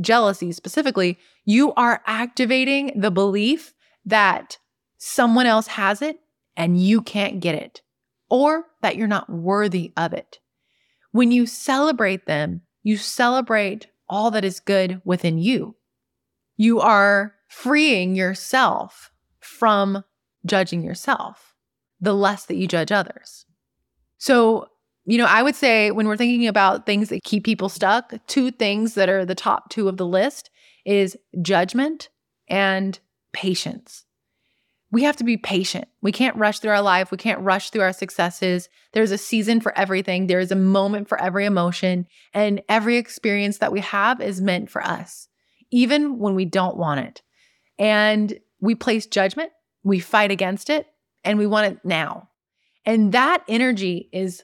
jealousy 0.00 0.52
specifically, 0.52 1.18
you 1.44 1.72
are 1.74 2.02
activating 2.06 2.92
the 2.98 3.10
belief 3.10 3.74
that 4.04 4.58
someone 5.02 5.46
else 5.46 5.66
has 5.66 6.02
it 6.02 6.20
and 6.56 6.80
you 6.80 7.00
can't 7.00 7.40
get 7.40 7.54
it, 7.54 7.80
or 8.28 8.66
that 8.82 8.96
you're 8.96 9.08
not 9.08 9.30
worthy 9.30 9.92
of 9.96 10.12
it. 10.12 10.38
When 11.12 11.32
you 11.32 11.46
celebrate 11.46 12.26
them, 12.26 12.60
you 12.82 12.98
celebrate 12.98 13.88
all 14.08 14.30
that 14.30 14.44
is 14.44 14.60
good 14.60 15.00
within 15.04 15.38
you. 15.38 15.74
You 16.56 16.80
are 16.80 17.34
freeing 17.48 18.14
yourself 18.14 19.10
from 19.40 20.04
judging 20.44 20.82
yourself, 20.82 21.54
the 22.00 22.14
less 22.14 22.44
that 22.46 22.56
you 22.56 22.68
judge 22.68 22.92
others. 22.92 23.46
So, 24.18 24.66
you 25.06 25.16
know, 25.16 25.26
I 25.26 25.42
would 25.42 25.54
say 25.56 25.90
when 25.90 26.06
we're 26.06 26.16
thinking 26.18 26.46
about 26.46 26.84
things 26.84 27.08
that 27.08 27.24
keep 27.24 27.44
people 27.44 27.70
stuck, 27.70 28.12
two 28.26 28.50
things 28.50 28.94
that 28.94 29.08
are 29.08 29.24
the 29.24 29.34
top 29.34 29.70
two 29.70 29.88
of 29.88 29.96
the 29.96 30.06
list 30.06 30.50
is 30.84 31.16
judgment 31.40 32.10
and 32.48 32.98
patience. 33.32 34.04
We 34.92 35.04
have 35.04 35.16
to 35.16 35.24
be 35.24 35.36
patient. 35.36 35.86
We 36.02 36.10
can't 36.10 36.36
rush 36.36 36.58
through 36.58 36.72
our 36.72 36.82
life. 36.82 37.10
We 37.10 37.16
can't 37.16 37.40
rush 37.40 37.70
through 37.70 37.82
our 37.82 37.92
successes. 37.92 38.68
There's 38.92 39.12
a 39.12 39.18
season 39.18 39.60
for 39.60 39.76
everything. 39.78 40.26
There 40.26 40.40
is 40.40 40.50
a 40.50 40.56
moment 40.56 41.08
for 41.08 41.20
every 41.20 41.46
emotion. 41.46 42.06
And 42.34 42.62
every 42.68 42.96
experience 42.96 43.58
that 43.58 43.72
we 43.72 43.80
have 43.80 44.20
is 44.20 44.40
meant 44.40 44.68
for 44.68 44.84
us, 44.84 45.28
even 45.70 46.18
when 46.18 46.34
we 46.34 46.44
don't 46.44 46.76
want 46.76 47.00
it. 47.00 47.22
And 47.78 48.38
we 48.60 48.74
place 48.74 49.06
judgment, 49.06 49.52
we 49.84 50.00
fight 50.00 50.30
against 50.30 50.68
it, 50.68 50.86
and 51.24 51.38
we 51.38 51.46
want 51.46 51.72
it 51.72 51.78
now. 51.84 52.28
And 52.84 53.12
that 53.12 53.44
energy 53.48 54.08
is 54.12 54.42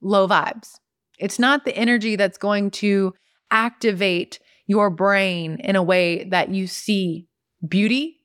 low 0.00 0.26
vibes. 0.26 0.78
It's 1.18 1.38
not 1.38 1.64
the 1.64 1.76
energy 1.76 2.16
that's 2.16 2.38
going 2.38 2.70
to 2.72 3.14
activate 3.50 4.40
your 4.66 4.90
brain 4.90 5.58
in 5.60 5.76
a 5.76 5.82
way 5.82 6.24
that 6.24 6.50
you 6.50 6.66
see 6.66 7.28
beauty, 7.66 8.15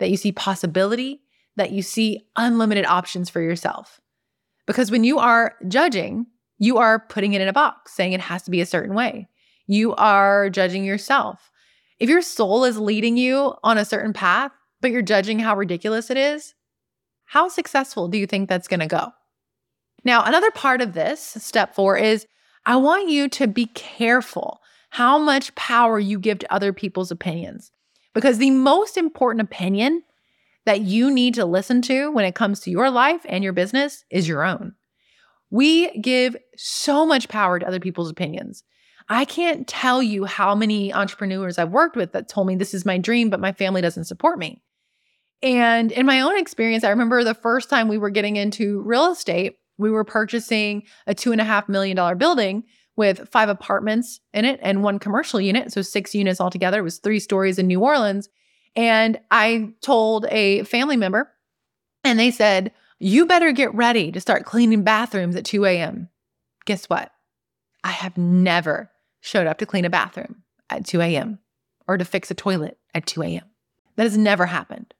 that 0.00 0.10
you 0.10 0.16
see 0.16 0.32
possibility, 0.32 1.20
that 1.56 1.70
you 1.70 1.82
see 1.82 2.26
unlimited 2.36 2.84
options 2.84 3.30
for 3.30 3.40
yourself. 3.40 4.00
Because 4.66 4.90
when 4.90 5.04
you 5.04 5.18
are 5.18 5.54
judging, 5.68 6.26
you 6.58 6.78
are 6.78 6.98
putting 6.98 7.32
it 7.32 7.40
in 7.40 7.48
a 7.48 7.52
box, 7.52 7.92
saying 7.92 8.12
it 8.12 8.20
has 8.20 8.42
to 8.42 8.50
be 8.50 8.60
a 8.60 8.66
certain 8.66 8.94
way. 8.94 9.28
You 9.66 9.94
are 9.94 10.50
judging 10.50 10.84
yourself. 10.84 11.50
If 11.98 12.08
your 12.08 12.22
soul 12.22 12.64
is 12.64 12.78
leading 12.78 13.16
you 13.16 13.54
on 13.62 13.78
a 13.78 13.84
certain 13.84 14.12
path, 14.12 14.52
but 14.80 14.90
you're 14.90 15.02
judging 15.02 15.38
how 15.38 15.56
ridiculous 15.56 16.10
it 16.10 16.16
is, 16.16 16.54
how 17.24 17.48
successful 17.48 18.08
do 18.08 18.18
you 18.18 18.26
think 18.26 18.48
that's 18.48 18.68
going 18.68 18.80
to 18.80 18.86
go? 18.86 19.12
Now, 20.02 20.24
another 20.24 20.50
part 20.50 20.80
of 20.80 20.94
this, 20.94 21.20
step 21.20 21.74
four, 21.74 21.96
is 21.96 22.26
I 22.66 22.76
want 22.76 23.08
you 23.08 23.28
to 23.28 23.46
be 23.46 23.66
careful 23.66 24.60
how 24.90 25.18
much 25.18 25.54
power 25.54 25.98
you 25.98 26.18
give 26.18 26.38
to 26.40 26.52
other 26.52 26.72
people's 26.72 27.10
opinions. 27.10 27.70
Because 28.20 28.36
the 28.36 28.50
most 28.50 28.98
important 28.98 29.40
opinion 29.40 30.02
that 30.66 30.82
you 30.82 31.10
need 31.10 31.32
to 31.36 31.46
listen 31.46 31.80
to 31.80 32.10
when 32.10 32.26
it 32.26 32.34
comes 32.34 32.60
to 32.60 32.70
your 32.70 32.90
life 32.90 33.22
and 33.26 33.42
your 33.42 33.54
business 33.54 34.04
is 34.10 34.28
your 34.28 34.44
own. 34.44 34.74
We 35.48 35.98
give 36.00 36.36
so 36.54 37.06
much 37.06 37.30
power 37.30 37.58
to 37.58 37.66
other 37.66 37.80
people's 37.80 38.10
opinions. 38.10 38.62
I 39.08 39.24
can't 39.24 39.66
tell 39.66 40.02
you 40.02 40.26
how 40.26 40.54
many 40.54 40.92
entrepreneurs 40.92 41.56
I've 41.56 41.70
worked 41.70 41.96
with 41.96 42.12
that 42.12 42.28
told 42.28 42.46
me 42.46 42.56
this 42.56 42.74
is 42.74 42.84
my 42.84 42.98
dream, 42.98 43.30
but 43.30 43.40
my 43.40 43.52
family 43.52 43.80
doesn't 43.80 44.04
support 44.04 44.38
me. 44.38 44.62
And 45.42 45.90
in 45.90 46.04
my 46.04 46.20
own 46.20 46.38
experience, 46.38 46.84
I 46.84 46.90
remember 46.90 47.24
the 47.24 47.32
first 47.32 47.70
time 47.70 47.88
we 47.88 47.96
were 47.96 48.10
getting 48.10 48.36
into 48.36 48.82
real 48.82 49.10
estate, 49.12 49.56
we 49.78 49.90
were 49.90 50.04
purchasing 50.04 50.82
a 51.06 51.14
two 51.14 51.32
and 51.32 51.40
a 51.40 51.44
half 51.44 51.70
million 51.70 51.96
dollar 51.96 52.16
building 52.16 52.64
with 52.96 53.28
five 53.30 53.48
apartments 53.48 54.20
in 54.32 54.44
it 54.44 54.60
and 54.62 54.82
one 54.82 54.98
commercial 54.98 55.40
unit. 55.40 55.72
So 55.72 55.82
six 55.82 56.14
units 56.14 56.40
altogether. 56.40 56.80
It 56.80 56.82
was 56.82 56.98
three 56.98 57.20
stories 57.20 57.58
in 57.58 57.66
New 57.66 57.80
Orleans. 57.80 58.28
And 58.76 59.18
I 59.30 59.70
told 59.80 60.26
a 60.30 60.62
family 60.64 60.96
member, 60.96 61.30
and 62.04 62.18
they 62.18 62.30
said, 62.30 62.72
You 62.98 63.26
better 63.26 63.52
get 63.52 63.74
ready 63.74 64.12
to 64.12 64.20
start 64.20 64.44
cleaning 64.44 64.84
bathrooms 64.84 65.36
at 65.36 65.44
2 65.44 65.64
a.m. 65.64 66.08
Guess 66.66 66.86
what? 66.86 67.10
I 67.82 67.90
have 67.90 68.16
never 68.16 68.90
showed 69.20 69.46
up 69.46 69.58
to 69.58 69.66
clean 69.66 69.84
a 69.84 69.90
bathroom 69.90 70.42
at 70.68 70.86
2 70.86 71.00
a.m. 71.00 71.38
or 71.88 71.98
to 71.98 72.04
fix 72.04 72.30
a 72.30 72.34
toilet 72.34 72.78
at 72.94 73.06
2 73.06 73.22
a.m. 73.22 73.44
That 73.96 74.04
has 74.04 74.16
never 74.16 74.46
happened. 74.46 74.94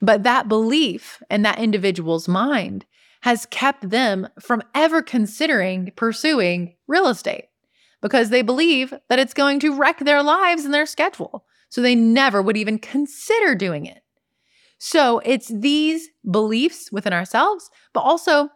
But 0.00 0.22
that 0.22 0.48
belief 0.48 1.22
in 1.30 1.42
that 1.42 1.58
individual's 1.58 2.28
mind 2.28 2.84
has 3.22 3.46
kept 3.46 3.90
them 3.90 4.28
from 4.40 4.62
ever 4.74 5.02
considering 5.02 5.92
pursuing 5.96 6.76
real 6.86 7.08
estate 7.08 7.46
because 8.02 8.30
they 8.30 8.42
believe 8.42 8.94
that 9.08 9.18
it's 9.18 9.34
going 9.34 9.58
to 9.60 9.74
wreck 9.74 9.98
their 10.00 10.22
lives 10.22 10.64
and 10.64 10.72
their 10.72 10.86
schedule. 10.86 11.44
So 11.68 11.82
they 11.82 11.94
never 11.94 12.40
would 12.40 12.56
even 12.56 12.78
consider 12.78 13.54
doing 13.54 13.86
it. 13.86 14.02
So 14.78 15.20
it's 15.24 15.48
these 15.48 16.08
beliefs 16.30 16.92
within 16.92 17.12
ourselves, 17.12 17.70
but 17.92 18.00
also 18.00 18.50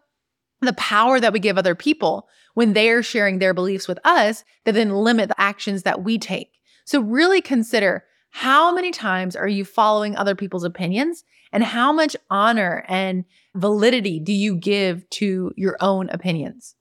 the 0.61 0.75
power 0.75 1.19
that 1.19 1.33
we 1.33 1.41
give 1.41 1.57
other 1.57 1.75
people 1.75 2.29
when 2.55 2.75
they 2.75 2.91
are 2.91 3.03
sharing 3.03 3.39
their 3.39 3.55
beliefs 3.55 3.89
with 3.89 3.99
us 4.05 4.45
that 4.65 4.73
then 4.73 4.91
limit 4.91 5.29
the 5.29 5.41
actions 5.41 5.83
that 5.83 6.05
we 6.05 6.19
take. 6.19 6.59
So 6.85 7.01
really 7.01 7.41
consider 7.41 8.05
how 8.31 8.73
many 8.73 8.91
times 8.91 9.35
are 9.35 9.49
you 9.49 9.65
following 9.65 10.15
other 10.15 10.35
people's 10.35 10.65
opinions 10.65 11.25
and 11.53 11.65
how 11.65 11.93
much 11.93 12.17
honor 12.29 12.85
and 12.89 13.25
validity 13.55 14.21
do 14.21 14.33
you 14.33 14.57
give 14.57 15.09
to 15.11 15.53
your 15.57 15.77
own 15.81 16.09
opinions? 16.11 16.75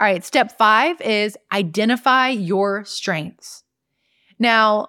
All 0.00 0.06
right, 0.06 0.24
step 0.24 0.56
five 0.56 1.00
is 1.00 1.36
identify 1.52 2.28
your 2.28 2.84
strengths. 2.84 3.62
Now, 4.38 4.88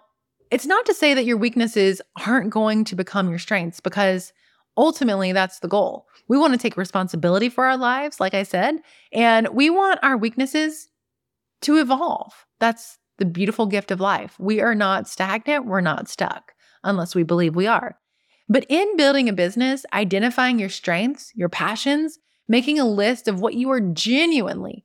it's 0.50 0.66
not 0.66 0.86
to 0.86 0.94
say 0.94 1.14
that 1.14 1.26
your 1.26 1.38
weaknesses 1.38 2.02
aren't 2.26 2.50
going 2.50 2.84
to 2.86 2.96
become 2.96 3.30
your 3.30 3.40
strengths 3.40 3.80
because 3.80 4.34
ultimately 4.78 5.32
that's 5.32 5.60
the 5.60 5.68
goal. 5.68 6.08
We 6.28 6.38
want 6.38 6.54
to 6.54 6.60
take 6.60 6.78
responsibility 6.78 7.50
for 7.50 7.66
our 7.66 7.78
lives, 7.78 8.20
like 8.20 8.34
I 8.34 8.44
said, 8.44 8.76
and 9.12 9.50
we 9.50 9.70
want 9.70 10.00
our 10.04 10.18
weaknesses 10.18 10.90
to 11.62 11.78
evolve. 11.78 12.34
That's 12.60 12.98
the 13.18 13.26
beautiful 13.26 13.66
gift 13.66 13.92
of 13.92 14.00
life. 14.00 14.36
We 14.40 14.62
are 14.62 14.76
not 14.76 15.08
stagnant, 15.08 15.66
we're 15.66 15.82
not 15.82 16.10
stuck 16.10 16.54
unless 16.84 17.14
we 17.14 17.24
believe 17.24 17.56
we 17.56 17.68
are. 17.68 17.98
But 18.50 18.66
in 18.70 18.98
building 18.98 19.30
a 19.30 19.34
business, 19.34 19.86
identifying 19.94 20.60
your 20.60 20.70
strengths, 20.70 21.32
your 21.36 21.50
passions, 21.50 22.20
making 22.48 22.80
a 22.80 22.86
list 22.86 23.28
of 23.28 23.40
what 23.40 23.54
you 23.54 23.70
are 23.72 23.80
genuinely, 23.80 24.84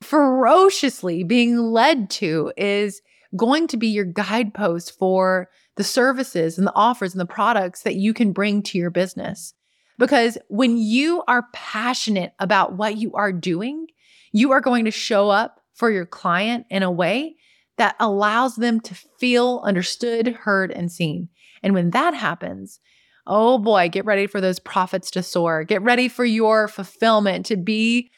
ferociously 0.00 1.24
being 1.24 1.58
led 1.58 2.10
to 2.10 2.52
is 2.56 3.00
going 3.36 3.66
to 3.68 3.76
be 3.76 3.88
your 3.88 4.04
guidepost 4.04 4.96
for 4.96 5.48
the 5.76 5.84
services 5.84 6.56
and 6.56 6.66
the 6.66 6.74
offers 6.74 7.12
and 7.12 7.20
the 7.20 7.26
products 7.26 7.82
that 7.82 7.96
you 7.96 8.14
can 8.14 8.32
bring 8.32 8.62
to 8.62 8.78
your 8.78 8.90
business. 8.90 9.54
Because 9.98 10.38
when 10.48 10.76
you 10.76 11.22
are 11.26 11.46
passionate 11.52 12.32
about 12.38 12.74
what 12.74 12.96
you 12.96 13.12
are 13.14 13.32
doing, 13.32 13.86
you 14.32 14.52
are 14.52 14.60
going 14.60 14.84
to 14.84 14.90
show 14.90 15.30
up 15.30 15.60
for 15.74 15.90
your 15.90 16.06
client 16.06 16.66
in 16.70 16.82
a 16.82 16.90
way 16.90 17.36
that 17.76 17.96
allows 17.98 18.56
them 18.56 18.80
to 18.80 18.94
feel 19.18 19.60
understood, 19.64 20.28
heard, 20.28 20.70
and 20.70 20.90
seen. 20.92 21.28
And 21.64 21.72
when 21.72 21.90
that 21.90 22.14
happens, 22.14 22.78
oh 23.26 23.58
boy, 23.58 23.88
get 23.88 24.04
ready 24.04 24.26
for 24.26 24.40
those 24.40 24.58
profits 24.60 25.10
to 25.12 25.22
soar. 25.22 25.64
Get 25.64 25.82
ready 25.82 26.08
for 26.08 26.26
your 26.26 26.68
fulfillment 26.68 27.46
to 27.46 27.56
be 27.56 28.10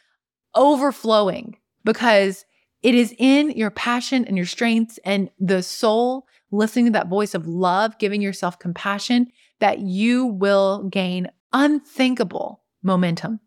overflowing 0.55 1.57
because 1.84 2.44
it 2.82 2.94
is 2.94 3.14
in 3.18 3.53
your 3.53 3.70
passion 3.70 4.24
and 4.24 4.36
your 4.36 4.47
strengths 4.47 4.99
and 5.05 5.30
the 5.38 5.62
soul 5.62 6.26
listening 6.51 6.86
to 6.86 6.90
that 6.92 7.09
voice 7.09 7.34
of 7.34 7.47
love, 7.47 7.99
giving 7.99 8.20
yourself 8.20 8.59
compassion, 8.59 9.28
that 9.61 9.78
you 9.78 10.26
will 10.26 10.88
gain 10.88 11.30
unthinkable 11.53 12.62
momentum. 12.82 13.38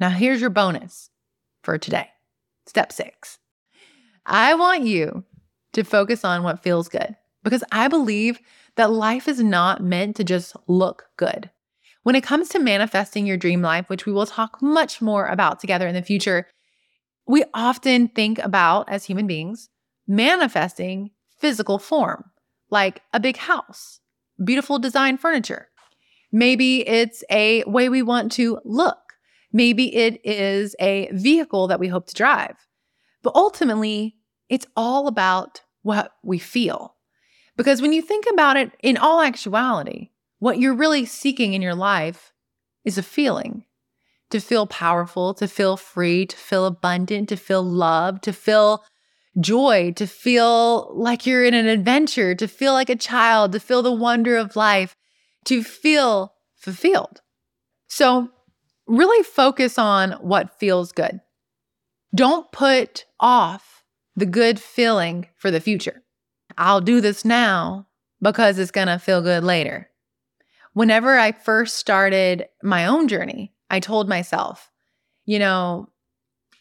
Now, 0.00 0.08
here's 0.08 0.40
your 0.40 0.50
bonus 0.50 1.10
for 1.62 1.76
today. 1.76 2.08
Step 2.66 2.90
six. 2.90 3.38
I 4.24 4.54
want 4.54 4.84
you 4.84 5.24
to 5.74 5.84
focus 5.84 6.24
on 6.24 6.42
what 6.42 6.62
feels 6.62 6.88
good 6.88 7.16
because 7.42 7.64
I 7.72 7.88
believe 7.88 8.40
that 8.76 8.90
life 8.90 9.28
is 9.28 9.40
not 9.40 9.82
meant 9.82 10.16
to 10.16 10.24
just 10.24 10.56
look 10.66 11.06
good. 11.16 11.50
When 12.02 12.14
it 12.14 12.22
comes 12.22 12.48
to 12.50 12.58
manifesting 12.58 13.26
your 13.26 13.36
dream 13.36 13.62
life, 13.62 13.88
which 13.88 14.06
we 14.06 14.12
will 14.12 14.26
talk 14.26 14.62
much 14.62 15.02
more 15.02 15.26
about 15.26 15.60
together 15.60 15.86
in 15.86 15.94
the 15.94 16.02
future, 16.02 16.46
we 17.26 17.44
often 17.52 18.08
think 18.08 18.38
about 18.38 18.88
as 18.88 19.04
human 19.04 19.26
beings 19.26 19.68
manifesting 20.06 21.10
physical 21.38 21.78
form, 21.78 22.24
like 22.70 23.02
a 23.12 23.20
big 23.20 23.36
house, 23.36 24.00
beautiful 24.42 24.78
design 24.78 25.16
furniture. 25.16 25.68
Maybe 26.32 26.86
it's 26.88 27.22
a 27.30 27.64
way 27.64 27.88
we 27.88 28.02
want 28.02 28.32
to 28.32 28.60
look. 28.64 28.98
Maybe 29.52 29.94
it 29.94 30.20
is 30.24 30.76
a 30.80 31.10
vehicle 31.12 31.66
that 31.68 31.80
we 31.80 31.88
hope 31.88 32.06
to 32.06 32.14
drive. 32.14 32.56
But 33.22 33.34
ultimately, 33.34 34.16
it's 34.48 34.66
all 34.76 35.06
about 35.06 35.62
what 35.82 36.12
we 36.22 36.38
feel. 36.38 36.94
Because 37.60 37.82
when 37.82 37.92
you 37.92 38.00
think 38.00 38.24
about 38.32 38.56
it 38.56 38.72
in 38.82 38.96
all 38.96 39.20
actuality, 39.20 40.08
what 40.38 40.58
you're 40.58 40.72
really 40.72 41.04
seeking 41.04 41.52
in 41.52 41.60
your 41.60 41.74
life 41.74 42.32
is 42.86 42.96
a 42.96 43.02
feeling 43.02 43.66
to 44.30 44.40
feel 44.40 44.66
powerful, 44.66 45.34
to 45.34 45.46
feel 45.46 45.76
free, 45.76 46.24
to 46.24 46.36
feel 46.38 46.64
abundant, 46.64 47.28
to 47.28 47.36
feel 47.36 47.62
loved, 47.62 48.22
to 48.22 48.32
feel 48.32 48.82
joy, 49.38 49.92
to 49.96 50.06
feel 50.06 50.90
like 50.96 51.26
you're 51.26 51.44
in 51.44 51.52
an 51.52 51.66
adventure, 51.66 52.34
to 52.34 52.48
feel 52.48 52.72
like 52.72 52.88
a 52.88 52.96
child, 52.96 53.52
to 53.52 53.60
feel 53.60 53.82
the 53.82 53.92
wonder 53.92 54.38
of 54.38 54.56
life, 54.56 54.96
to 55.44 55.62
feel 55.62 56.32
fulfilled. 56.56 57.20
So, 57.88 58.30
really 58.86 59.22
focus 59.22 59.76
on 59.76 60.12
what 60.12 60.58
feels 60.58 60.92
good. 60.92 61.20
Don't 62.14 62.50
put 62.52 63.04
off 63.20 63.84
the 64.16 64.24
good 64.24 64.58
feeling 64.58 65.28
for 65.36 65.50
the 65.50 65.60
future. 65.60 66.02
I'll 66.60 66.82
do 66.82 67.00
this 67.00 67.24
now 67.24 67.86
because 68.20 68.58
it's 68.58 68.70
going 68.70 68.88
to 68.88 68.98
feel 68.98 69.22
good 69.22 69.42
later. 69.42 69.88
Whenever 70.74 71.18
I 71.18 71.32
first 71.32 71.78
started 71.78 72.46
my 72.62 72.86
own 72.86 73.08
journey, 73.08 73.54
I 73.70 73.80
told 73.80 74.10
myself, 74.10 74.70
you 75.24 75.38
know, 75.38 75.88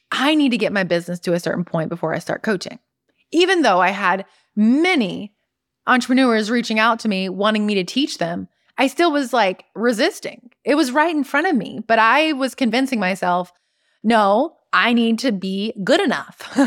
I 0.10 0.36
need 0.36 0.50
to 0.50 0.58
get 0.58 0.72
my 0.72 0.86
business 0.86 1.20
to 1.22 1.34
a 1.34 1.39
certain 1.39 1.66
point 1.66 1.89
before 1.89 2.14
I 2.16 2.20
start 2.20 2.43
coaching. 2.43 2.80
Even 3.32 3.62
though 3.62 3.82
I 3.82 3.89
had 3.89 4.26
many 4.56 5.36
entrepreneurs 5.86 6.50
reaching 6.50 6.80
out 6.80 7.00
to 7.00 7.10
me 7.10 7.28
wanting 7.28 7.66
me 7.66 7.76
to 7.76 7.84
teach 7.84 8.20
them, 8.20 8.47
I 8.78 8.88
still 8.88 9.12
was 9.12 9.34
like 9.34 9.66
resisting. 9.76 10.50
It 10.64 10.76
was 10.76 10.93
right 10.93 11.14
in 11.14 11.26
front 11.26 11.47
of 11.47 11.58
me, 11.58 11.82
but 11.86 12.00
I 12.00 12.32
was 12.32 12.56
convincing 12.56 13.02
myself, 13.02 13.52
no, 14.02 14.56
I 14.72 14.93
need 14.93 15.20
to 15.20 15.34
be 15.34 15.74
good 15.84 16.00
enough. 16.00 16.58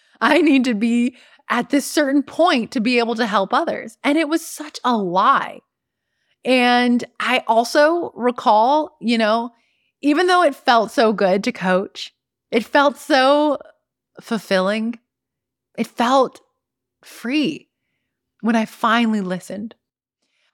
I 0.20 0.40
need 0.42 0.64
to 0.64 0.74
be 0.74 1.16
at 1.50 1.70
this 1.70 1.84
certain 1.84 2.22
point 2.22 2.70
to 2.70 2.80
be 2.80 2.98
able 2.98 3.16
to 3.16 3.26
help 3.26 3.52
others. 3.52 3.98
And 4.04 4.16
it 4.16 4.28
was 4.28 4.46
such 4.46 4.78
a 4.84 4.96
lie. 4.96 5.60
And 6.44 7.04
I 7.18 7.42
also 7.46 8.12
recall, 8.14 8.96
you 9.00 9.18
know, 9.18 9.50
even 10.00 10.28
though 10.28 10.42
it 10.42 10.54
felt 10.54 10.90
so 10.90 11.12
good 11.12 11.44
to 11.44 11.52
coach, 11.52 12.14
it 12.50 12.64
felt 12.64 12.96
so 12.96 13.58
fulfilling. 14.20 14.98
It 15.76 15.88
felt 15.88 16.40
free 17.02 17.68
when 18.40 18.56
I 18.56 18.64
finally 18.64 19.20
listened. 19.20 19.74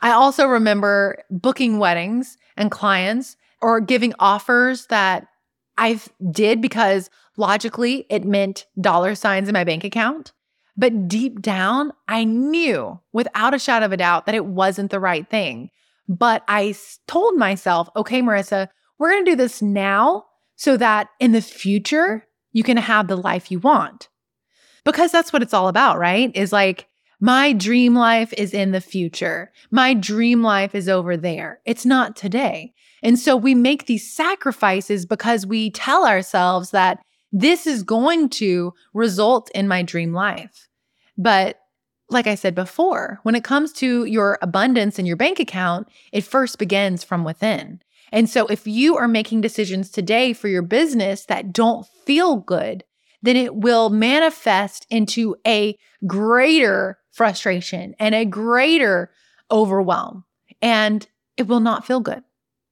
I 0.01 0.13
also 0.13 0.47
remember 0.47 1.23
booking 1.31 1.79
weddings 1.79 2.37
and 2.57 2.71
clients 2.71 3.37
or 3.63 3.81
giving 3.81 4.15
offers 4.19 4.87
that 4.87 5.29
I 5.79 6.01
did 6.31 6.61
because 6.61 7.11
logically 7.37 8.07
it 8.09 8.25
meant 8.25 8.67
dollar 8.81 9.15
signs 9.15 9.49
in 9.49 9.53
my 9.53 9.65
bank 9.65 9.85
account. 9.85 10.33
But 10.77 11.09
deep 11.09 11.41
down, 11.41 11.93
I 12.07 12.25
knew 12.25 13.01
without 13.13 13.55
a 13.55 13.59
shadow 13.59 13.87
of 13.87 13.93
a 13.93 13.97
doubt 13.97 14.27
that 14.27 14.35
it 14.35 14.47
wasn't 14.47 14.91
the 14.91 15.01
right 15.01 15.29
thing. 15.29 15.71
But 16.09 16.45
I 16.49 16.75
told 17.07 17.37
myself, 17.37 17.89
okay, 17.97 18.21
Marissa, 18.23 18.69
we're 18.99 19.11
going 19.11 19.25
to 19.25 19.31
do 19.33 19.37
this 19.37 19.63
now 19.63 20.25
so 20.57 20.77
that 20.77 21.09
in 21.19 21.33
the 21.33 21.43
future, 21.43 22.27
you 22.53 22.63
can 22.63 22.77
have 22.77 23.09
the 23.09 23.17
life 23.17 23.51
you 23.51 23.59
want. 23.59 24.09
Because 24.85 25.11
that's 25.11 25.33
what 25.33 25.43
it's 25.43 25.55
all 25.55 25.69
about, 25.69 25.99
right? 25.99 26.31
Is 26.35 26.53
like, 26.53 26.89
my 27.21 27.53
dream 27.53 27.95
life 27.95 28.33
is 28.35 28.53
in 28.53 28.73
the 28.73 28.81
future. 28.81 29.51
My 29.71 29.95
dream 29.95 30.43
life 30.43 30.75
is 30.75 30.89
over 30.89 31.17
there. 31.17 31.61
It's 31.65 31.87
not 31.87 32.15
today. 32.15 32.75
And 33.03 33.19
so 33.19 33.37
we 33.37 33.55
make 33.55 33.87
these 33.87 34.13
sacrifices 34.13 35.07
because 35.07 35.47
we 35.47 35.71
tell 35.71 36.07
ourselves 36.07 36.71
that 36.71 36.99
this 37.33 37.67
is 37.67 37.83
going 37.83 38.29
to 38.31 38.73
result 38.95 39.51
in 39.55 39.67
my 39.67 39.83
dream 39.83 40.13
life. 40.13 40.66
But 41.17 41.61
like 42.09 42.27
I 42.27 42.35
said 42.35 42.55
before, 42.55 43.21
when 43.23 43.35
it 43.35 43.45
comes 43.45 43.73
to 43.75 44.05
your 44.05 44.39
abundance 44.43 44.99
in 44.99 45.07
your 45.07 45.17
bank 45.17 45.41
account, 45.41 45.89
it 46.13 46.23
first 46.23 46.59
begins 46.59 47.03
from 47.03 47.25
within. 47.25 47.81
And 48.13 48.31
so 48.31 48.47
if 48.47 48.67
you 48.67 48.97
are 48.97 49.09
making 49.09 49.41
decisions 49.41 49.91
today 49.91 50.33
for 50.33 50.49
your 50.49 50.63
business 50.63 51.25
that 51.27 51.53
don't 51.53 51.87
feel 52.05 52.37
good, 52.37 52.85
then 53.23 53.37
it 53.37 53.57
will 53.57 53.91
manifest 53.91 54.87
into 54.91 55.35
a 55.47 55.77
greater 56.07 56.99
frustration 57.11 57.95
and 57.99 58.15
a 58.15 58.25
greater 58.25 59.11
overwhelm. 59.51 60.25
And 60.63 61.07
it 61.37 61.49
will 61.49 61.61
not 61.61 61.87
feel 61.87 62.01
good. 62.01 62.23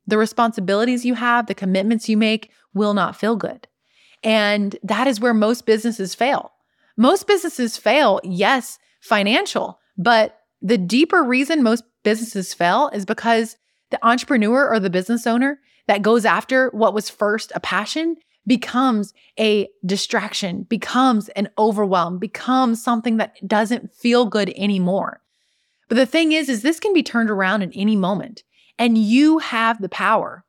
The 0.07 0.18
responsibilities 0.18 1.05
you 1.05 1.14
have, 1.14 1.47
the 1.47 1.55
commitments 1.55 2.09
you 2.09 2.16
make 2.16 2.51
will 2.72 2.95
not 2.95 3.16
feel 3.16 3.36
good. 3.36 3.66
And 4.22 4.76
that 4.82 5.07
is 5.07 5.18
where 5.18 5.34
most 5.34 5.66
businesses 5.66 6.14
fail. 6.14 6.53
Most 6.97 7.26
businesses 7.26 7.76
fail, 7.76 8.20
yes, 8.22 8.78
financial, 9.01 9.80
but 9.97 10.38
the 10.62 10.78
deeper 10.78 11.22
reason 11.22 11.62
most 11.62 11.84
businesses 12.03 12.55
fail 12.55 12.90
is 12.92 13.05
because 13.05 13.57
the 13.90 14.05
entrepreneur 14.07 14.68
or 14.68 14.80
the 14.80 14.90
business 14.90 15.26
owner 15.26 15.61
that 15.86 16.03
goes 16.03 16.24
after 16.24 16.70
what 16.70 16.95
was 16.95 17.11
first 17.11 17.53
a 17.55 17.61
passion 17.61 18.16
becomes 18.47 19.12
a 19.38 19.68
distraction, 19.84 20.64
becomes 20.64 21.28
an 21.30 21.49
overwhelm, 21.59 22.18
becomes 22.18 22.82
something 22.82 23.16
that 23.16 23.36
doesn't 23.47 23.95
feel 23.95 24.26
good 24.26 24.53
anymore. 24.57 25.20
But 25.88 25.97
the 25.97 26.07
thing 26.07 26.32
is 26.32 26.49
is 26.49 26.62
this 26.62 26.80
can 26.80 26.92
be 26.92 27.03
turned 27.03 27.30
around 27.30 27.62
in 27.62 27.72
any 27.72 27.97
moment 27.97 28.42
and 28.78 28.99
you 28.99 29.38
have 29.38 29.80
the 29.80 29.88
power. 29.88 30.45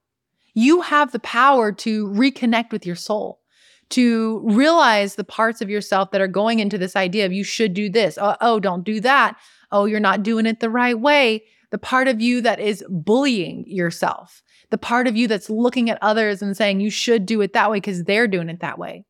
You 0.53 0.81
have 0.81 1.11
the 1.11 1.19
power 1.19 1.71
to 1.73 2.07
reconnect 2.07 2.71
with 2.71 2.85
your 2.85 2.95
soul 2.95 3.41
to 3.89 4.41
realize 4.45 5.15
the 5.15 5.23
parts 5.23 5.61
of 5.61 5.69
yourself 5.69 6.11
that 6.11 6.21
are 6.21 6.27
going 6.27 6.59
into 6.59 6.77
this 6.77 6.95
idea 6.95 7.25
of 7.25 7.33
you 7.33 7.43
should 7.43 7.73
do 7.73 7.89
this. 7.89 8.17
Oh, 8.19 8.35
oh, 8.41 8.59
don't 8.59 8.83
do 8.83 8.99
that. 9.01 9.37
Oh, 9.71 9.85
you're 9.85 9.99
not 9.99 10.23
doing 10.23 10.45
it 10.45 10.59
the 10.59 10.69
right 10.69 10.99
way. 10.99 11.43
The 11.71 11.77
part 11.77 12.07
of 12.07 12.21
you 12.21 12.41
that 12.41 12.59
is 12.59 12.83
bullying 12.89 13.65
yourself, 13.67 14.41
the 14.69 14.77
part 14.77 15.07
of 15.07 15.15
you 15.15 15.27
that's 15.27 15.49
looking 15.49 15.89
at 15.89 15.97
others 16.01 16.41
and 16.41 16.55
saying 16.55 16.79
you 16.79 16.89
should 16.89 17.25
do 17.25 17.41
it 17.41 17.53
that 17.53 17.69
way 17.69 17.77
because 17.77 18.03
they're 18.03 18.27
doing 18.27 18.49
it 18.49 18.61
that 18.61 18.79
way. 18.79 19.03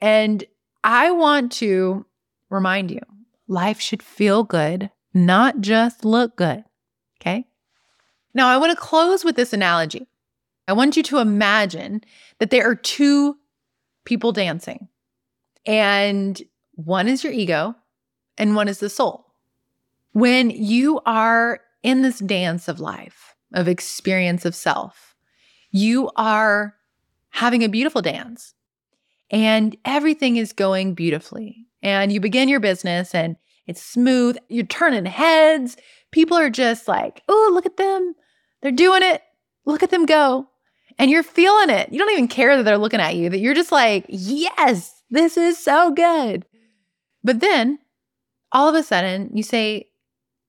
And 0.00 0.42
I 0.82 1.10
want 1.10 1.52
to 1.52 2.06
remind 2.48 2.90
you 2.90 3.00
life 3.48 3.80
should 3.80 4.02
feel 4.02 4.44
good, 4.44 4.90
not 5.12 5.60
just 5.60 6.04
look 6.04 6.36
good. 6.36 6.64
Okay. 7.20 7.44
Now, 8.32 8.48
I 8.48 8.56
want 8.56 8.70
to 8.70 8.76
close 8.76 9.24
with 9.24 9.36
this 9.36 9.52
analogy. 9.52 10.08
I 10.68 10.72
want 10.72 10.96
you 10.96 11.02
to 11.02 11.18
imagine 11.18 12.02
that 12.38 12.50
there 12.50 12.68
are 12.70 12.76
two 12.76 13.36
people 14.04 14.32
dancing. 14.32 14.88
And 15.66 16.40
one 16.74 17.08
is 17.08 17.22
your 17.22 17.32
ego 17.32 17.74
and 18.38 18.56
one 18.56 18.68
is 18.68 18.78
the 18.78 18.90
soul. 18.90 19.26
When 20.12 20.50
you 20.50 21.00
are 21.06 21.60
in 21.82 22.02
this 22.02 22.18
dance 22.18 22.68
of 22.68 22.80
life, 22.80 23.34
of 23.52 23.68
experience 23.68 24.44
of 24.44 24.54
self, 24.54 25.14
you 25.70 26.10
are 26.16 26.74
having 27.30 27.62
a 27.62 27.68
beautiful 27.68 28.02
dance 28.02 28.54
and 29.30 29.76
everything 29.84 30.36
is 30.36 30.52
going 30.52 30.94
beautifully. 30.94 31.66
And 31.82 32.12
you 32.12 32.20
begin 32.20 32.48
your 32.48 32.60
business 32.60 33.14
and 33.14 33.36
it's 33.66 33.82
smooth. 33.82 34.36
You're 34.48 34.66
turning 34.66 35.06
heads. 35.06 35.76
People 36.10 36.36
are 36.36 36.50
just 36.50 36.88
like, 36.88 37.22
oh, 37.28 37.50
look 37.54 37.66
at 37.66 37.76
them. 37.76 38.14
They're 38.60 38.72
doing 38.72 39.02
it. 39.02 39.22
Look 39.64 39.82
at 39.82 39.90
them 39.90 40.06
go 40.06 40.49
and 41.00 41.10
you're 41.10 41.22
feeling 41.22 41.70
it. 41.70 41.90
You 41.90 41.98
don't 41.98 42.10
even 42.10 42.28
care 42.28 42.58
that 42.58 42.62
they're 42.64 42.76
looking 42.76 43.00
at 43.00 43.16
you, 43.16 43.30
that 43.30 43.38
you're 43.38 43.54
just 43.54 43.72
like, 43.72 44.04
yes, 44.06 45.02
this 45.08 45.38
is 45.38 45.56
so 45.56 45.90
good. 45.92 46.44
But 47.24 47.40
then 47.40 47.78
all 48.52 48.68
of 48.68 48.74
a 48.74 48.82
sudden, 48.82 49.30
you 49.32 49.42
say 49.42 49.88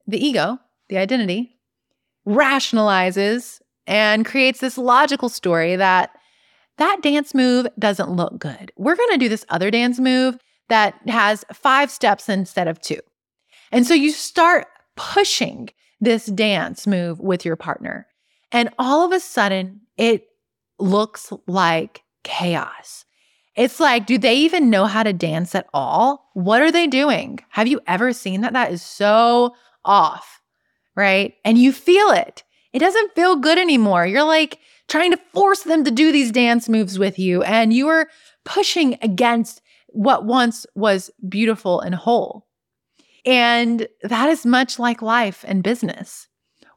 the 0.08 0.24
ego, 0.24 0.60
the 0.90 0.98
identity, 0.98 1.58
rationalizes 2.28 3.62
and 3.88 4.26
creates 4.26 4.60
this 4.60 4.78
logical 4.78 5.30
story 5.30 5.78
that 5.78 6.12
that 6.78 7.02
dance 7.02 7.34
move 7.34 7.68
doesn't 7.80 8.12
look 8.12 8.38
good. 8.38 8.74
We're 8.76 8.98
going 8.98 9.12
to 9.12 9.18
do 9.18 9.30
this 9.30 9.46
other 9.48 9.72
dance 9.72 10.00
move 10.00 10.38
that 10.68 10.96
has 11.08 11.46
five 11.54 11.90
steps 11.90 12.28
instead 12.28 12.68
of 12.68 12.82
two. 12.82 13.00
And 13.72 13.88
so 13.88 13.94
you 13.94 14.12
start 14.12 14.68
pushing 14.98 15.70
this 16.02 16.26
dance 16.26 16.86
move 16.86 17.22
with 17.22 17.46
your 17.46 17.56
partner. 17.56 18.06
And 18.52 18.70
all 18.78 19.06
of 19.06 19.14
a 19.14 19.22
sudden, 19.22 19.80
it 19.96 20.26
looks 20.82 21.32
like 21.48 22.04
chaos. 22.24 23.06
It's 23.56 23.80
like, 23.80 24.06
do 24.06 24.18
they 24.18 24.36
even 24.36 24.70
know 24.70 24.86
how 24.86 25.04
to 25.04 25.14
dance 25.14 25.56
at 25.56 25.68
all? 25.74 26.30
What 26.34 26.62
are 26.62 26.72
they 26.72 26.88
doing? 26.88 27.40
Have 27.50 27.68
you 27.68 27.82
ever 27.86 28.14
seen 28.14 28.42
that? 28.42 28.54
That 28.54 28.72
is 28.72 28.82
so 28.82 29.56
off, 29.84 30.42
right? 30.96 31.34
And 31.44 31.58
you 31.58 31.72
feel 31.72 32.12
it. 32.12 32.44
It 32.74 32.80
doesn't 32.80 33.14
feel 33.14 33.36
good 33.36 33.58
anymore. 33.58 34.06
You're 34.06 34.24
like 34.24 34.60
trying 34.88 35.12
to 35.12 35.20
force 35.34 35.64
them 35.64 35.84
to 35.84 35.92
do 35.92 36.12
these 36.12 36.32
dance 36.32 36.70
moves 36.70 36.98
with 36.98 37.20
you, 37.20 37.44
and 37.44 37.74
you 37.74 37.88
are 37.90 38.08
pushing 38.46 38.98
against 39.02 39.62
what 39.88 40.26
once 40.26 40.66
was 40.76 41.12
beautiful 41.28 41.82
and 41.82 41.96
whole. 41.96 42.48
And 43.26 43.88
that 44.04 44.30
is 44.30 44.46
much 44.46 44.80
like 44.80 45.02
life 45.02 45.44
and 45.48 45.64
business. 45.64 46.28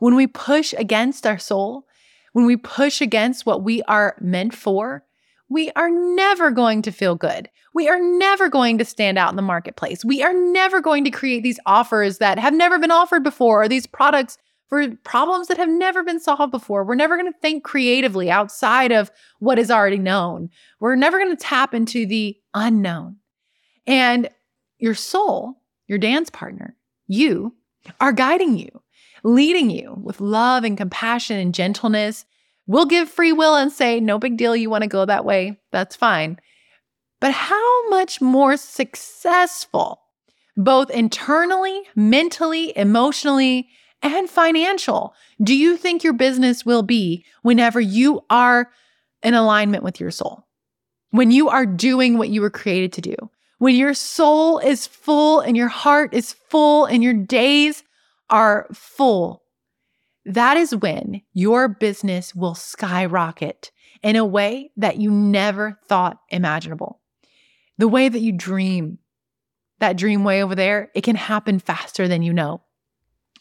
When 0.00 0.16
we 0.16 0.26
push 0.26 0.74
against 0.76 1.26
our 1.26 1.38
soul, 1.38 1.86
when 2.34 2.46
we 2.46 2.56
push 2.56 3.00
against 3.00 3.46
what 3.46 3.62
we 3.62 3.80
are 3.82 4.16
meant 4.20 4.54
for, 4.54 5.04
we 5.48 5.70
are 5.76 5.88
never 5.88 6.50
going 6.50 6.82
to 6.82 6.90
feel 6.90 7.14
good. 7.14 7.48
We 7.74 7.88
are 7.88 8.00
never 8.00 8.48
going 8.48 8.76
to 8.78 8.84
stand 8.84 9.18
out 9.18 9.30
in 9.30 9.36
the 9.36 9.42
marketplace. 9.42 10.04
We 10.04 10.22
are 10.22 10.32
never 10.32 10.80
going 10.80 11.04
to 11.04 11.10
create 11.10 11.44
these 11.44 11.60
offers 11.64 12.18
that 12.18 12.38
have 12.38 12.52
never 12.52 12.78
been 12.78 12.90
offered 12.90 13.22
before 13.22 13.62
or 13.62 13.68
these 13.68 13.86
products 13.86 14.36
for 14.68 14.96
problems 15.04 15.46
that 15.46 15.58
have 15.58 15.68
never 15.68 16.02
been 16.02 16.18
solved 16.18 16.50
before. 16.50 16.82
We're 16.82 16.96
never 16.96 17.16
going 17.16 17.32
to 17.32 17.38
think 17.38 17.62
creatively 17.62 18.30
outside 18.30 18.90
of 18.90 19.12
what 19.38 19.58
is 19.58 19.70
already 19.70 19.98
known. 19.98 20.50
We're 20.80 20.96
never 20.96 21.18
going 21.18 21.36
to 21.36 21.42
tap 21.42 21.72
into 21.72 22.04
the 22.04 22.36
unknown. 22.52 23.16
And 23.86 24.28
your 24.78 24.94
soul, 24.94 25.60
your 25.86 25.98
dance 25.98 26.30
partner, 26.30 26.76
you 27.06 27.54
are 28.00 28.12
guiding 28.12 28.58
you, 28.58 28.82
leading 29.24 29.70
you 29.70 29.98
with 30.02 30.20
love 30.20 30.62
and 30.62 30.76
compassion 30.76 31.38
and 31.38 31.54
gentleness. 31.54 32.26
We'll 32.66 32.86
give 32.86 33.08
free 33.08 33.32
will 33.32 33.56
and 33.56 33.72
say, 33.72 33.98
no 33.98 34.18
big 34.18 34.36
deal, 34.36 34.54
you 34.54 34.70
want 34.70 34.82
to 34.82 34.88
go 34.88 35.04
that 35.04 35.24
way. 35.24 35.58
That's 35.72 35.96
fine. 35.96 36.38
But 37.20 37.32
how 37.32 37.88
much 37.88 38.20
more 38.20 38.56
successful, 38.56 40.02
both 40.56 40.90
internally, 40.90 41.82
mentally, 41.96 42.76
emotionally, 42.76 43.68
and 44.02 44.28
financial, 44.28 45.14
do 45.42 45.56
you 45.56 45.78
think 45.78 46.04
your 46.04 46.12
business 46.12 46.66
will 46.66 46.82
be 46.82 47.24
whenever 47.42 47.80
you 47.80 48.22
are 48.28 48.70
in 49.22 49.32
alignment 49.32 49.82
with 49.82 49.98
your 49.98 50.10
soul? 50.10 50.46
When 51.10 51.30
you 51.30 51.48
are 51.48 51.64
doing 51.64 52.18
what 52.18 52.28
you 52.28 52.42
were 52.42 52.50
created 52.50 52.92
to 52.94 53.00
do? 53.00 53.16
When 53.58 53.76
your 53.76 53.94
soul 53.94 54.58
is 54.58 54.86
full 54.86 55.40
and 55.40 55.56
your 55.56 55.68
heart 55.68 56.12
is 56.12 56.34
full 56.34 56.84
and 56.84 57.02
your 57.02 57.14
days 57.14 57.83
are 58.34 58.66
full, 58.72 59.44
that 60.24 60.56
is 60.56 60.74
when 60.74 61.22
your 61.34 61.68
business 61.68 62.34
will 62.34 62.56
skyrocket 62.56 63.70
in 64.02 64.16
a 64.16 64.24
way 64.24 64.72
that 64.76 64.96
you 64.96 65.08
never 65.08 65.78
thought 65.86 66.18
imaginable. 66.30 67.00
The 67.78 67.86
way 67.86 68.08
that 68.08 68.18
you 68.18 68.32
dream, 68.32 68.98
that 69.78 69.96
dream 69.96 70.24
way 70.24 70.42
over 70.42 70.56
there, 70.56 70.90
it 70.96 71.02
can 71.02 71.14
happen 71.14 71.60
faster 71.60 72.08
than 72.08 72.22
you 72.22 72.32
know. 72.32 72.62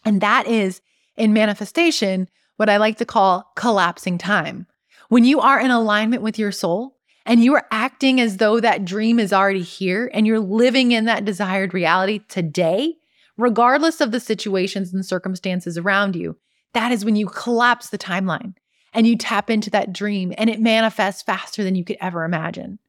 And 0.06 0.22
that 0.22 0.46
is 0.46 0.80
in 1.16 1.34
manifestation 1.34 2.30
what 2.58 2.70
I 2.70 2.78
like 2.78 3.00
to 3.00 3.06
call 3.06 3.52
collapsing 3.56 4.20
time. 4.20 4.68
When 5.10 5.24
you 5.24 5.40
are 5.40 5.60
in 5.60 5.72
alignment 5.72 6.22
with 6.22 6.38
your 6.38 6.52
soul 6.52 6.98
and 7.26 7.44
you 7.44 7.56
are 7.56 7.66
acting 7.72 8.22
as 8.22 8.38
though 8.38 8.60
that 8.60 8.86
dream 8.86 9.20
is 9.20 9.34
already 9.34 9.64
here 9.64 10.12
and 10.14 10.28
you're 10.28 10.40
living 10.40 10.92
in 10.92 11.06
that 11.06 11.26
desired 11.26 11.74
reality 11.74 12.20
today, 12.30 12.98
regardless 13.38 14.02
of 14.02 14.12
the 14.12 14.20
situations 14.20 14.94
and 14.94 15.06
circumstances 15.06 15.78
around 15.78 16.16
you, 16.16 16.38
that 16.74 16.92
is 16.92 17.06
when 17.06 17.16
you 17.16 17.28
collapse 17.28 17.90
the 17.90 17.98
timeline 17.98 18.54
and 18.94 19.08
you 19.08 19.16
tap 19.16 19.50
into 19.50 19.70
that 19.70 19.94
dream 19.94 20.34
and 20.38 20.50
it 20.50 20.60
manifests 20.60 21.22
faster 21.22 21.64
than 21.64 21.76
you 21.76 21.84
could 21.84 21.98
ever 22.00 22.24
imagine. 22.24 22.80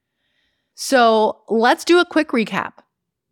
So 0.75 1.43
let's 1.49 1.85
do 1.85 2.01
a 2.01 2.05
quick 2.05 2.29
recap. 2.29 2.73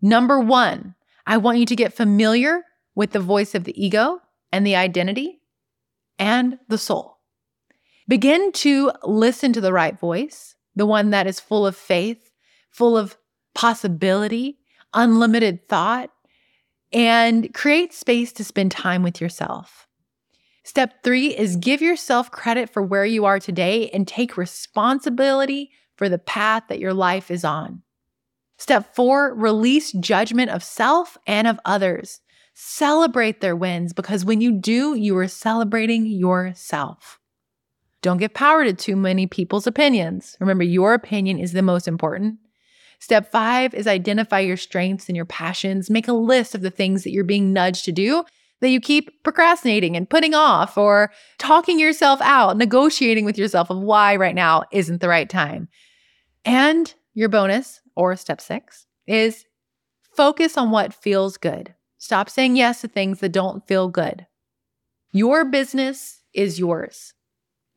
Number 0.01 0.41
one, 0.41 0.95
I 1.27 1.37
want 1.37 1.59
you 1.59 1.67
to 1.67 1.77
get 1.77 1.93
familiar 1.93 2.63
with 2.95 3.13
the 3.13 3.21
voice 3.21 3.55
of 3.55 3.65
the 3.65 3.83
ego 3.83 4.21
and 4.51 4.67
the 4.67 4.77
identity 4.77 5.41
and 6.19 6.59
the 6.69 6.79
soul. 6.79 7.19
Begin 8.09 8.53
to 8.53 8.93
listen 9.05 9.53
to 9.53 9.61
the 9.61 9.73
right 9.73 9.99
voice, 9.99 10.57
the 10.75 10.87
one 10.87 11.11
that 11.11 11.27
is 11.27 11.41
full 11.41 11.67
of 11.67 11.77
faith, 11.77 12.31
full 12.71 12.97
of 12.97 13.17
possibility, 13.55 14.59
unlimited 14.93 15.69
thought, 15.69 16.11
and 16.93 17.53
create 17.55 17.93
space 17.93 18.33
to 18.33 18.45
spend 18.45 18.71
time 18.71 19.03
with 19.03 19.21
yourself. 19.21 19.87
Step 20.65 21.03
three 21.03 21.37
is 21.37 21.57
give 21.57 21.83
yourself 21.83 22.31
credit 22.31 22.71
for 22.71 22.83
where 22.83 23.05
you 23.05 23.25
are 23.25 23.41
today 23.41 23.91
and 23.91 24.07
take 24.07 24.37
responsibility 24.37 25.71
for 25.97 26.09
the 26.09 26.19
path 26.19 26.65
that 26.69 26.79
your 26.79 26.95
life 26.95 27.31
is 27.31 27.45
on. 27.45 27.83
Step 28.59 28.95
four, 28.95 29.35
release 29.35 29.91
judgment 29.93 30.51
of 30.51 30.63
self 30.63 31.19
and 31.27 31.49
of 31.49 31.59
others. 31.65 32.21
Celebrate 32.55 33.41
their 33.41 33.57
wins 33.57 33.93
because 33.93 34.25
when 34.25 34.41
you 34.41 34.53
do, 34.53 34.95
you 34.95 35.17
are 35.17 35.27
celebrating 35.27 36.07
yourself. 36.07 37.19
Don't 38.03 38.19
give 38.19 38.35
power 38.35 38.65
to 38.65 38.73
too 38.73 38.95
many 38.95 39.27
people's 39.27 39.67
opinions. 39.67 40.37
Remember, 40.39 40.65
your 40.65 40.95
opinion 40.95 41.39
is 41.39 41.53
the 41.53 41.63
most 41.63 41.89
important. 41.89 42.39
Step 43.03 43.33
five 43.33 43.75
is 43.75 43.89
identify 43.89 44.39
your 44.39 44.57
strengths 44.57 45.09
and 45.09 45.17
your 45.17 45.25
passions. 45.25 45.91
Make 45.91 46.07
a 46.07 46.13
list 46.13 46.55
of 46.55 46.61
the 46.61 46.71
things 46.71 47.03
that 47.03 47.11
you're 47.11 47.25
being 47.25 47.53
nudged 47.53 47.85
to 47.87 47.91
do 47.91 48.23
that 48.61 48.69
you 48.69 48.81
keep 48.81 49.25
procrastinating 49.25 49.97
and 49.97 50.09
putting 50.09 50.35
off 50.35 50.79
or 50.79 51.11
talking 51.37 51.81
yourself 51.81 52.21
out, 52.21 52.57
negotiating 52.57 53.25
with 53.25 53.37
yourself 53.37 53.71
of 53.71 53.81
why 53.81 54.15
right 54.15 54.37
now 54.37 54.63
isn't 54.71 55.01
the 55.01 55.09
right 55.09 55.29
time. 55.29 55.67
And 56.45 56.95
your 57.13 57.29
bonus, 57.29 57.81
or 57.97 58.15
step 58.15 58.41
six, 58.41 58.87
is 59.09 59.47
focus 60.15 60.57
on 60.57 60.71
what 60.71 60.95
feels 60.95 61.37
good. 61.37 61.75
Stop 61.99 62.31
saying 62.31 62.55
yes 62.55 62.83
to 62.83 62.89
things 62.89 63.19
that 63.19 63.33
don't 63.33 63.67
feel 63.67 63.89
good. 63.89 64.29
Your 65.11 65.45
business 65.45 66.23
is 66.35 66.61
yours. 66.61 67.15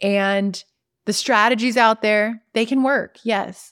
And 0.02 0.64
the 1.06 1.14
strategies 1.14 1.78
out 1.78 2.04
there, 2.04 2.44
they 2.54 2.68
can 2.68 2.84
work, 2.84 3.18
yes. 3.24 3.72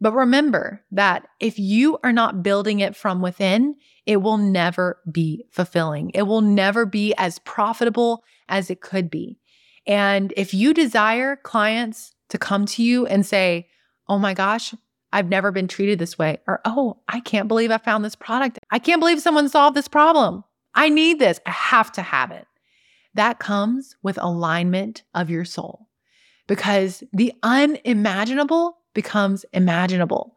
But 0.00 0.14
remember 0.14 0.82
that 0.92 1.26
if 1.40 1.58
you 1.58 1.98
are 2.02 2.12
not 2.12 2.42
building 2.42 2.80
it 2.80 2.96
from 2.96 3.20
within, 3.20 3.76
it 4.06 4.18
will 4.18 4.38
never 4.38 4.98
be 5.10 5.44
fulfilling. 5.50 6.10
It 6.14 6.22
will 6.22 6.40
never 6.40 6.86
be 6.86 7.14
as 7.18 7.38
profitable 7.40 8.24
as 8.48 8.70
it 8.70 8.80
could 8.80 9.10
be. 9.10 9.38
And 9.86 10.32
if 10.36 10.54
you 10.54 10.72
desire 10.72 11.36
clients 11.36 12.14
to 12.30 12.38
come 12.38 12.64
to 12.66 12.82
you 12.82 13.06
and 13.06 13.26
say, 13.26 13.68
Oh 14.08 14.18
my 14.18 14.34
gosh, 14.34 14.74
I've 15.12 15.28
never 15.28 15.52
been 15.52 15.68
treated 15.68 15.98
this 15.98 16.18
way. 16.18 16.38
Or, 16.46 16.60
oh, 16.64 17.00
I 17.08 17.20
can't 17.20 17.48
believe 17.48 17.70
I 17.70 17.78
found 17.78 18.04
this 18.04 18.16
product. 18.16 18.58
I 18.70 18.78
can't 18.78 19.00
believe 19.00 19.20
someone 19.20 19.48
solved 19.48 19.76
this 19.76 19.88
problem. 19.88 20.42
I 20.74 20.88
need 20.88 21.18
this. 21.18 21.40
I 21.46 21.50
have 21.50 21.92
to 21.92 22.02
have 22.02 22.30
it. 22.30 22.46
That 23.14 23.38
comes 23.38 23.96
with 24.02 24.18
alignment 24.20 25.02
of 25.14 25.30
your 25.30 25.44
soul 25.44 25.88
because 26.46 27.04
the 27.12 27.32
unimaginable 27.42 28.79
becomes 28.94 29.44
imaginable. 29.52 30.34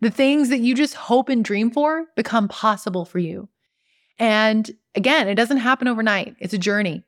The 0.00 0.10
things 0.10 0.50
that 0.50 0.60
you 0.60 0.74
just 0.74 0.94
hope 0.94 1.28
and 1.28 1.44
dream 1.44 1.70
for 1.70 2.06
become 2.16 2.48
possible 2.48 3.04
for 3.04 3.18
you. 3.18 3.48
And 4.18 4.70
again, 4.94 5.28
it 5.28 5.34
doesn't 5.34 5.58
happen 5.58 5.88
overnight, 5.88 6.36
it's 6.38 6.54
a 6.54 6.58
journey. 6.58 7.02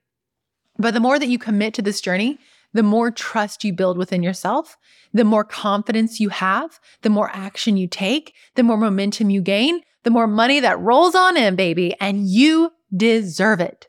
But 0.79 0.95
the 0.95 1.01
more 1.01 1.19
that 1.19 1.29
you 1.29 1.39
commit 1.39 1.75
to 1.75 1.83
this 1.83 2.01
journey, 2.01 2.39
the 2.73 2.83
more 2.83 3.11
trust 3.11 3.65
you 3.65 3.73
build 3.73 3.97
within 3.97 4.23
yourself, 4.23 4.77
the 5.13 5.25
more 5.25 5.45
confidence 5.45 6.21
you 6.21 6.29
have, 6.29 6.79
the 7.03 7.11
more 7.11 7.31
action 7.33 7.77
you 7.77 7.89
take, 7.89 8.35
the 8.55 8.63
more 8.63 8.77
momentum 8.77 9.31
you 9.31 9.41
gain, 9.41 9.81
the 10.05 10.11
more 10.11 10.27
money 10.27 10.61
that 10.61 10.79
rolls 10.79 11.15
on 11.15 11.37
in, 11.37 11.57
baby, 11.57 11.95
and 12.01 12.29
you 12.29 12.73
deserve 12.95 13.61
it. 13.61 13.89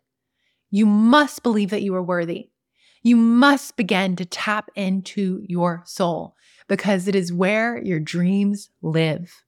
You 0.72 0.86
must 0.86 1.44
believe 1.44 1.70
that 1.70 1.82
you 1.82 1.94
are 1.96 2.04
worthy. 2.04 2.50
You 3.02 3.16
must 3.16 3.78
begin 3.78 4.16
to 4.18 4.26
tap 4.26 4.70
into 4.76 5.44
your 5.48 5.84
soul 5.86 6.36
because 6.70 7.08
it 7.08 7.16
is 7.16 7.34
where 7.34 7.84
your 7.84 8.00
dreams 8.00 8.70
live. 8.82 9.44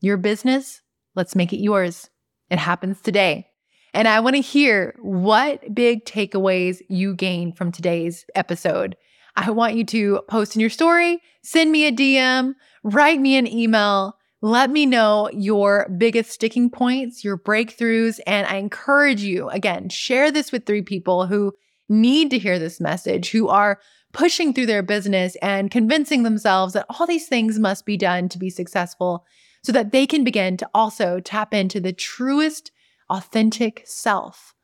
Your 0.00 0.16
business, 0.16 0.82
let's 1.16 1.34
make 1.34 1.52
it 1.52 1.60
yours. 1.60 2.08
It 2.50 2.58
happens 2.58 3.00
today. 3.00 3.48
And 3.92 4.06
I 4.06 4.20
want 4.20 4.36
to 4.36 4.42
hear 4.42 4.94
what 5.00 5.74
big 5.74 6.04
takeaways 6.04 6.80
you 6.88 7.14
gain 7.14 7.52
from 7.52 7.72
today's 7.72 8.24
episode. 8.36 8.96
I 9.34 9.50
want 9.50 9.74
you 9.74 9.84
to 9.86 10.20
post 10.28 10.54
in 10.54 10.60
your 10.60 10.70
story, 10.70 11.20
send 11.42 11.72
me 11.72 11.86
a 11.86 11.92
DM, 11.92 12.54
write 12.84 13.20
me 13.20 13.36
an 13.36 13.48
email. 13.48 14.16
Let 14.42 14.70
me 14.70 14.86
know 14.86 15.28
your 15.32 15.88
biggest 15.98 16.30
sticking 16.30 16.70
points, 16.70 17.24
your 17.24 17.36
breakthroughs. 17.36 18.20
And 18.26 18.46
I 18.46 18.56
encourage 18.56 19.22
you, 19.22 19.50
again, 19.50 19.90
share 19.90 20.30
this 20.30 20.50
with 20.50 20.64
three 20.64 20.82
people 20.82 21.26
who 21.26 21.52
need 21.90 22.30
to 22.30 22.38
hear 22.38 22.58
this 22.58 22.80
message, 22.80 23.30
who 23.30 23.48
are 23.48 23.80
pushing 24.12 24.52
through 24.52 24.66
their 24.66 24.82
business 24.82 25.36
and 25.36 25.70
convincing 25.70 26.22
themselves 26.22 26.72
that 26.74 26.86
all 26.88 27.06
these 27.06 27.28
things 27.28 27.58
must 27.58 27.86
be 27.86 27.96
done 27.96 28.28
to 28.28 28.38
be 28.38 28.50
successful 28.50 29.24
so 29.62 29.72
that 29.72 29.92
they 29.92 30.06
can 30.06 30.24
begin 30.24 30.56
to 30.56 30.68
also 30.74 31.20
tap 31.20 31.54
into 31.54 31.80
the 31.80 31.92
truest 31.92 32.72
authentic 33.08 33.82
self, 33.84 34.54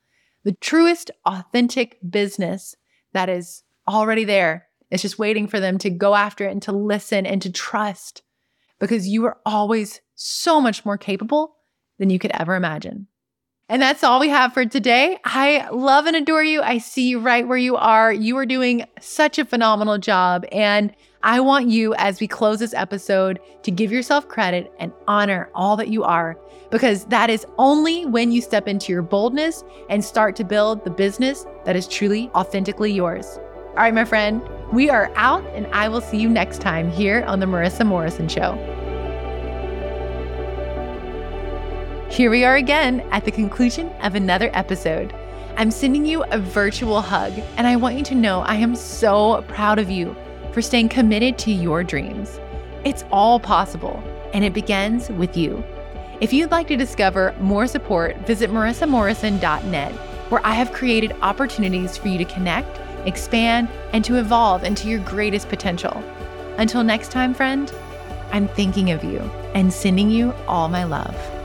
the 0.45 0.53
truest 0.53 1.11
authentic 1.25 1.99
business 2.09 2.77
that 3.13 3.29
is 3.29 3.63
already 3.89 4.25
there. 4.25 4.67
It's 4.91 5.03
just 5.03 5.19
waiting 5.19 5.47
for 5.49 5.61
them 5.61 5.79
to 5.79 5.91
go 5.91 6.15
after 6.15 6.47
it 6.47 6.53
and 6.53 6.63
to 6.63 6.73
listen 6.73 7.27
and 7.27 7.43
to 7.43 7.51
trust 7.51 8.23
because 8.79 9.09
you 9.09 9.25
are 9.27 9.39
always 9.45 10.01
so 10.15 10.61
much 10.61 10.85
more 10.85 10.99
capable 10.99 11.57
than 11.99 12.11
you 12.11 12.19
could 12.19 12.31
ever 12.33 12.55
imagine. 12.55 13.09
And 13.69 13.83
that's 13.83 14.05
all 14.05 14.21
we 14.21 14.29
have 14.29 14.53
for 14.53 14.65
today. 14.65 15.19
I 15.25 15.69
love 15.71 16.07
and 16.07 16.15
adore 16.15 16.45
you. 16.45 16.63
I 16.63 16.79
see 16.79 17.09
you 17.09 17.19
right 17.19 17.47
where 17.47 17.59
you 17.59 17.75
are. 17.75 18.13
You 18.13 18.37
are 18.37 18.47
doing 18.47 18.85
such 19.01 19.41
a 19.41 19.45
phenomenal 19.45 19.99
job. 19.99 20.45
And 20.53 20.95
I 21.25 21.41
want 21.41 21.69
you, 21.69 21.93
as 21.97 22.21
we 22.21 22.29
close 22.29 22.61
this 22.61 22.75
episode, 22.75 23.41
to 23.65 23.73
give 23.73 23.91
yourself 23.91 24.29
credit 24.29 24.73
and 24.79 24.93
honor 25.09 25.51
all 25.53 25.77
that 25.79 25.89
you 25.89 26.05
are, 26.05 26.39
because 26.71 27.07
that 27.07 27.29
is 27.29 27.45
only 27.59 28.07
when 28.07 28.31
you 28.31 28.41
step 28.41 28.69
into 28.69 28.93
your 28.93 29.03
boldness 29.03 29.65
and 29.91 30.05
start 30.05 30.37
to 30.37 30.45
build 30.45 30.85
the 30.85 30.91
business 30.91 31.45
that 31.65 31.75
is 31.75 31.89
truly 31.89 32.31
authentically 32.37 32.93
yours. 32.93 33.41
All 33.71 33.83
right, 33.83 33.93
my 33.93 34.05
friend, 34.05 34.41
we 34.73 34.89
are 34.91 35.11
out, 35.17 35.45
and 35.55 35.67
I 35.75 35.89
will 35.89 36.01
see 36.01 36.19
you 36.19 36.29
next 36.29 36.61
time 36.61 36.89
here 36.89 37.25
on 37.25 37.41
The 37.41 37.47
Marissa 37.47 37.85
Morrison 37.85 38.29
Show. 38.29 38.86
Here 42.09 42.31
we 42.31 42.45
are 42.45 42.57
again 42.57 43.01
at 43.11 43.25
the 43.25 43.31
conclusion 43.31 43.91
of 44.01 44.15
another 44.15 44.49
episode. 44.55 45.15
I'm 45.57 45.71
sending 45.71 46.07
you 46.07 46.23
a 46.31 46.39
virtual 46.39 47.03
hug, 47.03 47.33
and 47.57 47.67
I 47.67 47.77
want 47.77 47.97
you 47.97 48.05
to 48.05 48.15
know 48.15 48.41
I 48.41 48.55
am 48.55 48.75
so 48.77 49.45
proud 49.49 49.79
of 49.79 49.91
you 49.91 50.17
for 50.53 50.63
staying 50.63 50.89
committed 50.89 51.37
to 51.39 51.51
your 51.51 51.83
dreams. 51.83 52.41
It's 52.85 53.05
all 53.11 53.41
possible, 53.41 54.03
and 54.33 54.45
it 54.45 54.55
begins 54.55 55.11
with 55.11 55.37
you. 55.37 55.63
If 56.21 56.33
you'd 56.33 56.53
like 56.53 56.69
to 56.69 56.77
discover 56.77 57.35
more 57.41 57.67
support, 57.67 58.17
visit 58.19 58.51
marissamorrison.net, 58.51 59.93
where 60.31 60.47
I 60.47 60.55
have 60.55 60.73
created 60.73 61.13
opportunities 61.21 61.99
for 61.99 62.09
you 62.09 62.19
to 62.19 62.25
connect, 62.25 62.81
expand, 63.07 63.69
and 63.93 64.03
to 64.05 64.17
evolve 64.17 64.65
into 64.65 64.89
your 64.89 65.01
greatest 65.01 65.49
potential. 65.49 66.03
Until 66.57 66.83
next 66.83 67.11
time, 67.11 67.35
friend, 67.35 67.71
I'm 68.33 68.49
thinking 68.49 68.93
of 68.93 69.05
you 69.05 69.19
and 69.55 69.73
sending 69.73 70.09
you 70.09 70.33
all 70.47 70.69
my 70.69 70.85
love. 70.85 71.36